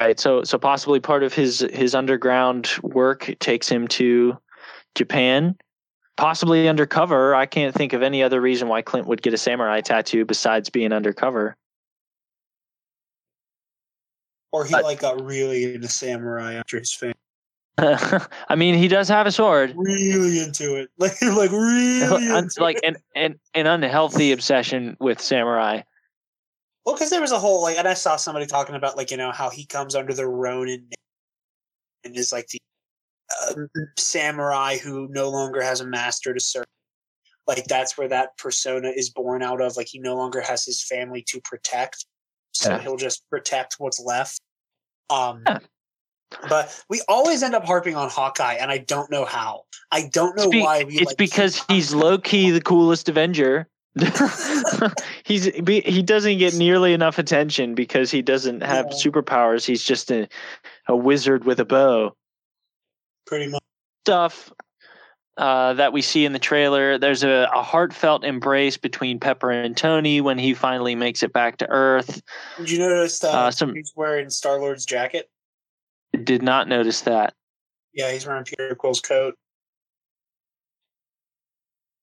Right. 0.01 0.19
So 0.19 0.43
so 0.43 0.57
possibly 0.57 0.99
part 0.99 1.23
of 1.23 1.33
his 1.33 1.59
his 1.71 1.95
underground 1.95 2.69
work 2.83 3.33
takes 3.39 3.69
him 3.69 3.87
to 3.89 4.37
Japan. 4.93 5.55
Possibly 6.17 6.69
undercover. 6.69 7.35
I 7.35 7.45
can't 7.45 7.75
think 7.75 7.93
of 7.93 8.01
any 8.01 8.23
other 8.23 8.39
reason 8.39 8.67
why 8.69 8.81
Clint 8.81 9.07
would 9.07 9.21
get 9.21 9.33
a 9.33 9.37
samurai 9.37 9.81
tattoo 9.81 10.23
besides 10.23 10.69
being 10.69 10.93
undercover. 10.93 11.57
Or 14.51 14.63
he 14.63 14.73
like 14.73 15.01
got 15.01 15.21
really 15.21 15.75
into 15.75 15.89
samurai 15.89 16.53
after 16.53 16.79
his 16.79 16.93
fame. 16.93 17.13
I 17.77 18.55
mean, 18.55 18.75
he 18.75 18.87
does 18.87 19.09
have 19.09 19.27
a 19.27 19.31
sword. 19.31 19.73
Really 19.75 20.39
into 20.39 20.75
it. 20.75 20.89
Like 20.97 21.21
like 21.21 21.51
really 21.51 22.29
Un- 22.31 22.49
like 22.57 22.79
an, 22.83 22.95
an 23.15 23.37
an 23.53 23.67
unhealthy 23.67 24.31
obsession 24.31 24.95
with 25.01 25.19
samurai. 25.19 25.81
Well, 26.85 26.95
because 26.95 27.09
there 27.09 27.19
was 27.19 27.33
a 27.33 27.39
whole 27.39 27.61
like, 27.61 27.77
and 27.77 27.87
I 27.87 27.95
saw 27.95 28.15
somebody 28.15 28.45
talking 28.45 28.75
about 28.75 28.95
like 28.95 29.11
you 29.11 29.17
know 29.17 29.33
how 29.33 29.49
he 29.49 29.65
comes 29.65 29.93
under 29.93 30.13
the 30.13 30.25
Ronin 30.25 30.87
and 32.05 32.15
is 32.15 32.31
like 32.31 32.47
the 32.47 32.59
samurai 33.97 34.77
who 34.77 35.07
no 35.09 35.29
longer 35.29 35.61
has 35.61 35.81
a 35.81 35.85
master 35.85 36.33
to 36.33 36.39
serve. 36.39 36.65
Like 37.47 37.65
that's 37.65 37.97
where 37.97 38.07
that 38.07 38.37
persona 38.37 38.89
is 38.95 39.09
born 39.09 39.43
out 39.43 39.61
of. 39.61 39.77
Like 39.77 39.87
he 39.87 39.99
no 39.99 40.15
longer 40.15 40.41
has 40.41 40.65
his 40.65 40.83
family 40.83 41.23
to 41.27 41.39
protect, 41.41 42.05
so 42.53 42.71
Yeah. 42.71 42.81
he'll 42.81 42.97
just 42.97 43.29
protect 43.29 43.75
what's 43.77 43.99
left. 43.99 44.41
Um, 45.09 45.43
Yeah. 45.45 45.59
but 46.49 46.83
we 46.89 47.01
always 47.07 47.43
end 47.43 47.53
up 47.53 47.63
harping 47.65 47.95
on 47.95 48.09
Hawkeye, 48.09 48.55
and 48.55 48.71
I 48.71 48.79
don't 48.79 49.11
know 49.11 49.25
how. 49.25 49.65
I 49.91 50.09
don't 50.11 50.35
know 50.35 50.49
why. 50.49 50.83
We 50.83 50.95
it's 50.97 51.05
like, 51.05 51.17
because 51.17 51.61
he's 51.67 51.93
low 51.93 52.17
key 52.17 52.49
the 52.49 52.61
coolest 52.61 53.09
Avenger. 53.09 53.67
he's 55.23 55.45
he 55.45 56.01
doesn't 56.01 56.37
get 56.39 56.55
nearly 56.55 56.93
enough 56.93 57.19
attention 57.19 57.75
because 57.75 58.11
he 58.11 58.21
doesn't 58.21 58.61
have 58.61 58.87
Yeah. 58.87 58.93
superpowers. 58.93 59.65
He's 59.65 59.83
just 59.83 60.11
a, 60.11 60.27
a 60.87 60.95
wizard 60.95 61.45
with 61.45 61.59
a 61.59 61.65
bow. 61.65 62.15
Pretty 63.25 63.47
much. 63.47 63.61
Stuff 64.05 64.51
uh, 65.37 65.73
that 65.73 65.91
we 65.93 66.01
see 66.01 66.25
in 66.25 66.33
the 66.33 66.39
trailer. 66.39 66.97
There's 66.97 67.23
a, 67.23 67.49
a 67.53 67.61
heartfelt 67.63 68.23
embrace 68.23 68.77
between 68.77 69.19
Pepper 69.19 69.51
and 69.51 69.75
Tony 69.75 70.21
when 70.21 70.37
he 70.37 70.53
finally 70.53 70.95
makes 70.95 71.23
it 71.23 71.33
back 71.33 71.57
to 71.57 71.69
Earth. 71.69 72.21
Did 72.57 72.69
you 72.69 72.79
notice 72.79 73.19
that 73.19 73.33
Uh, 73.33 73.51
some- 73.51 73.73
he's 73.73 73.91
wearing 73.95 74.29
Star 74.29 74.59
Lord's 74.59 74.85
jacket? 74.85 75.29
Did 76.23 76.41
not 76.41 76.67
notice 76.69 77.01
that. 77.01 77.33
Yeah, 77.93 78.11
he's 78.11 78.25
wearing 78.25 78.43
Peter 78.45 78.75
Quill's 78.75 79.01
coat. 79.01 79.35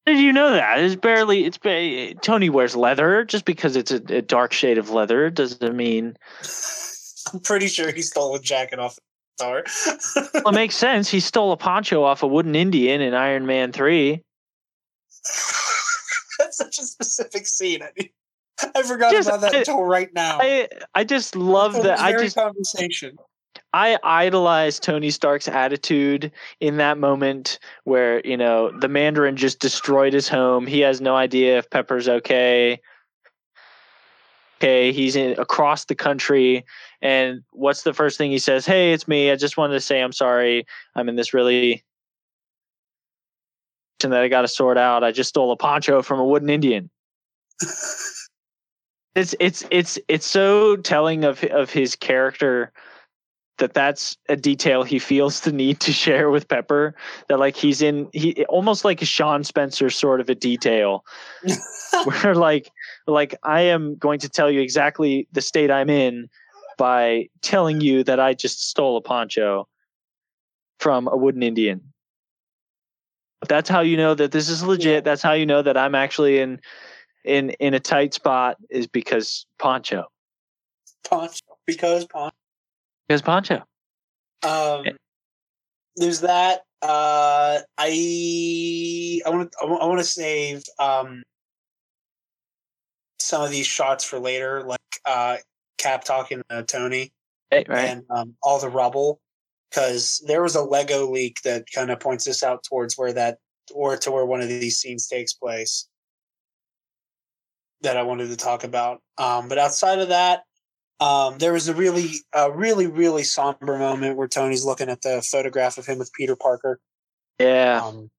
Did 0.05 0.19
you 0.19 0.33
know 0.33 0.51
that? 0.51 0.81
It's 0.81 0.97
barely. 0.97 1.45
It's 1.45 1.59
ba- 1.59 2.15
Tony 2.23 2.51
wears 2.51 2.75
leather 2.75 3.25
just 3.25 3.45
because 3.45 3.77
it's 3.77 3.93
a, 3.93 4.03
a 4.17 4.21
dark 4.23 4.53
shade 4.53 4.77
of 4.77 4.91
leather 4.91 5.31
doesn't 5.31 5.77
mean 5.77 6.17
I'm 7.33 7.39
pretty 7.41 7.69
sure 7.69 7.93
he 7.93 8.03
stole 8.03 8.35
a 8.35 8.41
jacket 8.41 8.81
off 8.81 8.99
star. 9.43 10.31
well, 10.45 10.49
it 10.49 10.55
makes 10.55 10.75
sense. 10.77 11.09
He 11.11 11.21
stole 11.21 11.53
a 11.53 11.57
poncho 11.57 12.03
off 12.03 12.23
a 12.23 12.27
wooden 12.27 12.55
Indian 12.55 13.01
in 13.01 13.15
Iron 13.15 13.47
Man 13.47 13.73
three. 13.73 14.23
That's 16.39 16.57
such 16.57 16.79
a 16.79 16.83
specific 16.83 17.47
scene. 17.47 17.83
I, 17.83 18.11
I 18.75 18.83
forgot 18.83 19.13
Just- 19.13 19.29
about 19.29 19.41
that 19.43 19.55
I- 19.55 19.59
until 19.59 19.83
right 19.85 20.13
now. 20.15 20.39
I 20.41 20.69
I 20.95 21.05
just 21.05 21.37
love 21.37 21.75
that. 21.83 22.01
I 22.01 22.13
just 22.13 22.37
conversation. 22.37 23.17
I 23.75 23.99
idolize 24.03 24.79
Tony 24.79 25.11
Stark's 25.11 25.49
attitude 25.49 26.31
in 26.61 26.77
that 26.77 26.99
moment 26.99 27.59
where, 27.85 28.21
you 28.27 28.37
know, 28.37 28.71
the 28.79 28.89
Mandarin 28.89 29.37
just 29.37 29.61
destroyed 29.61 30.13
his 30.13 30.29
home. 30.29 30.67
He 30.67 30.81
has 30.81 31.01
no 31.01 31.17
idea 31.17 31.59
if 31.59 31.71
Pepper's 31.71 32.09
okay. 32.09 32.81
Okay, 34.63 34.93
he's 34.93 35.17
in 35.17 35.37
across 35.41 35.87
the 35.87 35.95
country 35.97 36.65
and 37.01 37.43
what's 37.51 37.83
the 37.83 37.93
first 37.93 38.17
thing 38.17 38.31
he 38.31 38.39
says? 38.39 38.65
Hey, 38.65 38.93
it's 38.93 39.09
me. 39.09 39.33
I 39.33 39.35
just 39.35 39.57
wanted 39.57 39.73
to 39.73 39.81
say 39.81 40.01
I'm 40.01 40.13
sorry. 40.13 40.67
I'm 40.95 41.09
in 41.09 41.17
this 41.17 41.35
really 41.35 41.83
and 44.05 44.13
that 44.13 44.23
I 44.23 44.29
got 44.29 44.43
to 44.43 44.49
sort 44.49 44.79
out. 44.79 45.03
I 45.03 45.11
just 45.11 45.31
stole 45.31 45.51
a 45.51 45.57
poncho 45.57 46.01
from 46.01 46.21
a 46.21 46.25
wooden 46.25 46.49
Indian. 46.49 46.91
It's 49.15 49.35
it's 49.41 49.63
it's 49.71 49.99
it's 50.09 50.25
so 50.25 50.77
telling 50.77 51.25
of 51.25 51.45
of 51.45 51.69
his 51.69 51.95
character 51.95 52.73
that 53.59 53.75
that's 53.75 54.17
a 54.29 54.37
detail 54.37 54.83
he 54.83 54.99
feels 54.99 55.41
the 55.41 55.53
need 55.53 55.81
to 55.81 55.93
share 55.93 56.31
with 56.31 56.49
Pepper. 56.49 56.95
That 57.29 57.39
like 57.39 57.57
he's 57.57 57.83
in 57.83 58.09
he 58.13 58.45
almost 58.47 58.85
like 58.85 59.03
a 59.03 59.07
Sean 59.07 59.45
Spencer 59.45 59.91
sort 59.91 60.21
of 60.21 60.29
a 60.29 60.35
detail 60.35 61.05
where 62.05 62.35
like 62.35 62.71
like 63.07 63.35
I 63.43 63.63
am 63.63 63.97
going 63.97 64.21
to 64.21 64.29
tell 64.29 64.51
you 64.51 64.61
exactly 64.61 65.29
the 65.33 65.41
state 65.41 65.71
I'm 65.71 65.91
in 65.91 66.29
by 66.79 67.29
telling 67.43 67.81
you 67.81 68.03
that 68.05 68.19
I 68.19 68.35
just 68.35 68.69
stole 68.69 68.97
a 68.97 69.01
poncho 69.01 69.69
from 70.81 71.07
a 71.09 71.17
wooden 71.17 71.43
Indian. 71.43 71.81
That's 73.49 73.69
how 73.69 73.81
you 73.81 73.97
know 73.97 74.15
that 74.15 74.33
this 74.33 74.49
is 74.49 74.63
legit. 74.63 75.05
That's 75.05 75.23
how 75.23 75.33
you 75.33 75.47
know 75.47 75.63
that 75.63 75.77
I'm 75.77 75.95
actually 75.95 76.39
in 76.39 76.61
in 77.25 77.51
in 77.51 77.75
a 77.75 77.81
tight 77.81 78.15
spot 78.15 78.57
is 78.71 78.87
because 78.87 79.47
poncho. 79.59 80.07
Poncho. 81.05 81.41
Because 81.67 82.05
Poncho. 82.07 82.35
Because 83.09 83.23
poncho. 83.23 83.63
Um, 84.43 84.85
there's 85.97 86.21
that. 86.21 86.63
Uh, 86.81 87.61
I 87.79 89.21
I 89.25 89.31
want 89.31 89.53
to 89.53 89.59
I 89.61 89.87
want 89.87 90.01
to 90.01 90.05
save 90.05 90.63
um 90.79 91.23
some 93.21 93.43
of 93.43 93.51
these 93.51 93.67
shots 93.67 94.05
for 94.05 94.19
later, 94.19 94.63
like 94.63 94.81
uh, 95.07 95.37
Cap 95.79 96.05
talking 96.05 96.43
to 96.51 96.63
Tony 96.65 97.13
Right, 97.53 97.69
right. 97.69 97.85
and 97.91 98.05
um, 98.11 98.35
all 98.43 98.59
the 98.59 98.69
rubble, 98.69 99.21
because 99.71 100.23
there 100.27 100.43
was 100.43 100.55
a 100.55 100.63
Lego 100.63 101.11
leak 101.11 101.41
that 101.43 101.65
kind 101.75 101.91
of 101.91 102.01
points 102.01 102.27
us 102.27 102.43
out 102.43 102.63
towards 102.63 102.95
where 102.95 103.13
that 103.13 103.39
or 103.73 103.97
to 103.97 104.11
where 104.11 104.27
one 104.27 104.41
of 104.41 104.49
these 104.49 104.79
scenes 104.79 105.07
takes 105.07 105.35
place. 105.35 105.89
That 107.83 107.97
I 107.97 108.03
wanted 108.03 108.29
to 108.29 108.37
talk 108.37 108.65
about. 108.65 109.01
Um, 109.19 109.49
but 109.49 109.59
outside 109.59 109.99
of 109.99 110.09
that, 110.09 110.43
um, 111.03 111.39
there 111.39 111.53
was 111.53 111.69
a 111.69 111.75
really, 111.75 112.11
a 112.33 112.53
really, 112.53 112.87
really 112.87 113.25
somber 113.25 113.77
moment 113.77 114.17
where 114.17 114.29
Tony's 114.29 114.65
looking 114.65 114.89
at 114.89 115.03
the 115.03 115.21
photograph 115.21 115.77
of 115.77 115.87
him 115.87 115.99
with 115.99 116.13
Peter 116.13 116.37
Parker. 116.37 116.79
yeah. 117.39 117.81
Um, 117.83 118.11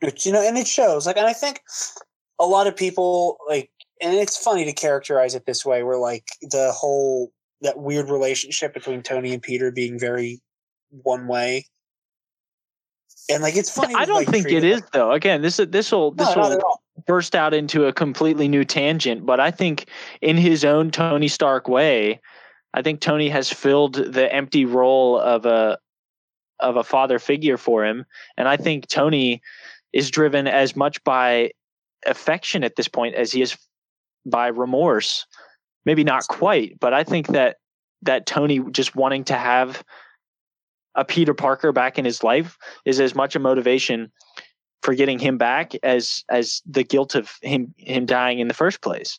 which, 0.00 0.24
you 0.26 0.32
know, 0.32 0.42
and 0.42 0.56
it 0.56 0.66
shows. 0.66 1.06
Like, 1.06 1.16
and 1.16 1.26
I 1.26 1.32
think 1.32 1.60
a 2.40 2.46
lot 2.46 2.66
of 2.66 2.74
people 2.74 3.36
like, 3.46 3.70
and 4.00 4.14
it's 4.14 4.42
funny 4.42 4.64
to 4.64 4.72
characterize 4.72 5.34
it 5.34 5.46
this 5.46 5.64
way, 5.64 5.82
where 5.82 5.98
like 5.98 6.24
the 6.40 6.72
whole 6.72 7.30
that 7.60 7.78
weird 7.78 8.10
relationship 8.10 8.74
between 8.74 9.02
Tony 9.02 9.32
and 9.32 9.42
Peter 9.42 9.70
being 9.70 9.98
very 9.98 10.40
one 10.90 11.28
way. 11.28 11.66
And 13.30 13.42
like 13.42 13.56
it's 13.56 13.70
funny. 13.70 13.94
I 13.94 14.06
don't 14.06 14.16
like, 14.16 14.28
think 14.28 14.48
it 14.48 14.64
is 14.64 14.82
though. 14.92 15.12
Again, 15.12 15.42
this 15.42 15.58
this 15.68 15.92
will 15.92 16.10
this 16.10 16.34
will. 16.34 16.80
Burst 17.06 17.34
out 17.34 17.54
into 17.54 17.86
a 17.86 17.92
completely 17.92 18.48
new 18.48 18.64
tangent. 18.64 19.24
But 19.26 19.40
I 19.40 19.50
think 19.50 19.88
in 20.20 20.36
his 20.36 20.64
own 20.64 20.90
Tony 20.90 21.28
Stark 21.28 21.68
way, 21.68 22.20
I 22.74 22.82
think 22.82 23.00
Tony 23.00 23.28
has 23.28 23.50
filled 23.50 23.94
the 23.94 24.32
empty 24.32 24.64
role 24.64 25.18
of 25.18 25.46
a 25.46 25.78
of 26.60 26.76
a 26.76 26.84
father 26.84 27.18
figure 27.18 27.56
for 27.56 27.84
him, 27.84 28.04
and 28.36 28.48
I 28.48 28.56
think 28.56 28.86
Tony 28.86 29.42
is 29.92 30.10
driven 30.10 30.46
as 30.46 30.76
much 30.76 31.02
by 31.04 31.50
affection 32.06 32.64
at 32.64 32.76
this 32.76 32.88
point 32.88 33.14
as 33.14 33.32
he 33.32 33.42
is 33.42 33.56
by 34.24 34.46
remorse. 34.46 35.26
Maybe 35.84 36.04
not 36.04 36.26
quite, 36.28 36.78
but 36.78 36.94
I 36.94 37.02
think 37.02 37.28
that 37.28 37.56
that 38.02 38.26
Tony 38.26 38.60
just 38.70 38.94
wanting 38.94 39.24
to 39.24 39.34
have 39.34 39.82
a 40.94 41.04
Peter 41.04 41.34
Parker 41.34 41.72
back 41.72 41.98
in 41.98 42.04
his 42.04 42.22
life 42.22 42.56
is 42.84 43.00
as 43.00 43.14
much 43.14 43.34
a 43.34 43.38
motivation 43.38 44.12
for 44.82 44.94
getting 44.94 45.18
him 45.18 45.38
back 45.38 45.72
as 45.82 46.24
as 46.28 46.62
the 46.66 46.82
guilt 46.84 47.14
of 47.14 47.32
him 47.42 47.74
him 47.78 48.06
dying 48.06 48.38
in 48.38 48.48
the 48.48 48.54
first 48.54 48.82
place. 48.82 49.18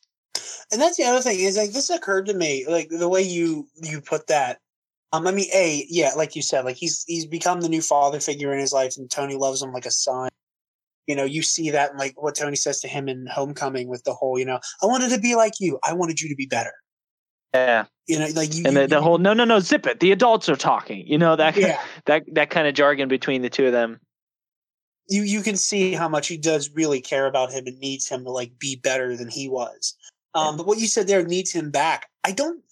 And 0.72 0.82
that's 0.82 0.98
the 0.98 1.04
other 1.04 1.22
thing 1.22 1.40
is 1.40 1.58
like 1.58 1.72
this 1.72 1.90
occurred 1.90 2.26
to 2.28 2.34
me, 2.34 2.66
like 2.68 2.90
the 2.90 3.10
way 3.10 3.22
you 3.22 3.68
you 3.82 4.02
put 4.02 4.28
that. 4.28 4.60
Um, 5.12 5.28
I 5.28 5.32
mean, 5.32 5.48
a 5.54 5.86
yeah, 5.90 6.12
like 6.16 6.36
you 6.36 6.42
said, 6.42 6.66
like 6.66 6.76
he's 6.76 7.04
he's 7.08 7.26
become 7.26 7.62
the 7.62 7.70
new 7.70 7.82
father 7.82 8.20
figure 8.20 8.52
in 8.52 8.60
his 8.60 8.74
life, 8.74 8.96
and 8.98 9.10
Tony 9.10 9.36
loves 9.36 9.62
him 9.62 9.72
like 9.72 9.86
a 9.86 9.92
son. 9.92 10.30
You 11.08 11.16
know, 11.16 11.24
you 11.26 11.44
see 11.44 11.70
that 11.70 11.92
in 11.92 11.98
like 11.98 12.22
what 12.22 12.36
Tony 12.36 12.56
says 12.56 12.80
to 12.82 12.88
him 12.88 13.08
in 13.08 13.28
Homecoming 13.28 13.88
with 13.90 14.04
the 14.06 14.14
whole, 14.14 14.40
you 14.40 14.46
know, 14.46 14.60
I 14.82 14.86
wanted 14.86 15.10
to 15.12 15.20
be 15.20 15.36
like 15.36 15.54
you. 15.60 15.78
I 15.84 15.94
wanted 15.94 16.20
you 16.22 16.30
to 16.30 16.36
be 16.36 16.46
better. 16.48 16.74
Yeah, 17.54 17.86
You 18.08 18.18
know, 18.18 18.28
like 18.34 18.56
you 18.56 18.64
and 18.66 18.74
you- 18.74 18.82
the, 18.82 18.88
the 18.88 19.02
whole 19.02 19.20
no 19.20 19.34
no 19.34 19.46
no 19.46 19.60
zip 19.60 19.86
it. 19.86 20.00
The 20.00 20.12
adults 20.12 20.50
are 20.50 20.56
talking. 20.56 21.06
You 21.06 21.20
know 21.20 21.36
that 21.36 21.56
yeah. 21.56 21.80
that 22.06 22.24
that 22.34 22.50
kind 22.50 22.68
of 22.68 22.74
jargon 22.74 23.08
between 23.08 23.44
the 23.44 23.50
two 23.50 23.68
of 23.68 23.72
them. 23.72 24.00
You 25.08 25.24
you 25.24 25.42
can 25.42 25.58
see 25.58 25.94
how 25.94 26.08
much 26.08 26.28
he 26.28 26.38
does 26.38 26.70
really 26.72 27.02
care 27.02 27.26
about 27.28 27.52
him 27.52 27.66
and 27.68 27.78
needs 27.80 28.08
him 28.08 28.24
to 28.24 28.32
like 28.32 28.58
be 28.60 28.76
better 28.76 29.16
than 29.16 29.30
he 29.30 29.50
was. 29.50 29.96
Um, 30.36 30.58
but 30.58 30.66
what 30.66 30.80
you 30.80 30.88
said 30.88 31.08
there 31.08 31.24
needs 31.24 31.52
him 31.52 31.70
back. 31.70 32.08
I 32.24 32.32
don't. 32.32 32.64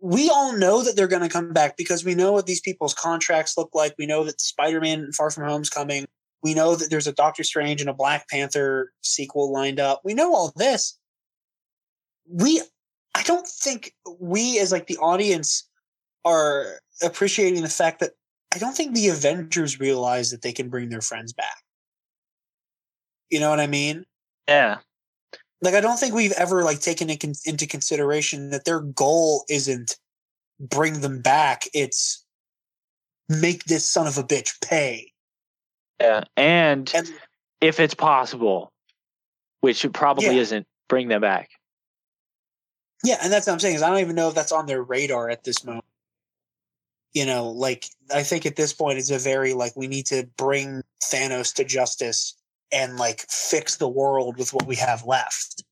We 0.00 0.28
all 0.28 0.52
know 0.56 0.82
that 0.82 0.96
they're 0.96 1.06
going 1.06 1.22
to 1.22 1.28
come 1.28 1.52
back 1.52 1.76
because 1.76 2.04
we 2.04 2.14
know 2.14 2.32
what 2.32 2.46
these 2.46 2.60
people's 2.60 2.92
contracts 2.92 3.56
look 3.56 3.70
like. 3.72 3.94
We 3.96 4.06
know 4.06 4.24
that 4.24 4.40
Spider-Man: 4.40 5.12
Far 5.12 5.30
From 5.30 5.48
Home's 5.48 5.70
coming. 5.70 6.06
We 6.42 6.54
know 6.54 6.74
that 6.74 6.90
there's 6.90 7.06
a 7.06 7.12
Doctor 7.12 7.44
Strange 7.44 7.80
and 7.80 7.88
a 7.88 7.94
Black 7.94 8.28
Panther 8.28 8.92
sequel 9.00 9.52
lined 9.52 9.78
up. 9.78 10.00
We 10.04 10.14
know 10.14 10.34
all 10.34 10.52
this. 10.56 10.98
We, 12.28 12.60
I 13.14 13.22
don't 13.22 13.46
think 13.46 13.94
we 14.18 14.58
as 14.58 14.72
like 14.72 14.88
the 14.88 14.98
audience 14.98 15.68
are 16.24 16.80
appreciating 17.00 17.62
the 17.62 17.68
fact 17.68 18.00
that 18.00 18.12
I 18.54 18.58
don't 18.58 18.76
think 18.76 18.94
the 18.94 19.08
Avengers 19.08 19.80
realize 19.80 20.30
that 20.30 20.42
they 20.42 20.52
can 20.52 20.68
bring 20.68 20.88
their 20.90 21.00
friends 21.00 21.32
back. 21.32 21.62
You 23.30 23.40
know 23.40 23.50
what 23.50 23.60
I 23.60 23.66
mean? 23.66 24.04
Yeah. 24.46 24.78
Like 25.62 25.74
I 25.74 25.80
don't 25.80 25.96
think 25.98 26.14
we've 26.14 26.32
ever 26.32 26.62
like 26.64 26.80
taken 26.80 27.08
it 27.08 27.20
con- 27.20 27.32
into 27.46 27.66
consideration 27.66 28.50
that 28.50 28.64
their 28.64 28.80
goal 28.80 29.44
isn't 29.48 29.96
bring 30.60 31.00
them 31.00 31.22
back. 31.22 31.62
It's 31.72 32.24
make 33.28 33.64
this 33.64 33.88
son 33.88 34.06
of 34.06 34.18
a 34.18 34.22
bitch 34.22 34.60
pay. 34.60 35.12
Yeah. 36.00 36.24
And, 36.36 36.90
And 36.94 37.10
if 37.60 37.80
it's 37.80 37.94
possible, 37.94 38.72
which 39.60 39.84
it 39.84 39.92
probably 39.92 40.26
Yeah. 40.26 40.32
isn't, 40.42 40.66
bring 40.88 41.08
them 41.08 41.20
back. 41.20 41.48
yeah, 43.04 43.18
and 43.22 43.32
that's 43.32 43.46
what 43.46 43.52
I'm 43.54 43.60
saying 43.60 43.76
is 43.76 43.82
I 43.82 43.88
don't 43.88 44.00
even 44.00 44.14
know 44.16 44.28
if 44.28 44.34
that's 44.34 44.52
on 44.52 44.66
their 44.66 44.82
radar 44.82 45.30
at 45.30 45.44
this 45.44 45.64
moment. 45.64 45.84
You 47.14 47.26
know, 47.26 47.50
like 47.50 47.86
I 48.14 48.22
think 48.22 48.46
at 48.46 48.56
this 48.56 48.72
point 48.72 48.98
it's 48.98 49.10
a 49.10 49.18
very 49.18 49.52
like 49.52 49.76
we 49.76 49.86
need 49.86 50.06
to 50.06 50.26
bring 50.36 50.82
Thanos 51.02 51.54
to 51.54 51.64
justice 51.64 52.36
and 52.72 52.96
like 52.96 53.26
fix 53.28 53.76
the 53.76 53.88
world 53.88 54.38
with 54.38 54.52
what 54.54 54.66
we 54.66 54.76
have 54.76 55.04
left. 55.04 55.62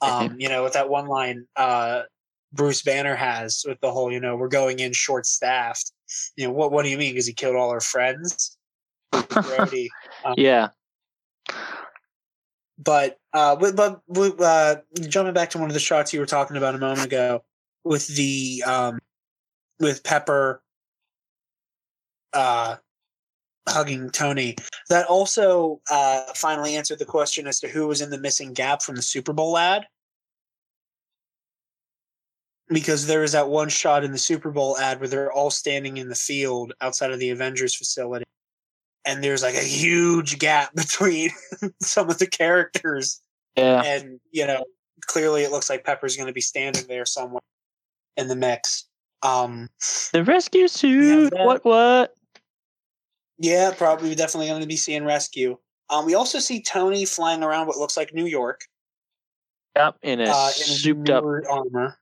Um, 0.00 0.36
you 0.38 0.48
know, 0.48 0.62
with 0.62 0.72
that 0.74 0.88
one 0.88 1.06
line 1.06 1.46
uh 1.56 2.02
Bruce 2.52 2.82
Banner 2.82 3.14
has 3.14 3.64
with 3.66 3.80
the 3.80 3.92
whole, 3.92 4.10
you 4.10 4.20
know, 4.20 4.36
we're 4.36 4.48
going 4.48 4.78
in 4.78 4.92
short 4.92 5.26
staffed. 5.26 5.92
You 6.36 6.46
know, 6.46 6.52
what 6.52 6.72
what 6.72 6.84
do 6.84 6.90
you 6.90 6.96
mean? 6.96 7.12
Because 7.12 7.26
he 7.26 7.34
killed 7.34 7.56
all 7.56 7.70
our 7.70 7.80
friends? 7.80 8.56
Brody. 9.28 9.90
Yeah. 10.36 10.68
but 12.78 13.18
uh 13.32 13.56
but, 13.56 13.76
but 13.76 14.00
but, 14.08 14.40
uh 14.40 14.76
jumping 15.08 15.34
back 15.34 15.50
to 15.50 15.58
one 15.58 15.68
of 15.68 15.74
the 15.74 15.80
shots 15.80 16.12
you 16.12 16.20
were 16.20 16.26
talking 16.26 16.56
about 16.56 16.74
a 16.74 16.78
moment 16.78 17.04
ago 17.04 17.42
with 17.84 18.06
the 18.08 18.62
um 18.66 18.98
with 19.80 20.02
pepper 20.04 20.62
uh 22.32 22.76
hugging 23.68 24.08
tony 24.10 24.56
that 24.88 25.06
also 25.06 25.80
uh 25.90 26.22
finally 26.34 26.74
answered 26.74 26.98
the 26.98 27.04
question 27.04 27.46
as 27.46 27.60
to 27.60 27.68
who 27.68 27.86
was 27.86 28.00
in 28.00 28.08
the 28.10 28.18
missing 28.18 28.52
gap 28.54 28.80
from 28.82 28.96
the 28.96 29.02
super 29.02 29.32
bowl 29.32 29.58
ad 29.58 29.86
because 32.68 33.06
there 33.06 33.20
was 33.20 33.32
that 33.32 33.48
one 33.48 33.68
shot 33.68 34.04
in 34.04 34.12
the 34.12 34.18
super 34.18 34.50
bowl 34.50 34.76
ad 34.78 35.00
where 35.00 35.08
they're 35.08 35.32
all 35.32 35.50
standing 35.50 35.96
in 35.96 36.08
the 36.08 36.14
field 36.14 36.72
outside 36.80 37.10
of 37.12 37.18
the 37.18 37.30
avengers 37.30 37.74
facility 37.74 38.24
and 39.04 39.22
there's 39.24 39.42
like 39.42 39.54
a 39.54 39.58
huge 39.64 40.38
gap 40.38 40.74
between 40.74 41.30
some 41.82 42.10
of 42.10 42.18
the 42.18 42.26
characters 42.26 43.20
Yeah. 43.56 43.82
and 43.84 44.20
you 44.30 44.46
know 44.46 44.64
clearly 45.06 45.44
it 45.44 45.50
looks 45.50 45.70
like 45.70 45.84
pepper's 45.84 46.16
going 46.16 46.26
to 46.26 46.32
be 46.32 46.40
standing 46.40 46.84
there 46.88 47.06
somewhere 47.06 47.40
in 48.16 48.28
the 48.28 48.36
mix 48.36 48.86
um 49.22 49.68
The 50.12 50.24
rescue 50.24 50.68
suit. 50.68 51.30
that- 51.32 51.44
what? 51.46 51.64
What? 51.64 52.14
Yeah 53.38 53.72
probably 53.76 54.14
definitely 54.14 54.48
going 54.48 54.60
to 54.60 54.66
be 54.66 54.76
seeing 54.76 55.04
rescue 55.04 55.56
um 55.90 56.04
we 56.06 56.14
also 56.14 56.38
see 56.38 56.60
tony 56.62 57.04
flying 57.04 57.42
around 57.42 57.66
what 57.66 57.76
looks 57.76 57.96
like 57.96 58.12
new 58.14 58.26
york 58.26 58.62
Yep. 59.76 59.96
In 60.02 60.20
a 60.20 60.24
uh, 60.24 60.48
souped 60.48 61.08
up. 61.08 61.22
armor 61.48 61.96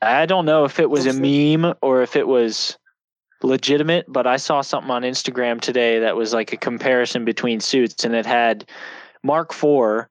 I 0.00 0.24
don't 0.24 0.46
know 0.46 0.64
if 0.64 0.80
it 0.80 0.88
was 0.88 1.04
a 1.04 1.12
like- 1.12 1.60
meme 1.60 1.74
or 1.82 2.00
if 2.02 2.16
it 2.16 2.26
was 2.26 2.78
legitimate, 3.42 4.06
but 4.08 4.26
I 4.26 4.36
saw 4.38 4.62
something 4.62 4.90
on 4.90 5.02
Instagram 5.02 5.60
today 5.60 5.98
that 5.98 6.16
was 6.16 6.32
like 6.32 6.52
a 6.52 6.56
comparison 6.56 7.24
between 7.24 7.60
suits, 7.60 8.04
and 8.04 8.14
it 8.14 8.24
had 8.24 8.64
Mark 9.22 9.52
IV, 9.52 10.06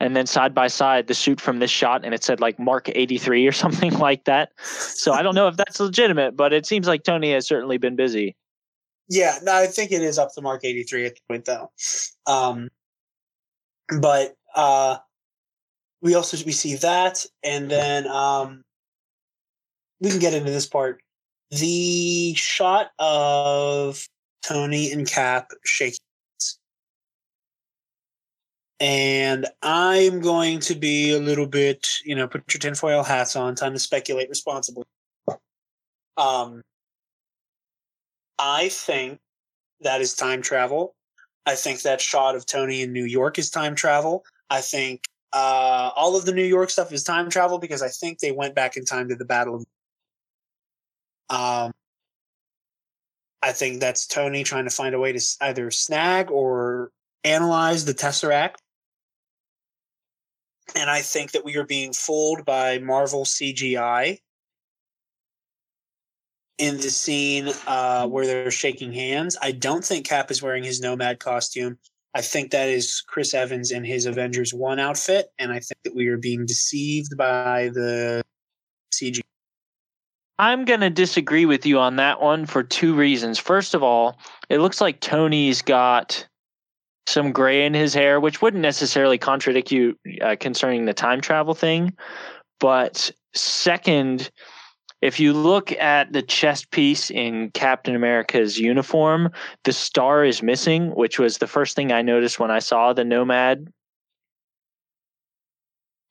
and 0.00 0.16
then 0.16 0.26
side 0.26 0.54
by 0.54 0.68
side 0.68 1.06
the 1.06 1.14
suit 1.14 1.40
from 1.40 1.58
this 1.58 1.70
shot, 1.70 2.02
and 2.04 2.14
it 2.14 2.24
said 2.24 2.40
like 2.40 2.58
Mark 2.58 2.88
83 2.88 3.46
or 3.46 3.52
something 3.64 3.92
like 3.98 4.24
that. 4.24 4.52
So 4.62 5.12
I 5.12 5.22
don't 5.22 5.34
know 5.34 5.48
if 5.48 5.56
that's 5.58 5.78
legitimate, 5.78 6.36
but 6.36 6.54
it 6.54 6.64
seems 6.64 6.86
like 6.86 7.02
Tony 7.02 7.32
has 7.32 7.46
certainly 7.46 7.76
been 7.76 7.96
busy. 7.96 8.34
Yeah 9.08 9.38
no 9.42 9.54
i 9.54 9.66
think 9.66 9.92
it 9.92 10.02
is 10.02 10.18
up 10.18 10.32
to 10.34 10.42
mark 10.42 10.64
83 10.64 11.06
at 11.06 11.14
the 11.14 11.20
point 11.28 11.44
though. 11.44 11.70
Um 12.26 12.68
but 14.00 14.34
uh 14.54 14.98
we 16.00 16.14
also 16.14 16.36
we 16.44 16.52
see 16.52 16.76
that 16.76 17.24
and 17.42 17.70
then 17.70 18.06
um 18.08 18.62
we 20.00 20.10
can 20.10 20.18
get 20.18 20.34
into 20.34 20.50
this 20.50 20.66
part. 20.66 21.00
The 21.50 22.34
shot 22.34 22.90
of 22.98 24.06
tony 24.42 24.92
and 24.92 25.08
cap 25.08 25.50
shaking 25.64 25.98
and 28.78 29.46
i'm 29.62 30.20
going 30.20 30.60
to 30.60 30.74
be 30.74 31.12
a 31.14 31.18
little 31.18 31.46
bit 31.46 31.88
you 32.04 32.14
know 32.14 32.28
put 32.28 32.42
your 32.52 32.58
tinfoil 32.58 33.02
hats 33.02 33.34
on 33.34 33.54
time 33.54 33.72
to 33.72 33.78
speculate 33.78 34.28
responsibly. 34.28 34.84
Um 36.16 36.62
i 38.38 38.68
think 38.68 39.18
that 39.80 40.00
is 40.00 40.14
time 40.14 40.42
travel 40.42 40.94
i 41.46 41.54
think 41.54 41.82
that 41.82 42.00
shot 42.00 42.34
of 42.34 42.46
tony 42.46 42.82
in 42.82 42.92
new 42.92 43.04
york 43.04 43.38
is 43.38 43.50
time 43.50 43.74
travel 43.74 44.24
i 44.50 44.60
think 44.60 45.02
uh, 45.36 45.90
all 45.94 46.16
of 46.16 46.24
the 46.24 46.32
New 46.32 46.44
York 46.44 46.70
stuff 46.70 46.90
is 46.92 47.04
time 47.04 47.28
travel 47.28 47.58
because 47.58 47.82
I 47.82 47.88
think 47.88 48.20
they 48.20 48.32
went 48.32 48.54
back 48.54 48.78
in 48.78 48.86
time 48.86 49.08
to 49.10 49.16
the 49.16 49.26
Battle 49.26 49.56
of. 49.56 49.66
Um, 51.28 51.72
I 53.42 53.52
think 53.52 53.80
that's 53.80 54.06
Tony 54.06 54.44
trying 54.44 54.64
to 54.64 54.70
find 54.70 54.94
a 54.94 54.98
way 54.98 55.12
to 55.12 55.20
either 55.42 55.70
snag 55.70 56.30
or 56.30 56.90
analyze 57.22 57.84
the 57.84 57.92
Tesseract. 57.92 58.54
And 60.74 60.88
I 60.88 61.02
think 61.02 61.32
that 61.32 61.44
we 61.44 61.56
are 61.56 61.66
being 61.66 61.92
fooled 61.92 62.46
by 62.46 62.78
Marvel 62.78 63.24
CGI 63.24 64.20
in 66.58 66.76
the 66.76 66.90
scene 66.90 67.50
uh, 67.66 68.06
where 68.06 68.26
they're 68.26 68.50
shaking 68.50 68.92
hands. 68.92 69.36
I 69.42 69.52
don't 69.52 69.84
think 69.84 70.06
Cap 70.06 70.30
is 70.30 70.42
wearing 70.42 70.64
his 70.64 70.80
Nomad 70.80 71.18
costume. 71.20 71.78
I 72.14 72.22
think 72.22 72.50
that 72.52 72.68
is 72.68 73.02
Chris 73.06 73.34
Evans 73.34 73.70
in 73.70 73.84
his 73.84 74.06
Avengers 74.06 74.54
1 74.54 74.78
outfit. 74.78 75.32
And 75.38 75.52
I 75.52 75.60
think 75.60 75.78
that 75.84 75.94
we 75.94 76.08
are 76.08 76.16
being 76.16 76.46
deceived 76.46 77.16
by 77.16 77.70
the 77.74 78.22
CG. 78.90 79.20
I'm 80.38 80.64
going 80.64 80.80
to 80.80 80.90
disagree 80.90 81.46
with 81.46 81.66
you 81.66 81.78
on 81.78 81.96
that 81.96 82.20
one 82.20 82.46
for 82.46 82.62
two 82.62 82.94
reasons. 82.94 83.38
First 83.38 83.74
of 83.74 83.82
all, 83.82 84.18
it 84.48 84.58
looks 84.58 84.80
like 84.80 85.00
Tony's 85.00 85.62
got 85.62 86.26
some 87.06 87.32
gray 87.32 87.64
in 87.64 87.74
his 87.74 87.94
hair, 87.94 88.18
which 88.18 88.42
wouldn't 88.42 88.62
necessarily 88.62 89.18
contradict 89.18 89.70
you 89.70 89.98
uh, 90.22 90.36
concerning 90.38 90.84
the 90.84 90.94
time 90.94 91.20
travel 91.20 91.54
thing. 91.54 91.94
But 92.60 93.10
second, 93.34 94.30
if 95.02 95.20
you 95.20 95.32
look 95.32 95.72
at 95.72 96.12
the 96.12 96.22
chest 96.22 96.70
piece 96.70 97.10
in 97.10 97.50
Captain 97.50 97.94
America's 97.94 98.58
uniform, 98.58 99.30
the 99.64 99.72
star 99.72 100.24
is 100.24 100.42
missing, 100.42 100.94
which 100.94 101.18
was 101.18 101.38
the 101.38 101.46
first 101.46 101.76
thing 101.76 101.92
I 101.92 102.02
noticed 102.02 102.40
when 102.40 102.50
I 102.50 102.60
saw 102.60 102.92
the 102.92 103.04
Nomad. 103.04 103.68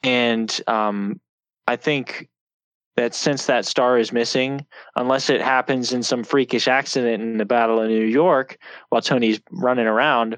And 0.04 0.62
um, 0.68 1.20
I 1.68 1.78
think 1.78 2.30
that 2.96 3.16
since 3.16 3.48
that 3.48 3.66
star 3.66 3.98
is 3.98 4.14
missing, 4.14 4.66
unless 4.96 5.30
it 5.30 5.42
happens 5.42 5.92
in 5.92 6.04
some 6.04 6.24
freakish 6.24 6.68
accident 6.68 7.24
in 7.24 7.38
the 7.38 7.46
Battle 7.46 7.82
of 7.82 7.90
New 7.90 8.06
York 8.06 8.58
while 8.90 9.02
Tony's 9.02 9.42
running 9.52 9.88
around. 9.88 10.38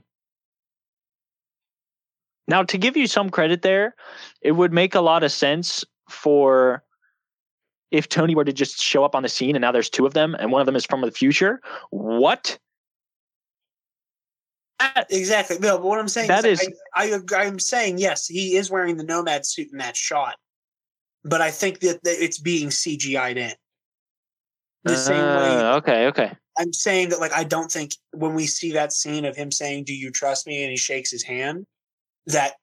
Now, 2.48 2.64
to 2.64 2.78
give 2.78 2.96
you 2.96 3.08
some 3.08 3.30
credit 3.30 3.62
there, 3.62 3.94
it 4.42 4.54
would 4.54 4.72
make 4.72 4.96
a 4.96 5.02
lot 5.02 5.24
of 5.24 5.34
sense 5.34 5.84
for 6.10 6.82
if 7.92 8.10
Tony 8.10 8.36
were 8.36 8.44
to 8.46 8.54
just 8.54 8.82
show 8.82 9.04
up 9.04 9.16
on 9.16 9.24
the 9.24 9.30
scene 9.30 9.56
and 9.56 9.62
now 9.62 9.72
there's 9.72 9.90
two 9.90 10.06
of 10.06 10.14
them 10.14 10.36
and 10.40 10.52
one 10.52 10.62
of 10.62 10.66
them 10.66 10.76
is 10.76 10.86
from 10.86 11.02
the 11.02 11.12
future. 11.12 11.62
What? 11.90 12.58
That- 14.80 15.08
Exactly. 15.10 15.58
No, 15.60 15.78
but 15.78 15.86
what 15.86 16.00
I'm 16.00 16.08
saying 16.08 16.28
That 16.28 16.46
is, 16.46 16.62
is- 16.62 16.80
I, 16.94 17.14
I, 17.14 17.46
I'm 17.46 17.60
saying 17.60 17.98
yes, 17.98 18.28
he 18.28 18.56
is 18.58 18.70
wearing 18.70 18.98
the 18.98 19.04
Nomad 19.04 19.46
suit 19.46 19.70
in 19.72 19.78
that 19.80 19.96
shot, 19.96 20.36
but 21.24 21.42
I 21.42 21.52
think 21.52 21.80
that, 21.80 22.04
that 22.04 22.24
it's 22.24 22.40
being 22.40 22.70
CGI'd 22.70 23.38
in. 23.38 23.54
The 24.84 24.96
same 24.96 25.18
way 25.18 25.50
Uh, 25.50 25.76
okay, 25.78 26.08
okay. 26.08 26.32
I'm 26.58 26.74
saying 26.74 27.10
that, 27.10 27.20
like, 27.20 27.34
I 27.34 27.44
don't 27.44 27.72
think 27.72 27.94
when 28.12 28.34
we 28.34 28.48
see 28.48 28.72
that 28.72 28.92
scene 28.94 29.26
of 29.26 29.36
him 29.36 29.52
saying, 29.52 29.84
"Do 29.84 29.94
you 29.94 30.12
trust 30.12 30.48
me?" 30.48 30.64
and 30.64 30.72
he 30.72 30.78
shakes 30.78 31.12
his 31.12 31.24
hand, 31.24 31.66
that 32.28 32.54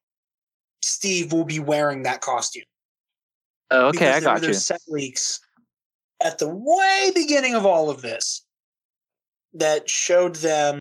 Steve 0.83 1.33
will 1.33 1.45
be 1.45 1.61
wearing 1.61 2.03
that 2.03 2.21
costume. 2.21 2.65
Oh, 3.71 3.89
okay, 3.89 4.09
I 4.11 4.21
there 4.21 4.35
got 4.35 4.43
you. 4.43 4.55
set 4.55 4.81
leaks 4.89 5.41
at 6.23 6.39
the 6.39 6.49
way 6.49 7.11
beginning 7.15 7.55
of 7.55 7.67
all 7.67 7.91
of 7.91 8.03
this 8.03 8.45
that 9.53 9.89
showed 9.89 10.37
them 10.37 10.81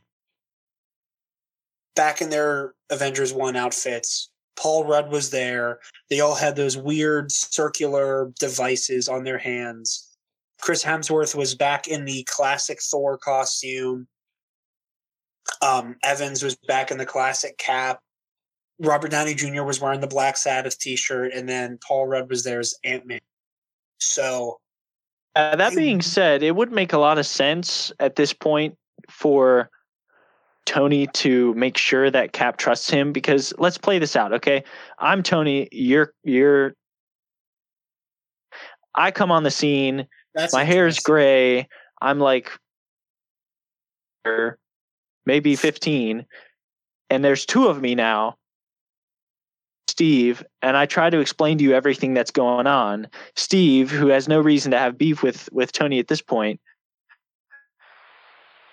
back 1.95 2.21
in 2.21 2.29
their 2.29 2.73
Avengers 2.89 3.33
1 3.33 3.55
outfits. 3.55 4.29
Paul 4.55 4.85
Rudd 4.85 5.11
was 5.11 5.29
there. 5.29 5.79
They 6.09 6.19
all 6.19 6.35
had 6.35 6.55
those 6.55 6.77
weird 6.77 7.31
circular 7.31 8.31
devices 8.39 9.07
on 9.09 9.23
their 9.23 9.37
hands. 9.37 10.15
Chris 10.61 10.83
Hemsworth 10.83 11.35
was 11.35 11.55
back 11.55 11.87
in 11.87 12.05
the 12.05 12.23
classic 12.23 12.79
Thor 12.81 13.17
costume. 13.17 14.07
Um, 15.61 15.97
Evans 16.03 16.43
was 16.43 16.55
back 16.67 16.91
in 16.91 16.97
the 16.97 17.05
classic 17.05 17.57
cap. 17.57 17.99
Robert 18.83 19.11
Downey 19.11 19.33
Jr. 19.33 19.63
was 19.63 19.79
wearing 19.79 20.01
the 20.01 20.07
Black 20.07 20.37
Sabbath 20.37 20.77
t 20.77 20.95
shirt, 20.95 21.33
and 21.33 21.47
then 21.47 21.79
Paul 21.85 22.07
Rudd 22.07 22.29
was 22.29 22.43
there 22.43 22.59
as 22.59 22.75
Ant 22.83 23.05
Man. 23.05 23.19
So 23.99 24.59
Uh, 25.35 25.55
that 25.55 25.75
being 25.75 26.01
said, 26.01 26.43
it 26.43 26.55
would 26.55 26.71
make 26.71 26.93
a 26.93 26.97
lot 26.97 27.17
of 27.17 27.25
sense 27.25 27.91
at 27.99 28.15
this 28.15 28.33
point 28.33 28.77
for 29.09 29.69
Tony 30.65 31.07
to 31.07 31.53
make 31.55 31.77
sure 31.77 32.11
that 32.11 32.33
Cap 32.33 32.57
trusts 32.57 32.89
him 32.89 33.11
because 33.11 33.53
let's 33.57 33.77
play 33.77 33.99
this 33.99 34.15
out, 34.15 34.33
okay? 34.33 34.63
I'm 34.99 35.23
Tony, 35.23 35.67
you're 35.71 36.13
you're 36.23 36.75
I 38.95 39.11
come 39.11 39.31
on 39.31 39.43
the 39.43 39.51
scene, 39.51 40.07
That's 40.35 40.53
my 40.53 40.63
hair 40.63 40.85
is 40.87 40.99
gray, 40.99 41.67
I'm 42.01 42.19
like 42.19 42.51
maybe 45.25 45.55
15 45.55 46.25
and 47.09 47.23
there's 47.23 47.45
two 47.45 47.67
of 47.67 47.81
me 47.81 47.95
now. 47.95 48.37
Steve, 49.93 50.43
and 50.63 50.75
I 50.75 50.87
try 50.87 51.11
to 51.11 51.19
explain 51.19 51.59
to 51.59 51.63
you 51.63 51.75
everything 51.75 52.15
that's 52.15 52.31
going 52.31 52.65
on. 52.65 53.05
Steve, 53.35 53.91
who 53.91 54.07
has 54.07 54.27
no 54.27 54.39
reason 54.39 54.71
to 54.71 54.79
have 54.79 54.97
beef 54.97 55.21
with 55.21 55.47
with 55.51 55.71
Tony 55.71 55.99
at 55.99 56.07
this 56.07 56.19
point, 56.19 56.59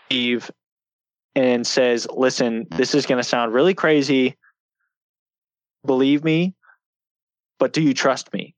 Steve 0.06 0.50
and 1.34 1.66
says, 1.66 2.08
"Listen, 2.10 2.66
this 2.70 2.94
is 2.94 3.04
going 3.04 3.18
to 3.18 3.28
sound 3.28 3.52
really 3.52 3.74
crazy. 3.74 4.38
Believe 5.84 6.24
me, 6.24 6.54
but 7.58 7.74
do 7.74 7.82
you 7.82 7.92
trust 7.92 8.32
me?" 8.32 8.54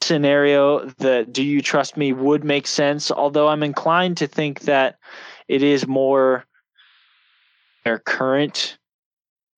Scenario 0.00 0.86
that 1.00 1.34
"Do 1.34 1.42
you 1.42 1.60
trust 1.60 1.98
me?" 1.98 2.14
would 2.14 2.44
make 2.44 2.66
sense, 2.66 3.10
although 3.10 3.48
I'm 3.48 3.62
inclined 3.62 4.16
to 4.16 4.26
think 4.26 4.60
that 4.60 4.96
it 5.48 5.62
is 5.62 5.86
more 5.86 6.46
their 7.84 7.98
current 7.98 8.78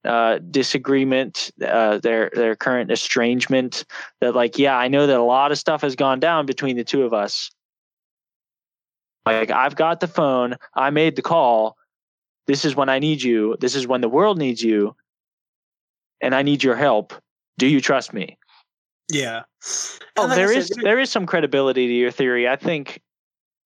uh, 0.05 0.39
disagreement, 0.51 1.51
uh, 1.65 1.99
their 1.99 2.31
their 2.35 2.57
current 2.57 2.91
estrangement. 2.91 3.85
That 4.21 4.35
like, 4.35 4.59
yeah, 4.59 4.77
I 4.77 4.89
know 4.89 5.07
that 5.07 5.19
a 5.19 5.23
lot 5.23 5.53
of 5.53 5.59
stuff 5.59 5.83
has 5.83 5.97
gone 5.97 6.21
down 6.21 6.47
between 6.47 6.77
the 6.77 6.85
two 6.85 7.05
of 7.05 7.13
us. 7.13 7.51
Like, 9.25 9.53
I've 9.53 9.77
got 9.77 10.01
the 10.01 10.09
phone. 10.09 10.57
I 10.75 10.91
made 10.91 11.15
the 11.15 11.23
call. 11.23 11.77
This 12.49 12.65
is 12.65 12.75
when 12.75 12.89
I 12.89 12.99
need 12.99 13.23
you. 13.23 13.57
This 13.61 13.77
is 13.77 13.87
when 13.87 14.01
the 14.01 14.09
world 14.09 14.37
needs 14.37 14.63
you, 14.63 14.97
and 16.21 16.35
I 16.35 16.43
need 16.43 16.63
your 16.65 16.75
help. 16.75 17.15
Do 17.59 17.67
you 17.69 17.81
trust 17.81 18.13
me? 18.13 18.37
Yeah. 19.13 19.43
Oh, 20.17 20.27
like 20.27 20.37
there 20.37 20.49
said, 20.49 20.57
is 20.57 20.71
there 20.83 20.99
is 20.99 21.11
some 21.11 21.27
credibility 21.27 21.87
to 21.87 21.93
your 21.93 22.11
theory. 22.11 22.49
I 22.49 22.57
think 22.57 23.01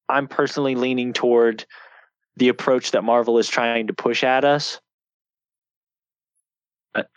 I'm 0.08 0.28
personally 0.28 0.74
leaning 0.74 1.12
toward 1.12 1.64
the 2.36 2.48
approach 2.48 2.90
that 2.90 3.02
Marvel 3.02 3.38
is 3.38 3.48
trying 3.48 3.86
to 3.86 3.94
push 3.94 4.22
at 4.22 4.44
us. 4.44 4.80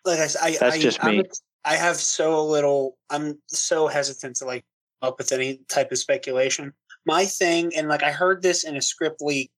Like 0.06 0.20
I, 0.20 0.24
I 0.42 0.58
That's 0.58 0.76
I, 0.76 0.80
just 0.80 1.04
I'm- 1.04 1.18
me. 1.18 1.24
I 1.66 1.76
have 1.76 1.98
so 1.98 2.46
little. 2.46 2.98
I'm 3.10 3.38
so 3.48 3.88
hesitant 3.88 4.38
to 4.38 4.46
like 4.46 4.64
come 5.02 5.10
up 5.10 5.18
with 5.18 5.32
any 5.32 5.60
type 5.70 5.92
of 5.92 5.98
speculation. 5.98 6.74
My 7.06 7.26
thing, 7.26 7.72
and 7.76 7.90
like 7.90 8.02
I 8.04 8.12
heard 8.12 8.42
this 8.42 8.64
in 8.64 8.78
a 8.78 8.82
script 8.82 9.22
leak, 9.22 9.52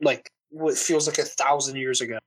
like 0.00 0.30
what 0.50 0.76
feels 0.78 1.06
like 1.08 1.18
a 1.18 1.24
thousand 1.24 1.76
years 1.76 2.00
ago. 2.00 2.18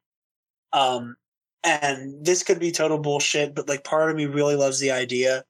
Um, 0.73 1.15
and 1.63 2.25
this 2.25 2.43
could 2.43 2.59
be 2.59 2.71
total 2.71 2.97
bullshit, 2.97 3.55
but 3.55 3.69
like 3.69 3.83
part 3.83 4.09
of 4.09 4.17
me 4.17 4.25
really 4.25 4.55
loves 4.55 4.79
the 4.79 4.91
idea 4.91 5.43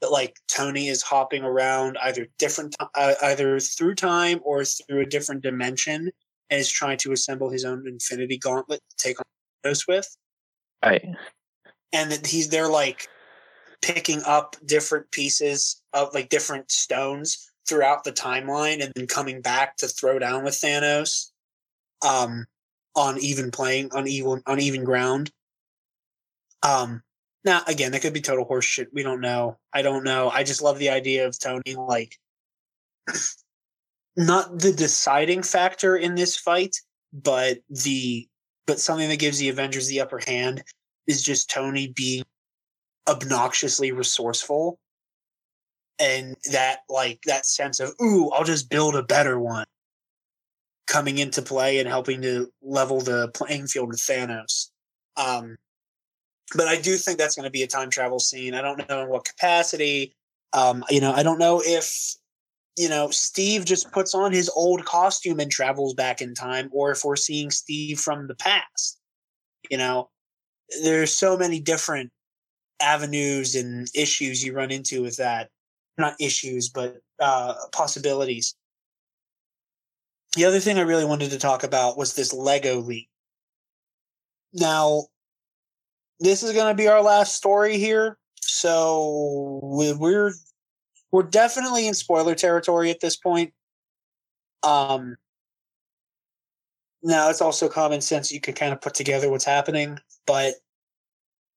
that 0.00 0.10
like 0.10 0.36
Tony 0.48 0.88
is 0.88 1.02
hopping 1.02 1.44
around 1.44 1.96
either 2.02 2.26
different, 2.38 2.74
uh, 2.96 3.14
either 3.22 3.60
through 3.60 3.94
time 3.94 4.40
or 4.42 4.64
through 4.64 5.00
a 5.02 5.06
different 5.06 5.42
dimension, 5.42 6.10
and 6.50 6.60
is 6.60 6.70
trying 6.70 6.98
to 6.98 7.12
assemble 7.12 7.50
his 7.50 7.64
own 7.64 7.86
Infinity 7.86 8.38
Gauntlet 8.38 8.80
to 8.90 8.96
take 8.96 9.20
on 9.20 9.24
Thanos 9.64 9.86
with 9.86 10.16
Right. 10.84 11.04
and 11.92 12.10
that 12.12 12.26
he's 12.26 12.48
they're 12.48 12.68
like 12.68 13.08
picking 13.82 14.22
up 14.24 14.56
different 14.64 15.10
pieces 15.10 15.82
of 15.92 16.12
like 16.14 16.28
different 16.28 16.70
stones 16.70 17.50
throughout 17.66 18.04
the 18.04 18.12
timeline 18.12 18.82
and 18.82 18.92
then 18.94 19.06
coming 19.06 19.40
back 19.40 19.76
to 19.76 19.88
throw 19.88 20.18
down 20.18 20.44
with 20.44 20.54
Thanos 20.54 21.30
um 22.04 22.46
on 22.96 23.18
even 23.18 23.50
playing 23.50 23.90
on 23.92 24.08
even 24.08 24.42
on 24.46 24.60
even 24.60 24.84
ground. 24.84 25.30
Um 26.62 27.02
now 27.44 27.62
again 27.66 27.92
that 27.92 28.02
could 28.02 28.14
be 28.14 28.20
total 28.20 28.46
horseshit. 28.46 28.86
We 28.92 29.02
don't 29.02 29.20
know. 29.20 29.58
I 29.72 29.82
don't 29.82 30.04
know. 30.04 30.30
I 30.30 30.44
just 30.44 30.62
love 30.62 30.78
the 30.78 30.90
idea 30.90 31.26
of 31.26 31.38
Tony 31.38 31.74
like 31.76 32.18
not 34.16 34.58
the 34.58 34.72
deciding 34.72 35.42
factor 35.42 35.96
in 35.96 36.14
this 36.14 36.36
fight, 36.36 36.76
but 37.12 37.58
the 37.68 38.28
but 38.70 38.78
something 38.78 39.08
that 39.08 39.18
gives 39.18 39.38
the 39.38 39.48
Avengers 39.48 39.88
the 39.88 40.00
upper 40.00 40.20
hand 40.24 40.62
is 41.08 41.24
just 41.24 41.50
Tony 41.50 41.92
being 41.96 42.22
obnoxiously 43.08 43.90
resourceful 43.90 44.78
and 45.98 46.36
that 46.52 46.82
like 46.88 47.18
that 47.26 47.46
sense 47.46 47.80
of 47.80 47.92
ooh 48.00 48.30
I'll 48.30 48.44
just 48.44 48.70
build 48.70 48.94
a 48.94 49.02
better 49.02 49.40
one 49.40 49.66
coming 50.86 51.18
into 51.18 51.42
play 51.42 51.80
and 51.80 51.88
helping 51.88 52.22
to 52.22 52.52
level 52.62 53.00
the 53.00 53.30
playing 53.34 53.66
field 53.66 53.88
with 53.88 53.98
Thanos. 53.98 54.70
Um 55.16 55.56
but 56.54 56.68
I 56.68 56.80
do 56.80 56.94
think 56.94 57.18
that's 57.18 57.34
going 57.34 57.46
to 57.46 57.50
be 57.50 57.64
a 57.64 57.66
time 57.66 57.90
travel 57.90 58.20
scene. 58.20 58.54
I 58.54 58.62
don't 58.62 58.88
know 58.88 59.02
in 59.02 59.08
what 59.08 59.24
capacity. 59.24 60.14
Um 60.52 60.84
you 60.90 61.00
know, 61.00 61.12
I 61.12 61.24
don't 61.24 61.40
know 61.40 61.60
if 61.64 62.14
you 62.80 62.88
know, 62.88 63.10
Steve 63.10 63.66
just 63.66 63.92
puts 63.92 64.14
on 64.14 64.32
his 64.32 64.48
old 64.56 64.86
costume 64.86 65.38
and 65.38 65.50
travels 65.50 65.92
back 65.92 66.22
in 66.22 66.32
time, 66.32 66.70
or 66.72 66.90
if 66.90 67.04
we're 67.04 67.14
seeing 67.14 67.50
Steve 67.50 68.00
from 68.00 68.26
the 68.26 68.34
past. 68.34 68.98
You 69.70 69.76
know, 69.76 70.08
there's 70.82 71.14
so 71.14 71.36
many 71.36 71.60
different 71.60 72.10
avenues 72.80 73.54
and 73.54 73.86
issues 73.94 74.42
you 74.42 74.54
run 74.54 74.70
into 74.70 75.02
with 75.02 75.18
that. 75.18 75.50
Not 75.98 76.14
issues, 76.18 76.70
but 76.70 76.96
uh, 77.18 77.52
possibilities. 77.70 78.54
The 80.34 80.46
other 80.46 80.58
thing 80.58 80.78
I 80.78 80.82
really 80.82 81.04
wanted 81.04 81.32
to 81.32 81.38
talk 81.38 81.64
about 81.64 81.98
was 81.98 82.14
this 82.14 82.32
Lego 82.32 82.80
leak. 82.80 83.10
Now, 84.54 85.04
this 86.18 86.42
is 86.42 86.54
going 86.54 86.74
to 86.74 86.82
be 86.82 86.88
our 86.88 87.02
last 87.02 87.36
story 87.36 87.76
here. 87.76 88.16
So 88.40 89.60
we- 89.62 89.92
we're 89.92 90.32
we're 91.12 91.22
definitely 91.22 91.86
in 91.86 91.94
spoiler 91.94 92.34
territory 92.34 92.90
at 92.90 93.00
this 93.00 93.16
point. 93.16 93.52
Um, 94.62 95.16
now 97.02 97.30
it's 97.30 97.40
also 97.40 97.68
common 97.68 98.00
sense 98.00 98.30
you 98.30 98.40
can 98.40 98.54
kind 98.54 98.72
of 98.72 98.80
put 98.80 98.94
together 98.94 99.30
what's 99.30 99.44
happening, 99.44 99.98
but 100.26 100.54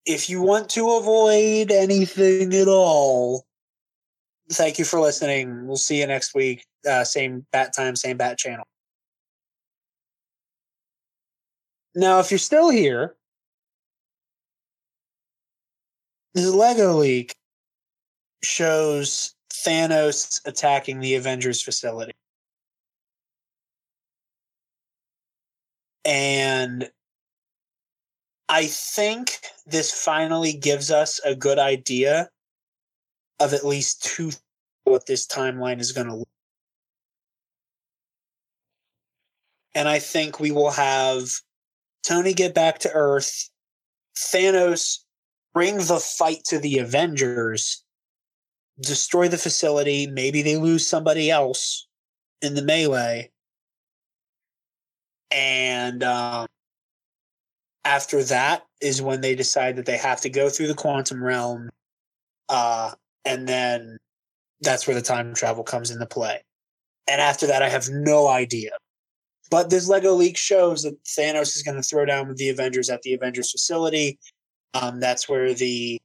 if 0.05 0.29
you 0.29 0.41
want 0.41 0.69
to 0.69 0.91
avoid 0.91 1.71
anything 1.71 2.53
at 2.53 2.67
all, 2.67 3.45
thank 4.51 4.79
you 4.79 4.85
for 4.85 4.99
listening. 4.99 5.67
We'll 5.67 5.77
see 5.77 5.99
you 5.99 6.07
next 6.07 6.35
week. 6.35 6.65
Uh, 6.87 7.03
same 7.03 7.45
bat 7.51 7.73
time, 7.75 7.95
same 7.95 8.17
bat 8.17 8.37
channel. 8.37 8.65
Now, 11.95 12.19
if 12.19 12.31
you're 12.31 12.37
still 12.39 12.69
here, 12.69 13.15
this 16.33 16.49
Lego 16.49 16.93
leak 16.93 17.35
shows 18.41 19.35
Thanos 19.53 20.41
attacking 20.45 20.99
the 20.99 21.15
Avengers 21.15 21.61
facility. 21.61 22.13
And 26.05 26.89
I 28.49 28.65
think 28.65 29.39
this 29.65 29.91
finally 29.91 30.53
gives 30.53 30.91
us 30.91 31.19
a 31.23 31.35
good 31.35 31.59
idea 31.59 32.29
of 33.39 33.53
at 33.53 33.65
least 33.65 34.03
two 34.03 34.31
what 34.83 35.05
this 35.05 35.25
timeline 35.25 35.79
is 35.79 35.91
going 35.91 36.07
to 36.07 36.15
look. 36.15 36.27
And 39.75 39.87
I 39.87 39.99
think 39.99 40.39
we 40.39 40.51
will 40.51 40.71
have 40.71 41.29
Tony 42.03 42.33
get 42.33 42.53
back 42.53 42.79
to 42.79 42.91
Earth, 42.91 43.49
Thanos 44.15 44.99
bring 45.53 45.77
the 45.77 45.99
fight 45.99 46.43
to 46.45 46.59
the 46.59 46.79
Avengers, 46.79 47.82
destroy 48.79 49.27
the 49.27 49.37
facility. 49.37 50.07
Maybe 50.07 50.41
they 50.41 50.57
lose 50.57 50.87
somebody 50.87 51.29
else 51.29 51.87
in 52.41 52.55
the 52.55 52.61
melee. 52.61 53.31
And 55.31 56.03
um, 56.03 56.47
after 57.85 58.23
that 58.23 58.65
is 58.81 59.01
when 59.01 59.21
they 59.21 59.35
decide 59.35 59.75
that 59.77 59.85
they 59.85 59.97
have 59.97 60.21
to 60.21 60.29
go 60.29 60.49
through 60.49 60.67
the 60.67 60.75
quantum 60.75 61.23
realm. 61.23 61.69
Uh, 62.49 62.91
and 63.25 63.47
then 63.47 63.97
that's 64.61 64.87
where 64.87 64.95
the 64.95 65.01
time 65.01 65.33
travel 65.33 65.63
comes 65.63 65.91
into 65.91 66.05
play. 66.05 66.41
And 67.09 67.19
after 67.19 67.47
that, 67.47 67.61
I 67.61 67.69
have 67.69 67.89
no 67.89 68.27
idea. 68.27 68.71
But 69.51 69.69
this 69.69 69.87
Lego 69.87 70.13
leak 70.13 70.37
shows 70.37 70.83
that 70.83 71.03
Thanos 71.03 71.55
is 71.55 71.63
going 71.63 71.77
to 71.77 71.83
throw 71.83 72.05
down 72.05 72.27
with 72.27 72.37
the 72.37 72.49
Avengers 72.49 72.89
at 72.89 73.01
the 73.01 73.13
Avengers 73.13 73.51
facility. 73.51 74.17
Um, 74.73 74.99
that's 74.99 75.27
where 75.27 75.53
the 75.53 75.99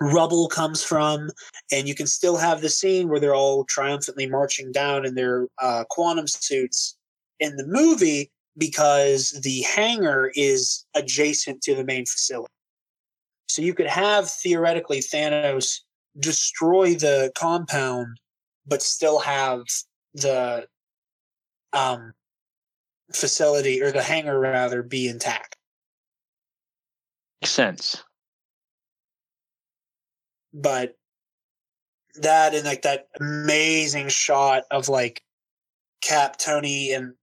rubble 0.00 0.48
comes 0.48 0.82
from, 0.82 1.30
and 1.70 1.88
you 1.88 1.94
can 1.94 2.06
still 2.06 2.36
have 2.36 2.60
the 2.60 2.68
scene 2.68 3.08
where 3.08 3.20
they're 3.20 3.34
all 3.34 3.64
triumphantly 3.64 4.26
marching 4.26 4.72
down 4.72 5.04
in 5.04 5.14
their 5.14 5.48
uh, 5.60 5.84
quantum 5.90 6.26
suits 6.26 6.96
in 7.40 7.56
the 7.56 7.66
movie 7.66 8.30
because 8.56 9.30
the 9.42 9.62
hangar 9.62 10.30
is 10.34 10.84
adjacent 10.94 11.62
to 11.62 11.74
the 11.74 11.84
main 11.84 12.06
facility. 12.06 12.52
So 13.48 13.62
you 13.62 13.74
could 13.74 13.86
have 13.86 14.30
theoretically 14.30 15.00
Thanos 15.00 15.80
destroy 16.18 16.94
the 16.94 17.32
compound, 17.34 18.18
but 18.66 18.82
still 18.82 19.18
have 19.20 19.62
the 20.14 20.66
um 21.72 22.12
facility 23.12 23.82
or 23.82 23.90
the 23.90 24.02
hangar 24.02 24.38
rather 24.38 24.82
be 24.82 25.08
intact. 25.08 25.56
Makes 27.42 27.50
sense. 27.50 28.04
But 30.54 30.94
that 32.16 32.54
and 32.54 32.64
like 32.64 32.82
that 32.82 33.08
amazing 33.20 34.08
shot 34.08 34.62
of 34.70 34.88
like 34.88 35.22
Cap, 36.00 36.38
Tony, 36.38 36.92
and 36.92 37.14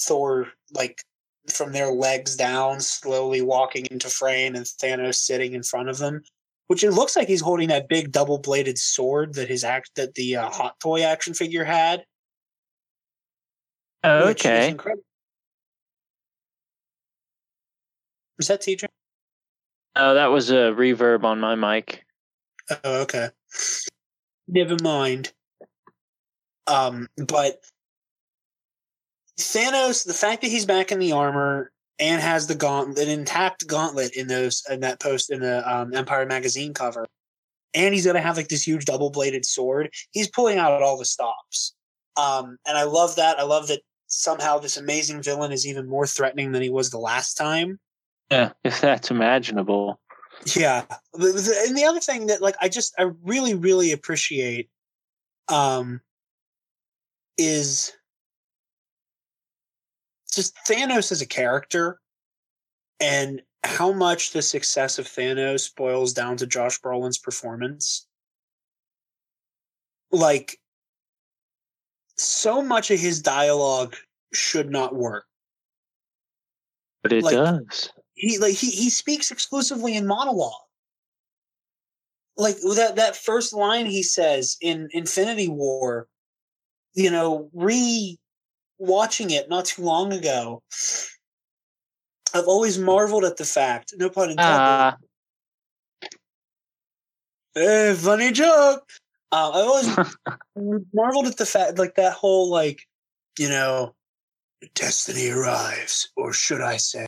Thor 0.00 0.48
like 0.72 1.02
from 1.48 1.72
their 1.72 1.92
legs 1.92 2.36
down, 2.36 2.80
slowly 2.80 3.42
walking 3.42 3.86
into 3.90 4.08
frame, 4.08 4.54
and 4.54 4.64
Thanos 4.64 5.16
sitting 5.16 5.54
in 5.54 5.62
front 5.62 5.88
of 5.88 5.98
them. 5.98 6.22
Which 6.66 6.84
it 6.84 6.92
looks 6.92 7.16
like 7.16 7.26
he's 7.26 7.40
holding 7.40 7.68
that 7.68 7.88
big 7.88 8.12
double 8.12 8.38
bladed 8.38 8.78
sword 8.78 9.34
that 9.34 9.48
his 9.48 9.64
act 9.64 9.90
that 9.96 10.14
the 10.14 10.36
uh, 10.36 10.50
hot 10.50 10.78
toy 10.78 11.02
action 11.02 11.34
figure 11.34 11.64
had. 11.64 12.04
Oh, 14.04 14.28
is 14.28 14.30
okay. 14.30 14.68
incredible. 14.68 15.04
Is 18.38 18.48
that 18.48 18.62
TJ? 18.62 18.86
Oh, 19.96 20.14
that 20.14 20.26
was 20.26 20.50
a 20.50 20.72
reverb 20.72 21.24
on 21.24 21.40
my 21.40 21.56
mic. 21.56 22.04
Oh, 22.84 23.02
okay. 23.02 23.30
Never 24.48 24.76
mind. 24.82 25.32
Um, 26.66 27.08
but 27.16 27.60
Thanos, 29.38 30.04
the 30.04 30.14
fact 30.14 30.42
that 30.42 30.48
he's 30.48 30.66
back 30.66 30.92
in 30.92 30.98
the 30.98 31.12
armor 31.12 31.72
and 31.98 32.20
has 32.20 32.46
the 32.46 32.54
gauntlet, 32.54 32.98
an 32.98 33.08
intact 33.08 33.66
gauntlet 33.66 34.16
in 34.16 34.26
those 34.26 34.62
in 34.70 34.80
that 34.80 35.00
post 35.00 35.30
in 35.30 35.40
the 35.40 35.68
um, 35.70 35.94
Empire 35.94 36.26
magazine 36.26 36.74
cover, 36.74 37.06
and 37.74 37.94
he's 37.94 38.06
gonna 38.06 38.20
have 38.20 38.36
like 38.36 38.48
this 38.48 38.66
huge 38.66 38.84
double 38.84 39.10
bladed 39.10 39.44
sword. 39.44 39.90
He's 40.12 40.28
pulling 40.28 40.58
out 40.58 40.82
all 40.82 40.98
the 40.98 41.04
stops, 41.04 41.74
um, 42.16 42.56
and 42.66 42.76
I 42.76 42.84
love 42.84 43.16
that. 43.16 43.38
I 43.38 43.42
love 43.42 43.68
that 43.68 43.80
somehow 44.06 44.58
this 44.58 44.76
amazing 44.76 45.22
villain 45.22 45.52
is 45.52 45.66
even 45.66 45.88
more 45.88 46.06
threatening 46.06 46.52
than 46.52 46.62
he 46.62 46.70
was 46.70 46.90
the 46.90 46.98
last 46.98 47.34
time. 47.34 47.78
Yeah, 48.30 48.52
if 48.64 48.80
that's 48.80 49.10
imaginable. 49.10 50.00
Yeah. 50.46 50.84
And 51.14 51.76
the 51.76 51.84
other 51.86 52.00
thing 52.00 52.26
that 52.28 52.40
like 52.40 52.56
I 52.60 52.68
just 52.68 52.94
I 52.98 53.10
really 53.22 53.54
really 53.54 53.92
appreciate 53.92 54.70
um 55.48 56.00
is 57.36 57.92
just 60.32 60.54
Thanos 60.68 61.12
as 61.12 61.20
a 61.20 61.26
character 61.26 62.00
and 63.00 63.42
how 63.64 63.92
much 63.92 64.32
the 64.32 64.42
success 64.42 64.98
of 64.98 65.06
Thanos 65.06 65.74
boils 65.74 66.12
down 66.12 66.36
to 66.38 66.46
Josh 66.46 66.80
Brolin's 66.80 67.18
performance. 67.18 68.06
Like 70.12 70.58
so 72.16 72.62
much 72.62 72.90
of 72.90 72.98
his 73.00 73.20
dialogue 73.20 73.96
should 74.32 74.70
not 74.70 74.94
work. 74.94 75.24
But 77.02 77.12
it 77.12 77.24
Like- 77.24 77.34
does. 77.34 77.90
He 78.20 78.38
like 78.38 78.54
he 78.54 78.70
he 78.70 78.90
speaks 78.90 79.30
exclusively 79.30 79.96
in 79.96 80.06
monologue. 80.06 80.52
Like 82.36 82.56
that 82.76 82.96
that 82.96 83.16
first 83.16 83.52
line 83.54 83.86
he 83.86 84.02
says 84.02 84.56
in 84.60 84.88
Infinity 84.92 85.48
War, 85.48 86.06
you 86.94 87.10
know, 87.10 87.50
re 87.54 88.18
watching 88.78 89.30
it 89.30 89.48
not 89.48 89.64
too 89.64 89.82
long 89.82 90.12
ago. 90.12 90.62
I've 92.32 92.46
always 92.46 92.78
marveled 92.78 93.24
at 93.24 93.38
the 93.38 93.44
fact, 93.44 93.94
no 93.96 94.08
pun 94.10 94.30
intended. 94.30 94.48
Ah, 94.48 94.96
Eh, 97.56 97.94
funny 97.94 98.30
joke. 98.30 98.88
Uh, 99.32 99.50
I've 99.50 99.66
always 99.66 100.84
marveled 100.94 101.26
at 101.26 101.36
the 101.36 101.46
fact, 101.46 101.78
like 101.78 101.96
that 101.96 102.12
whole, 102.12 102.48
like, 102.48 102.86
you 103.38 103.48
know, 103.48 103.94
destiny 104.74 105.30
arrives, 105.30 106.12
or 106.16 106.32
should 106.32 106.60
I 106.60 106.76
say, 106.76 107.06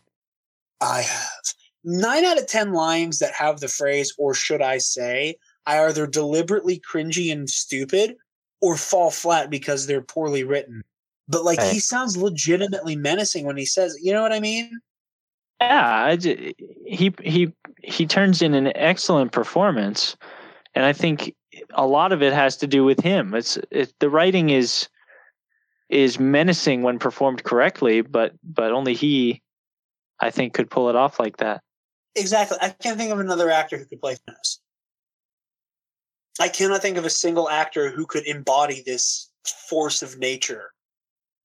I 0.82 1.02
have. 1.02 1.54
Nine 1.84 2.24
out 2.24 2.38
of 2.38 2.46
10 2.46 2.72
lines 2.72 3.18
that 3.20 3.32
have 3.34 3.60
the 3.60 3.68
phrase, 3.68 4.12
or 4.18 4.34
should 4.34 4.60
I 4.62 4.78
say, 4.78 5.36
I 5.66 5.80
either 5.84 6.06
deliberately 6.06 6.80
cringy 6.80 7.32
and 7.32 7.48
stupid 7.48 8.16
or 8.60 8.76
fall 8.76 9.10
flat 9.10 9.50
because 9.50 9.86
they're 9.86 10.02
poorly 10.02 10.44
written. 10.44 10.82
But, 11.28 11.44
like, 11.44 11.58
Right. 11.58 11.72
he 11.72 11.78
sounds 11.80 12.16
legitimately 12.16 12.96
menacing 12.96 13.46
when 13.46 13.56
he 13.56 13.66
says, 13.66 13.96
you 14.02 14.12
know 14.12 14.22
what 14.22 14.32
I 14.32 14.40
mean? 14.40 14.80
yeah. 15.60 16.04
I 16.04 16.16
j- 16.16 16.54
he 16.86 17.14
he 17.22 17.52
he 17.84 18.06
turns 18.06 18.42
in 18.42 18.54
an 18.54 18.72
excellent 18.76 19.32
performance, 19.32 20.16
and 20.74 20.84
I 20.84 20.92
think 20.92 21.34
a 21.74 21.86
lot 21.86 22.12
of 22.12 22.22
it 22.22 22.32
has 22.32 22.56
to 22.58 22.66
do 22.66 22.84
with 22.84 23.00
him. 23.00 23.34
It's 23.34 23.58
it, 23.70 23.92
the 24.00 24.10
writing 24.10 24.50
is 24.50 24.88
is 25.88 26.18
menacing 26.18 26.82
when 26.82 26.98
performed 26.98 27.44
correctly, 27.44 28.00
but 28.00 28.32
but 28.42 28.72
only 28.72 28.94
he, 28.94 29.41
I 30.20 30.30
think, 30.30 30.54
could 30.54 30.70
pull 30.70 30.88
it 30.88 30.96
off 30.96 31.18
like 31.18 31.38
that. 31.38 31.62
Exactly. 32.14 32.58
I 32.60 32.70
can't 32.70 32.98
think 32.98 33.12
of 33.12 33.20
another 33.20 33.50
actor 33.50 33.78
who 33.78 33.84
could 33.86 34.00
play 34.00 34.14
Thanos. 34.14 34.58
I 36.40 36.48
cannot 36.48 36.82
think 36.82 36.96
of 36.96 37.04
a 37.04 37.10
single 37.10 37.48
actor 37.48 37.90
who 37.90 38.06
could 38.06 38.26
embody 38.26 38.82
this 38.84 39.30
force 39.68 40.02
of 40.02 40.18
nature 40.18 40.72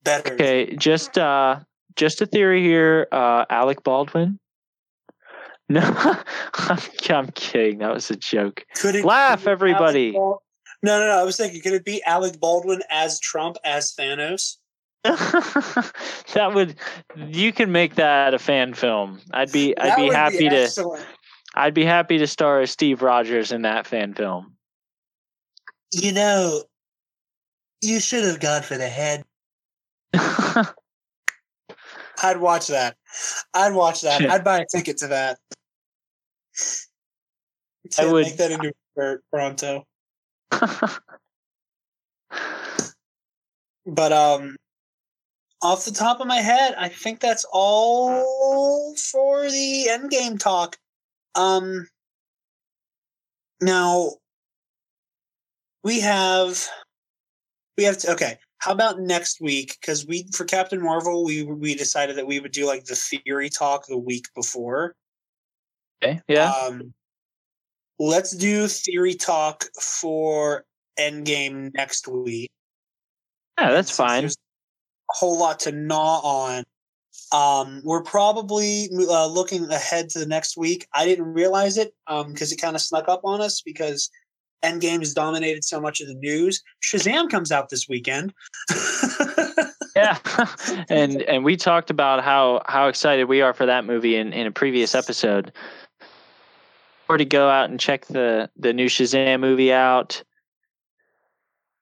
better. 0.04 0.34
Okay, 0.34 0.76
just 0.76 1.18
uh 1.18 1.60
just 1.96 2.22
a 2.22 2.26
theory 2.26 2.64
here. 2.64 3.08
Uh 3.12 3.46
Alec 3.50 3.84
Baldwin. 3.84 4.40
No, 5.70 5.82
I'm, 6.54 6.80
I'm 7.10 7.28
kidding. 7.32 7.80
That 7.80 7.94
was 7.94 8.10
a 8.10 8.16
joke. 8.16 8.64
Could 8.76 8.96
it 8.96 9.04
Laugh, 9.04 9.48
everybody. 9.48 10.14
Bal- 10.14 10.42
no, 10.82 10.98
no, 10.98 11.08
no. 11.08 11.20
I 11.20 11.24
was 11.24 11.36
thinking, 11.36 11.60
could 11.60 11.74
it 11.74 11.84
be 11.84 12.02
Alec 12.06 12.40
Baldwin 12.40 12.84
as 12.90 13.20
Trump 13.20 13.58
as 13.66 13.94
Thanos? 13.94 14.56
that 16.34 16.52
would 16.54 16.76
you 17.16 17.54
can 17.54 17.72
make 17.72 17.96
that 17.96 18.34
a 18.34 18.40
fan 18.40 18.74
film. 18.74 19.20
I'd 19.32 19.52
be 19.52 19.78
I'd 19.78 19.96
be 19.96 20.10
happy 20.14 20.50
to 20.50 20.64
excellent. 20.64 21.06
I'd 21.56 21.74
be 21.74 21.86
happy 21.86 22.18
to 22.18 22.28
star 22.28 22.62
as 22.62 22.72
Steve 22.72 23.02
Rogers 23.02 23.52
in 23.52 23.62
that 23.64 23.88
fan 23.88 24.14
film. 24.14 24.56
You 25.94 26.12
know, 26.12 26.64
you 27.82 28.00
should 28.00 28.24
have 28.26 28.40
gone 28.40 28.64
for 28.64 28.78
the 28.78 28.90
head. 28.90 29.24
I'd 32.24 32.38
watch 32.38 32.68
that. 32.68 32.96
I'd 33.54 33.74
watch 33.74 34.02
that. 34.02 34.22
I'd 34.22 34.44
buy 34.44 34.60
a 34.60 34.66
ticket 34.66 34.98
to 34.98 35.08
that. 35.08 35.40
I 37.98 38.12
would- 38.12 38.26
make 38.26 38.38
that 38.38 38.52
into 38.52 38.74
a 38.98 39.16
pronto. 39.32 39.86
But 43.88 44.12
um 44.12 44.58
off 45.62 45.86
the 45.86 45.92
top 45.92 46.20
of 46.20 46.28
my 46.28 46.38
head, 46.38 46.76
I 46.78 46.90
think 46.90 47.20
that's 47.20 47.46
all 47.52 48.96
for 48.96 49.44
the 49.44 49.88
endgame 49.90 50.40
talk. 50.40 50.78
Um 51.36 51.88
now 53.62 54.12
we 55.84 56.02
have 56.02 56.68
we 57.78 57.84
have 57.84 57.98
to 58.00 58.12
okay. 58.12 58.38
How 58.60 58.72
about 58.72 59.00
next 59.00 59.40
week? 59.40 59.78
Because 59.80 60.06
we 60.06 60.28
for 60.34 60.44
Captain 60.44 60.82
Marvel, 60.82 61.24
we 61.24 61.44
we 61.44 61.76
decided 61.76 62.16
that 62.18 62.28
we 62.28 62.40
would 62.40 62.52
do 62.52 62.66
like 62.66 62.86
the 62.86 62.96
theory 62.96 63.50
talk 63.50 63.86
the 63.88 63.98
week 63.98 64.28
before. 64.36 64.96
okay. 66.04 66.22
Yeah. 66.28 66.52
Um, 66.52 66.94
let's 68.00 68.32
do 68.32 68.68
theory 68.68 69.14
talk 69.14 69.66
for 69.80 70.66
Endgame 71.00 71.74
next 71.76 72.08
week. 72.08 72.50
yeah, 73.60 73.72
that's 73.72 73.96
fine. 73.96 74.24
There's 74.24 74.38
whole 75.10 75.40
lot 75.40 75.60
to 75.62 75.72
gnaw 75.72 76.20
on. 76.24 76.64
Um, 77.34 77.82
we're 77.84 78.04
probably 78.04 78.90
uh, 78.94 79.28
looking 79.28 79.70
ahead 79.70 80.10
to 80.12 80.20
the 80.20 80.26
next 80.26 80.56
week. 80.56 80.88
I 80.94 81.06
didn't 81.06 81.34
realize 81.34 81.78
it 81.78 81.94
because 82.08 82.52
it 82.52 82.58
kind 82.58 82.76
of 82.76 82.82
snuck 82.82 83.10
up 83.10 83.22
on 83.24 83.42
us 83.42 83.62
because 83.62 84.10
Endgame 84.64 85.00
has 85.00 85.14
dominated 85.14 85.64
so 85.64 85.82
much 85.82 86.00
of 86.00 86.08
the 86.08 86.16
news. 86.16 86.64
Shazam 86.84 87.30
comes 87.30 87.52
out 87.52 87.70
this 87.70 87.88
weekend. 87.90 88.34
Yeah. 89.98 90.18
and 90.90 91.24
and 91.24 91.44
we 91.44 91.58
talked 91.58 91.90
about 91.90 92.24
how 92.24 92.62
how 92.68 92.88
excited 92.88 93.26
we 93.26 93.42
are 93.42 93.54
for 93.54 93.66
that 93.66 93.84
movie 93.84 94.16
in 94.16 94.32
in 94.32 94.46
a 94.46 94.52
previous 94.52 94.94
episode. 94.94 95.52
Or 97.10 97.18
to 97.18 97.26
go 97.26 97.50
out 97.50 97.70
and 97.70 97.80
check 97.80 98.06
the 98.06 98.50
the 98.56 98.74
new 98.74 98.88
Shazam 98.88 99.40
movie 99.40 99.74
out. 99.74 100.24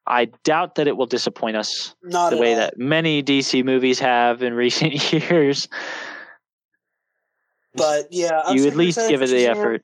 I 0.08 0.26
doubt 0.43 0.76
that 0.76 0.88
it 0.88 0.97
will 0.97 1.06
disappoint 1.08 1.58
us 1.58 1.95
Not 2.03 2.30
the 2.30 2.38
way 2.38 2.51
all. 2.51 2.58
that 2.58 2.78
many 2.78 3.24
DC 3.24 3.64
movies 3.64 3.99
have 3.99 4.43
in 4.43 4.53
recent 4.66 5.12
years. 5.12 5.68
But 7.74 8.08
yeah, 8.12 8.41
I'm 8.45 8.56
you 8.56 8.68
at 8.68 8.76
least 8.76 8.97
give 9.10 9.22
it 9.22 9.30
the 9.30 9.47
effort. 9.47 9.84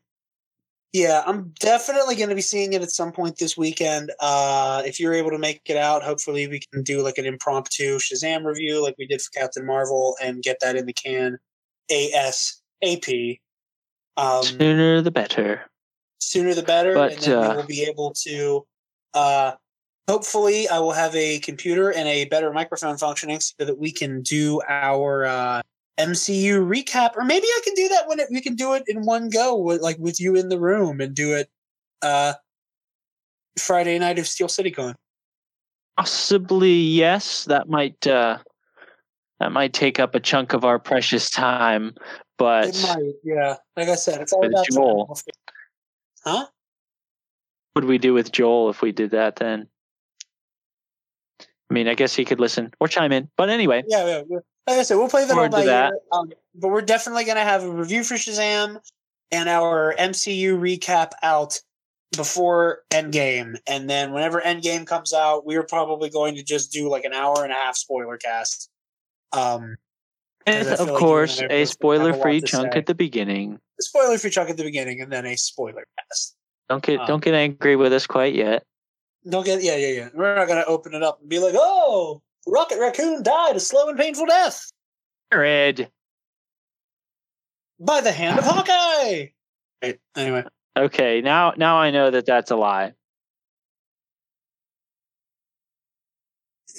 Yeah, 0.93 1.23
I'm 1.25 1.53
definitely 1.59 2.15
going 2.15 2.29
to 2.29 2.35
be 2.35 2.41
seeing 2.41 2.73
it 2.73 2.81
at 2.81 2.91
some 2.91 3.13
point 3.13 3.37
this 3.37 3.55
weekend. 3.57 4.11
Uh, 4.19 4.83
if 4.85 4.99
you're 4.99 5.13
able 5.13 5.31
to 5.31 5.37
make 5.37 5.61
it 5.65 5.77
out, 5.77 6.03
hopefully 6.03 6.47
we 6.47 6.59
can 6.71 6.83
do 6.83 7.01
like 7.01 7.17
an 7.17 7.25
impromptu 7.25 7.97
Shazam 7.97 8.43
review, 8.45 8.83
like 8.83 8.95
we 8.97 9.07
did 9.07 9.21
for 9.21 9.29
Captain 9.31 9.65
Marvel, 9.65 10.15
and 10.21 10.43
get 10.43 10.57
that 10.59 10.75
in 10.75 10.85
the 10.85 10.93
can 10.93 11.37
ASAP. 11.89 13.39
Um, 14.17 14.43
Sooner 14.43 15.01
the 15.01 15.11
better. 15.11 15.61
sooner 16.19 16.53
the 16.53 16.63
better, 16.63 16.93
But, 16.93 17.13
and 17.13 17.21
then 17.21 17.37
uh, 17.37 17.49
we 17.51 17.55
will 17.55 17.67
be 17.67 17.83
able 17.83 18.13
to. 18.23 18.65
Uh, 19.13 19.51
hopefully, 20.11 20.67
I 20.67 20.79
will 20.79 20.91
have 20.91 21.15
a 21.15 21.39
computer 21.39 21.89
and 21.89 22.07
a 22.07 22.25
better 22.25 22.51
microphone 22.51 22.97
functioning 22.97 23.39
so 23.39 23.53
that 23.59 23.77
we 23.77 23.91
can 23.91 24.21
do 24.21 24.61
our 24.67 25.25
uh, 25.25 25.61
MCU 25.97 26.67
recap, 26.67 27.15
or 27.15 27.23
maybe 27.23 27.47
I 27.47 27.61
can 27.63 27.73
do 27.75 27.87
that 27.89 28.07
when 28.07 28.19
it, 28.19 28.27
we 28.29 28.41
can 28.41 28.55
do 28.55 28.73
it 28.73 28.83
in 28.87 29.03
one 29.05 29.29
go, 29.29 29.55
with, 29.55 29.81
like 29.81 29.97
with 29.99 30.19
you 30.19 30.35
in 30.35 30.49
the 30.49 30.59
room, 30.59 30.99
and 30.99 31.15
do 31.15 31.33
it 31.33 31.49
uh, 32.01 32.33
Friday 33.57 33.97
night 33.99 34.19
of 34.19 34.27
Steel 34.27 34.49
City 34.49 34.71
Con. 34.71 34.95
Possibly 35.97 36.73
yes. 36.73 37.45
That 37.45 37.69
might 37.69 38.05
uh, 38.05 38.39
that 39.39 39.51
might 39.51 39.73
take 39.73 39.99
up 39.99 40.13
a 40.13 40.19
chunk 40.19 40.53
of 40.53 40.65
our 40.65 40.79
precious 40.79 41.29
time. 41.29 41.95
But 42.37 42.69
It 42.69 42.83
might, 42.83 43.13
yeah. 43.23 43.55
Like 43.77 43.87
I 43.87 43.95
said, 43.95 44.19
it's 44.19 44.33
all 44.33 44.45
about 44.45 44.65
Joel. 44.69 45.05
time. 45.05 45.33
Huh? 46.23 46.45
what 47.73 47.83
would 47.83 47.89
we 47.89 47.97
do 47.97 48.13
with 48.13 48.31
Joel 48.31 48.69
if 48.69 48.81
we 48.81 48.91
did 48.91 49.11
that 49.11 49.37
then? 49.37 49.67
I 51.71 51.73
mean, 51.73 51.87
I 51.87 51.93
guess 51.93 52.13
he 52.13 52.25
could 52.25 52.41
listen 52.41 52.73
or 52.81 52.89
chime 52.89 53.13
in. 53.13 53.29
But 53.37 53.49
anyway, 53.49 53.83
Yeah, 53.87 54.05
yeah. 54.05 54.21
yeah. 54.29 54.39
Like 54.67 54.79
I 54.79 54.83
said, 54.83 54.97
we'll 54.97 55.07
play 55.07 55.25
that 55.25 55.37
all 55.37 55.47
by 55.47 55.63
that. 55.63 55.93
Um, 56.11 56.33
but 56.53 56.67
we're 56.67 56.81
definitely 56.81 57.23
going 57.23 57.37
to 57.37 57.43
have 57.43 57.63
a 57.63 57.71
review 57.71 58.03
for 58.03 58.15
Shazam 58.15 58.77
and 59.31 59.47
our 59.47 59.95
MCU 59.97 60.59
recap 60.59 61.11
out 61.23 61.59
before 62.15 62.79
Endgame. 62.91 63.57
And 63.67 63.89
then 63.89 64.11
whenever 64.11 64.41
Endgame 64.41 64.85
comes 64.85 65.13
out, 65.13 65.45
we're 65.45 65.63
probably 65.63 66.09
going 66.09 66.35
to 66.35 66.43
just 66.43 66.73
do 66.73 66.89
like 66.89 67.05
an 67.05 67.13
hour 67.13 67.41
and 67.41 67.53
a 67.53 67.55
half 67.55 67.77
spoiler 67.77 68.17
cast. 68.17 68.69
Um, 69.31 69.77
and 70.45 70.67
I 70.67 70.75
feel 70.75 70.81
of 70.83 70.89
like 70.89 70.99
course, 70.99 71.39
and 71.39 71.51
a 71.51 71.61
a 71.61 71.65
spoiler-free 71.65 72.41
chunk 72.41 72.75
at 72.75 72.85
the 72.85 72.95
beginning. 72.95 73.59
spoiler 73.79 74.17
free 74.17 74.29
chunk 74.29 74.49
at 74.49 74.57
the 74.57 74.63
beginning, 74.63 74.99
and 74.99 75.11
then 75.11 75.25
a 75.25 75.37
spoiler 75.37 75.85
cast. 75.97 76.35
Don't 76.67 76.83
get 76.83 76.99
Um, 76.99 77.07
don't 77.07 77.23
get 77.23 77.33
angry 77.33 77.77
with 77.77 77.93
us 77.93 78.07
quite 78.07 78.35
yet. 78.35 78.65
Don't 79.29 79.45
get, 79.45 79.61
yeah, 79.61 79.75
yeah, 79.75 79.87
yeah. 79.87 80.09
We're 80.13 80.35
not 80.35 80.47
going 80.47 80.61
to 80.61 80.67
open 80.67 80.93
it 80.93 81.03
up 81.03 81.19
and 81.19 81.29
be 81.29 81.39
like, 81.39 81.53
oh, 81.55 82.21
Rocket 82.47 82.79
Raccoon 82.79 83.23
died 83.23 83.55
a 83.55 83.59
slow 83.59 83.87
and 83.87 83.97
painful 83.97 84.25
death 84.25 84.71
Red. 85.31 85.89
by 87.79 88.01
the 88.01 88.11
hand 88.11 88.39
of 88.39 88.45
Hawkeye. 88.45 89.27
Right. 89.83 89.99
Anyway. 90.15 90.43
Okay, 90.77 91.21
now 91.21 91.53
now 91.57 91.77
I 91.77 91.91
know 91.91 92.11
that 92.11 92.25
that's 92.25 92.49
a 92.49 92.55
lie. 92.55 92.93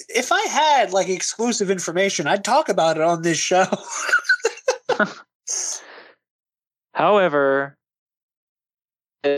if 0.09 0.31
I 0.31 0.41
had 0.43 0.93
like 0.93 1.09
exclusive 1.09 1.69
information, 1.69 2.27
I'd 2.27 2.43
talk 2.43 2.69
about 2.69 2.97
it 2.97 3.03
on 3.03 3.21
this 3.21 3.37
show. 3.37 3.65
However, 6.93 7.77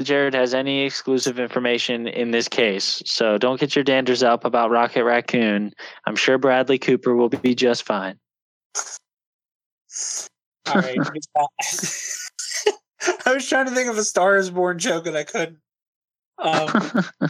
Jared 0.02 0.34
has 0.34 0.54
any 0.54 0.82
exclusive 0.82 1.40
information 1.40 2.08
in 2.08 2.32
this 2.32 2.48
case, 2.48 3.04
so 3.06 3.38
don't 3.38 3.60
get 3.60 3.76
your 3.76 3.86
danders 3.86 4.24
up 4.24 4.44
about 4.44 4.72
Rocket 4.72 5.04
Raccoon. 5.04 5.74
I'm 6.06 6.16
sure 6.16 6.38
Bradley 6.38 6.80
Cooper 6.80 7.16
will 7.16 7.30
be 7.30 7.54
just 7.54 7.84
fine. 7.84 8.18
All 10.68 10.82
right. 10.82 10.98
I 13.26 13.34
was 13.34 13.48
trying 13.48 13.68
to 13.68 13.72
think 13.72 13.90
of 13.90 13.98
a 13.98 14.04
Star 14.04 14.38
is 14.38 14.50
Born 14.50 14.80
joke 14.80 15.06
and 15.06 15.16
I 15.16 15.24
couldn't. 15.24 15.60
Um, 16.40 16.68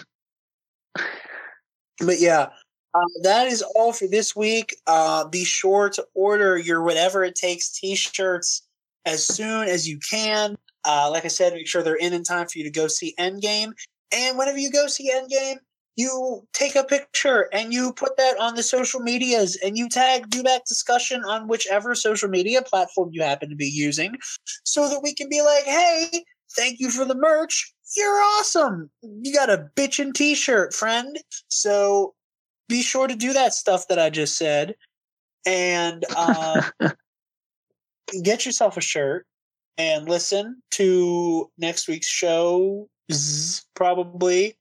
but 2.00 2.20
yeah, 2.20 2.50
uh, 2.94 3.02
that 3.24 3.48
is 3.48 3.62
all 3.76 3.92
for 3.92 4.08
this 4.08 4.36
week. 4.36 4.76
Uh, 4.88 5.28
be 5.28 5.44
sure 5.44 5.90
to 5.90 6.06
order 6.14 6.58
your 6.58 6.82
whatever 6.82 7.24
it 7.24 7.36
takes 7.36 7.72
t-shirts 7.72 8.62
as 9.06 9.26
soon 9.26 9.68
as 9.68 9.88
you 9.88 10.00
can. 10.00 10.58
Uh, 10.86 11.10
like 11.12 11.26
I 11.26 11.30
said, 11.30 11.54
make 11.54 11.68
sure 11.68 11.84
they're 11.84 11.96
in 11.96 12.14
in 12.14 12.24
time 12.24 12.48
for 12.48 12.58
you 12.58 12.64
to 12.64 12.72
go 12.72 12.88
see 12.88 13.16
Endgame. 13.20 13.72
And 14.14 14.38
whenever 14.38 14.58
you 14.58 14.72
go 14.72 14.88
see 14.88 15.12
Endgame, 15.12 15.58
you 15.96 16.46
take 16.54 16.76
a 16.76 16.84
picture 16.84 17.48
and 17.54 17.74
you 17.74 17.94
put 17.94 18.18
that 18.18 18.38
on 18.40 18.56
the 18.56 18.64
social 18.64 19.00
medias 19.00 19.58
and 19.64 19.78
you 19.78 19.88
tag 19.88 20.30
Duback 20.30 20.66
discussion 20.68 21.24
on 21.24 21.48
whichever 21.48 21.96
social 21.96 22.30
media 22.30 22.62
platform 22.62 23.10
you 23.12 23.22
happen 23.22 23.50
to 23.50 23.56
be 23.56 23.68
using 23.68 24.16
so 24.64 24.90
that 24.90 25.02
we 25.02 25.14
can 25.14 25.30
be 25.30 25.42
like, 25.42 25.64
hey, 25.64 26.24
thank 26.56 26.80
you 26.80 26.90
for 26.90 27.06
the 27.06 27.16
merch. 27.16 27.74
You're 27.96 28.22
awesome. 28.38 28.90
You 29.02 29.34
got 29.34 29.50
a 29.50 29.70
bitchin' 29.76 30.14
t-shirt, 30.14 30.74
friend. 30.74 31.18
So 31.48 32.14
be 32.68 32.82
sure 32.82 33.08
to 33.08 33.16
do 33.16 33.32
that 33.34 33.54
stuff 33.54 33.88
that 33.88 34.00
I 34.00 34.10
just 34.10 34.38
said. 34.38 34.76
And 35.46 36.04
uh, 36.16 36.62
get 38.24 38.46
yourself 38.46 38.76
a 38.76 38.82
shirt 38.82 39.26
and 39.78 40.08
listen 40.08 40.62
to 40.72 41.50
next 41.58 41.88
week's 41.88 42.08
show, 42.08 42.88
probably 43.76 44.58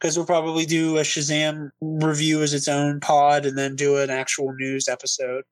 because 0.00 0.16
we'll 0.16 0.26
probably 0.26 0.64
do 0.64 0.96
a 0.96 1.02
Shazam 1.02 1.70
review 1.80 2.42
as 2.42 2.54
its 2.54 2.68
own 2.68 3.00
pod 3.00 3.44
and 3.44 3.58
then 3.58 3.76
do 3.76 3.98
an 3.98 4.08
actual 4.08 4.52
news 4.54 4.88
episode. 4.88 5.44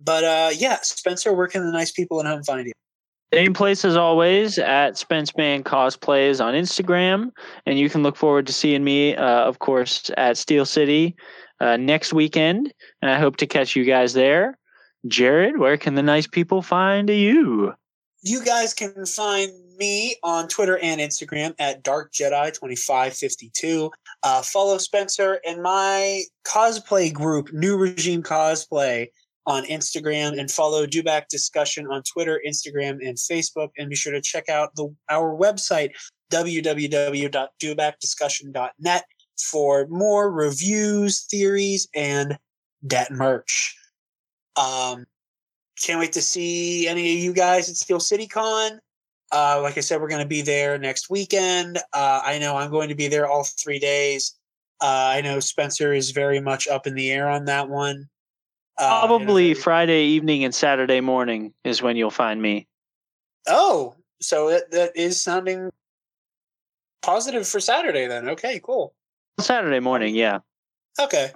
But 0.00 0.24
uh, 0.24 0.50
yeah, 0.54 0.78
Spencer, 0.82 1.32
where 1.32 1.48
can 1.48 1.64
the 1.64 1.72
nice 1.72 1.90
people 1.90 2.20
at 2.20 2.26
home 2.26 2.42
find 2.42 2.66
you? 2.66 2.72
Same 3.32 3.52
place 3.52 3.84
as 3.84 3.96
always 3.96 4.58
at 4.58 4.94
Spenceman 4.94 5.62
Cosplays 5.62 6.42
on 6.42 6.54
Instagram, 6.54 7.30
and 7.66 7.78
you 7.78 7.90
can 7.90 8.02
look 8.02 8.16
forward 8.16 8.46
to 8.46 8.54
seeing 8.54 8.82
me, 8.82 9.14
uh, 9.16 9.44
of 9.44 9.58
course, 9.58 10.10
at 10.16 10.38
Steel 10.38 10.64
City 10.64 11.14
uh, 11.60 11.76
next 11.76 12.14
weekend. 12.14 12.72
And 13.02 13.10
I 13.10 13.18
hope 13.18 13.36
to 13.38 13.46
catch 13.46 13.76
you 13.76 13.84
guys 13.84 14.14
there. 14.14 14.58
Jared, 15.06 15.58
where 15.58 15.76
can 15.76 15.94
the 15.94 16.02
nice 16.02 16.26
people 16.26 16.62
find 16.62 17.08
you? 17.08 17.72
You 18.22 18.44
guys 18.44 18.74
can 18.74 19.06
find 19.06 19.52
me 19.78 20.16
on 20.24 20.48
Twitter 20.48 20.78
and 20.78 21.00
Instagram 21.00 21.54
at 21.60 21.84
Dark 21.84 22.12
Jedi 22.12 22.52
2552. 22.52 23.92
Uh, 24.24 24.42
follow 24.42 24.78
Spencer 24.78 25.40
and 25.46 25.62
my 25.62 26.24
cosplay 26.44 27.12
group, 27.12 27.52
New 27.52 27.76
Regime 27.76 28.20
Cosplay, 28.22 29.06
on 29.46 29.62
Instagram, 29.64 30.36
and 30.38 30.50
follow 30.50 30.86
Duback 30.86 31.28
Discussion 31.28 31.86
on 31.86 32.02
Twitter, 32.02 32.38
Instagram, 32.46 32.98
and 33.00 33.16
Facebook. 33.16 33.70
And 33.78 33.88
be 33.88 33.96
sure 33.96 34.12
to 34.12 34.20
check 34.20 34.50
out 34.50 34.74
the 34.74 34.94
our 35.08 35.34
website, 35.34 35.92
www.dubackdiscussion.net, 36.30 39.04
for 39.38 39.86
more 39.88 40.30
reviews, 40.30 41.24
theories, 41.30 41.88
and 41.94 42.38
that 42.82 43.10
merch. 43.10 43.77
Um, 44.58 45.06
can't 45.80 46.00
wait 46.00 46.12
to 46.14 46.22
see 46.22 46.88
any 46.88 47.14
of 47.14 47.22
you 47.22 47.32
guys 47.32 47.70
at 47.70 47.76
Steel 47.76 48.00
City 48.00 48.26
Con. 48.26 48.80
Uh, 49.30 49.60
like 49.62 49.76
I 49.76 49.80
said, 49.80 50.00
we're 50.00 50.08
going 50.08 50.22
to 50.22 50.28
be 50.28 50.42
there 50.42 50.78
next 50.78 51.10
weekend. 51.10 51.78
Uh, 51.92 52.22
I 52.24 52.38
know 52.38 52.56
I'm 52.56 52.70
going 52.70 52.88
to 52.88 52.94
be 52.94 53.08
there 53.08 53.28
all 53.28 53.44
three 53.44 53.78
days. 53.78 54.34
Uh, 54.80 55.12
I 55.14 55.20
know 55.20 55.38
Spencer 55.40 55.92
is 55.92 56.10
very 56.10 56.40
much 56.40 56.66
up 56.66 56.86
in 56.86 56.94
the 56.94 57.10
air 57.10 57.28
on 57.28 57.44
that 57.44 57.68
one. 57.68 58.08
Uh, 58.78 59.06
Probably 59.06 59.54
Friday 59.54 60.04
evening 60.04 60.44
and 60.44 60.54
Saturday 60.54 61.00
morning 61.00 61.52
is 61.64 61.82
when 61.82 61.96
you'll 61.96 62.10
find 62.10 62.40
me. 62.40 62.66
Oh, 63.46 63.94
so 64.20 64.50
that, 64.50 64.70
that 64.70 64.96
is 64.96 65.20
sounding 65.20 65.70
positive 67.02 67.46
for 67.46 67.60
Saturday 67.60 68.06
then. 68.06 68.28
Okay, 68.30 68.60
cool. 68.62 68.94
Saturday 69.40 69.80
morning, 69.80 70.14
yeah. 70.14 70.40
Okay. 70.98 71.32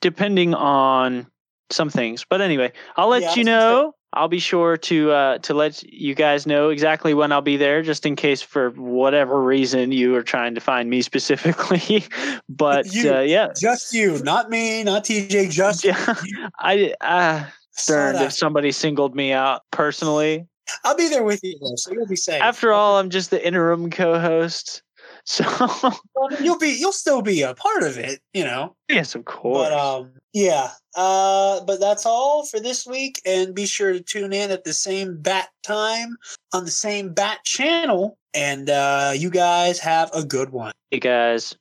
Depending 0.00 0.54
on 0.54 1.26
some 1.70 1.90
things. 1.90 2.24
But 2.28 2.40
anyway, 2.40 2.72
I'll 2.96 3.08
let 3.08 3.22
Yeah, 3.22 3.34
you 3.34 3.40
was 3.40 3.46
gonna 3.46 3.60
say- 3.60 3.68
know. 3.68 3.94
I'll 4.12 4.26
be 4.26 4.40
sure 4.40 4.76
to 4.76 5.12
uh, 5.12 5.38
to 5.38 5.54
let 5.54 5.84
you 5.84 6.16
guys 6.16 6.44
know 6.44 6.70
exactly 6.70 7.14
when 7.14 7.30
I'll 7.30 7.42
be 7.42 7.56
there, 7.56 7.80
just 7.80 8.04
in 8.04 8.16
case 8.16 8.42
for 8.42 8.70
whatever 8.70 9.40
reason 9.40 9.92
you 9.92 10.16
are 10.16 10.22
trying 10.24 10.56
to 10.56 10.60
find 10.60 10.90
me 10.90 11.00
specifically. 11.10 12.02
but 12.48 12.92
You- 12.92 13.14
uh, 13.14 13.20
yeah, 13.20 13.48
Just 13.56 13.94
you, 13.94 14.18
not 14.24 14.50
me, 14.50 14.82
not 14.82 15.04
TJ, 15.04 15.50
just 15.52 15.84
yeah, 15.84 16.14
I 16.58 16.92
uh, 17.00 17.44
darned 17.86 18.20
if 18.20 18.32
somebody 18.32 18.72
singled 18.72 19.14
me 19.14 19.32
out 19.32 19.62
personally. 19.70 20.46
I'll 20.84 20.96
be 20.96 21.08
there 21.08 21.22
with 21.24 21.40
you, 21.44 21.56
though, 21.60 21.74
so 21.76 21.92
you'll 21.92 22.06
be 22.06 22.16
safe. 22.16 22.42
After 22.42 22.72
all, 22.72 22.98
I'm 22.98 23.10
just 23.10 23.30
the 23.30 23.44
interim 23.46 23.90
co-host, 23.90 24.82
so 25.30 25.44
Well, 26.14 26.42
you'll 26.42 26.58
be, 26.58 26.70
you'll 26.70 26.92
still 26.92 27.22
be 27.22 27.42
a 27.42 27.54
part 27.54 27.84
of 27.84 27.96
it, 27.96 28.20
you 28.34 28.42
know. 28.42 28.74
yes, 28.88 29.14
of 29.14 29.24
course. 29.26 29.68
But 29.68 29.72
um, 29.72 30.10
yeah. 30.32 30.70
Uh, 30.96 31.62
but 31.64 31.78
that's 31.78 32.04
all 32.04 32.44
for 32.44 32.58
this 32.58 32.84
week, 32.84 33.20
and 33.24 33.54
be 33.54 33.64
sure 33.64 33.92
to 33.92 34.00
tune 34.00 34.32
in 34.32 34.50
at 34.50 34.64
the 34.64 34.72
same 34.72 35.20
bat 35.22 35.50
time 35.62 36.16
on 36.52 36.64
the 36.64 36.70
same 36.70 37.14
bat 37.14 37.38
channel. 37.44 38.18
And 38.34 38.70
uh, 38.70 39.12
you 39.14 39.30
guys 39.30 39.78
have 39.78 40.10
a 40.12 40.24
good 40.24 40.50
one. 40.50 40.72
hey 40.90 40.98
guys. 40.98 41.54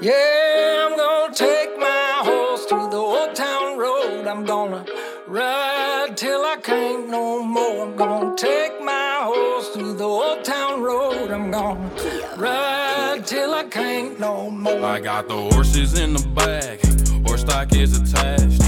Yeah, 0.00 0.47
ride 5.28 6.16
till 6.16 6.40
I 6.44 6.56
can't 6.62 7.08
no 7.08 7.42
more. 7.42 7.82
I'm 7.82 7.96
gonna 7.96 8.34
take 8.36 8.82
my 8.82 9.20
horse 9.22 9.68
through 9.68 9.94
the 9.94 10.04
old 10.04 10.44
town 10.44 10.82
road. 10.82 11.30
I'm 11.30 11.50
gonna 11.50 11.90
ride 12.36 13.22
till 13.26 13.52
I 13.54 13.64
can't 13.64 14.18
no 14.18 14.50
more. 14.50 14.82
I 14.84 15.00
got 15.00 15.28
the 15.28 15.36
horses 15.36 15.98
in 15.98 16.14
the 16.14 16.26
back, 16.28 16.80
horse 17.26 17.42
stock 17.42 17.74
is 17.74 18.00
attached. 18.00 18.67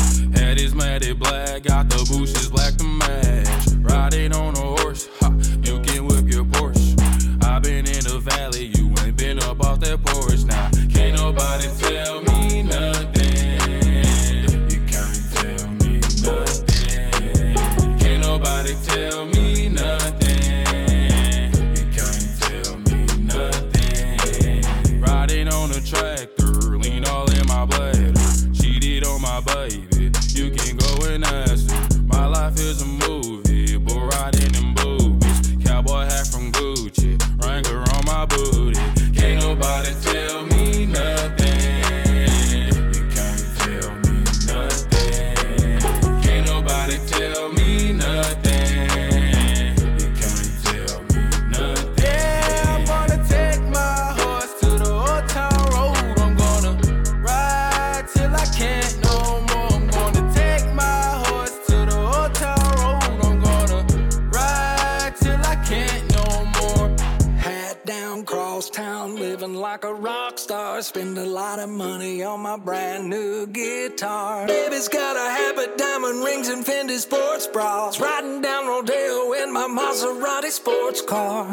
sports 80.51 81.01
car. 81.03 81.49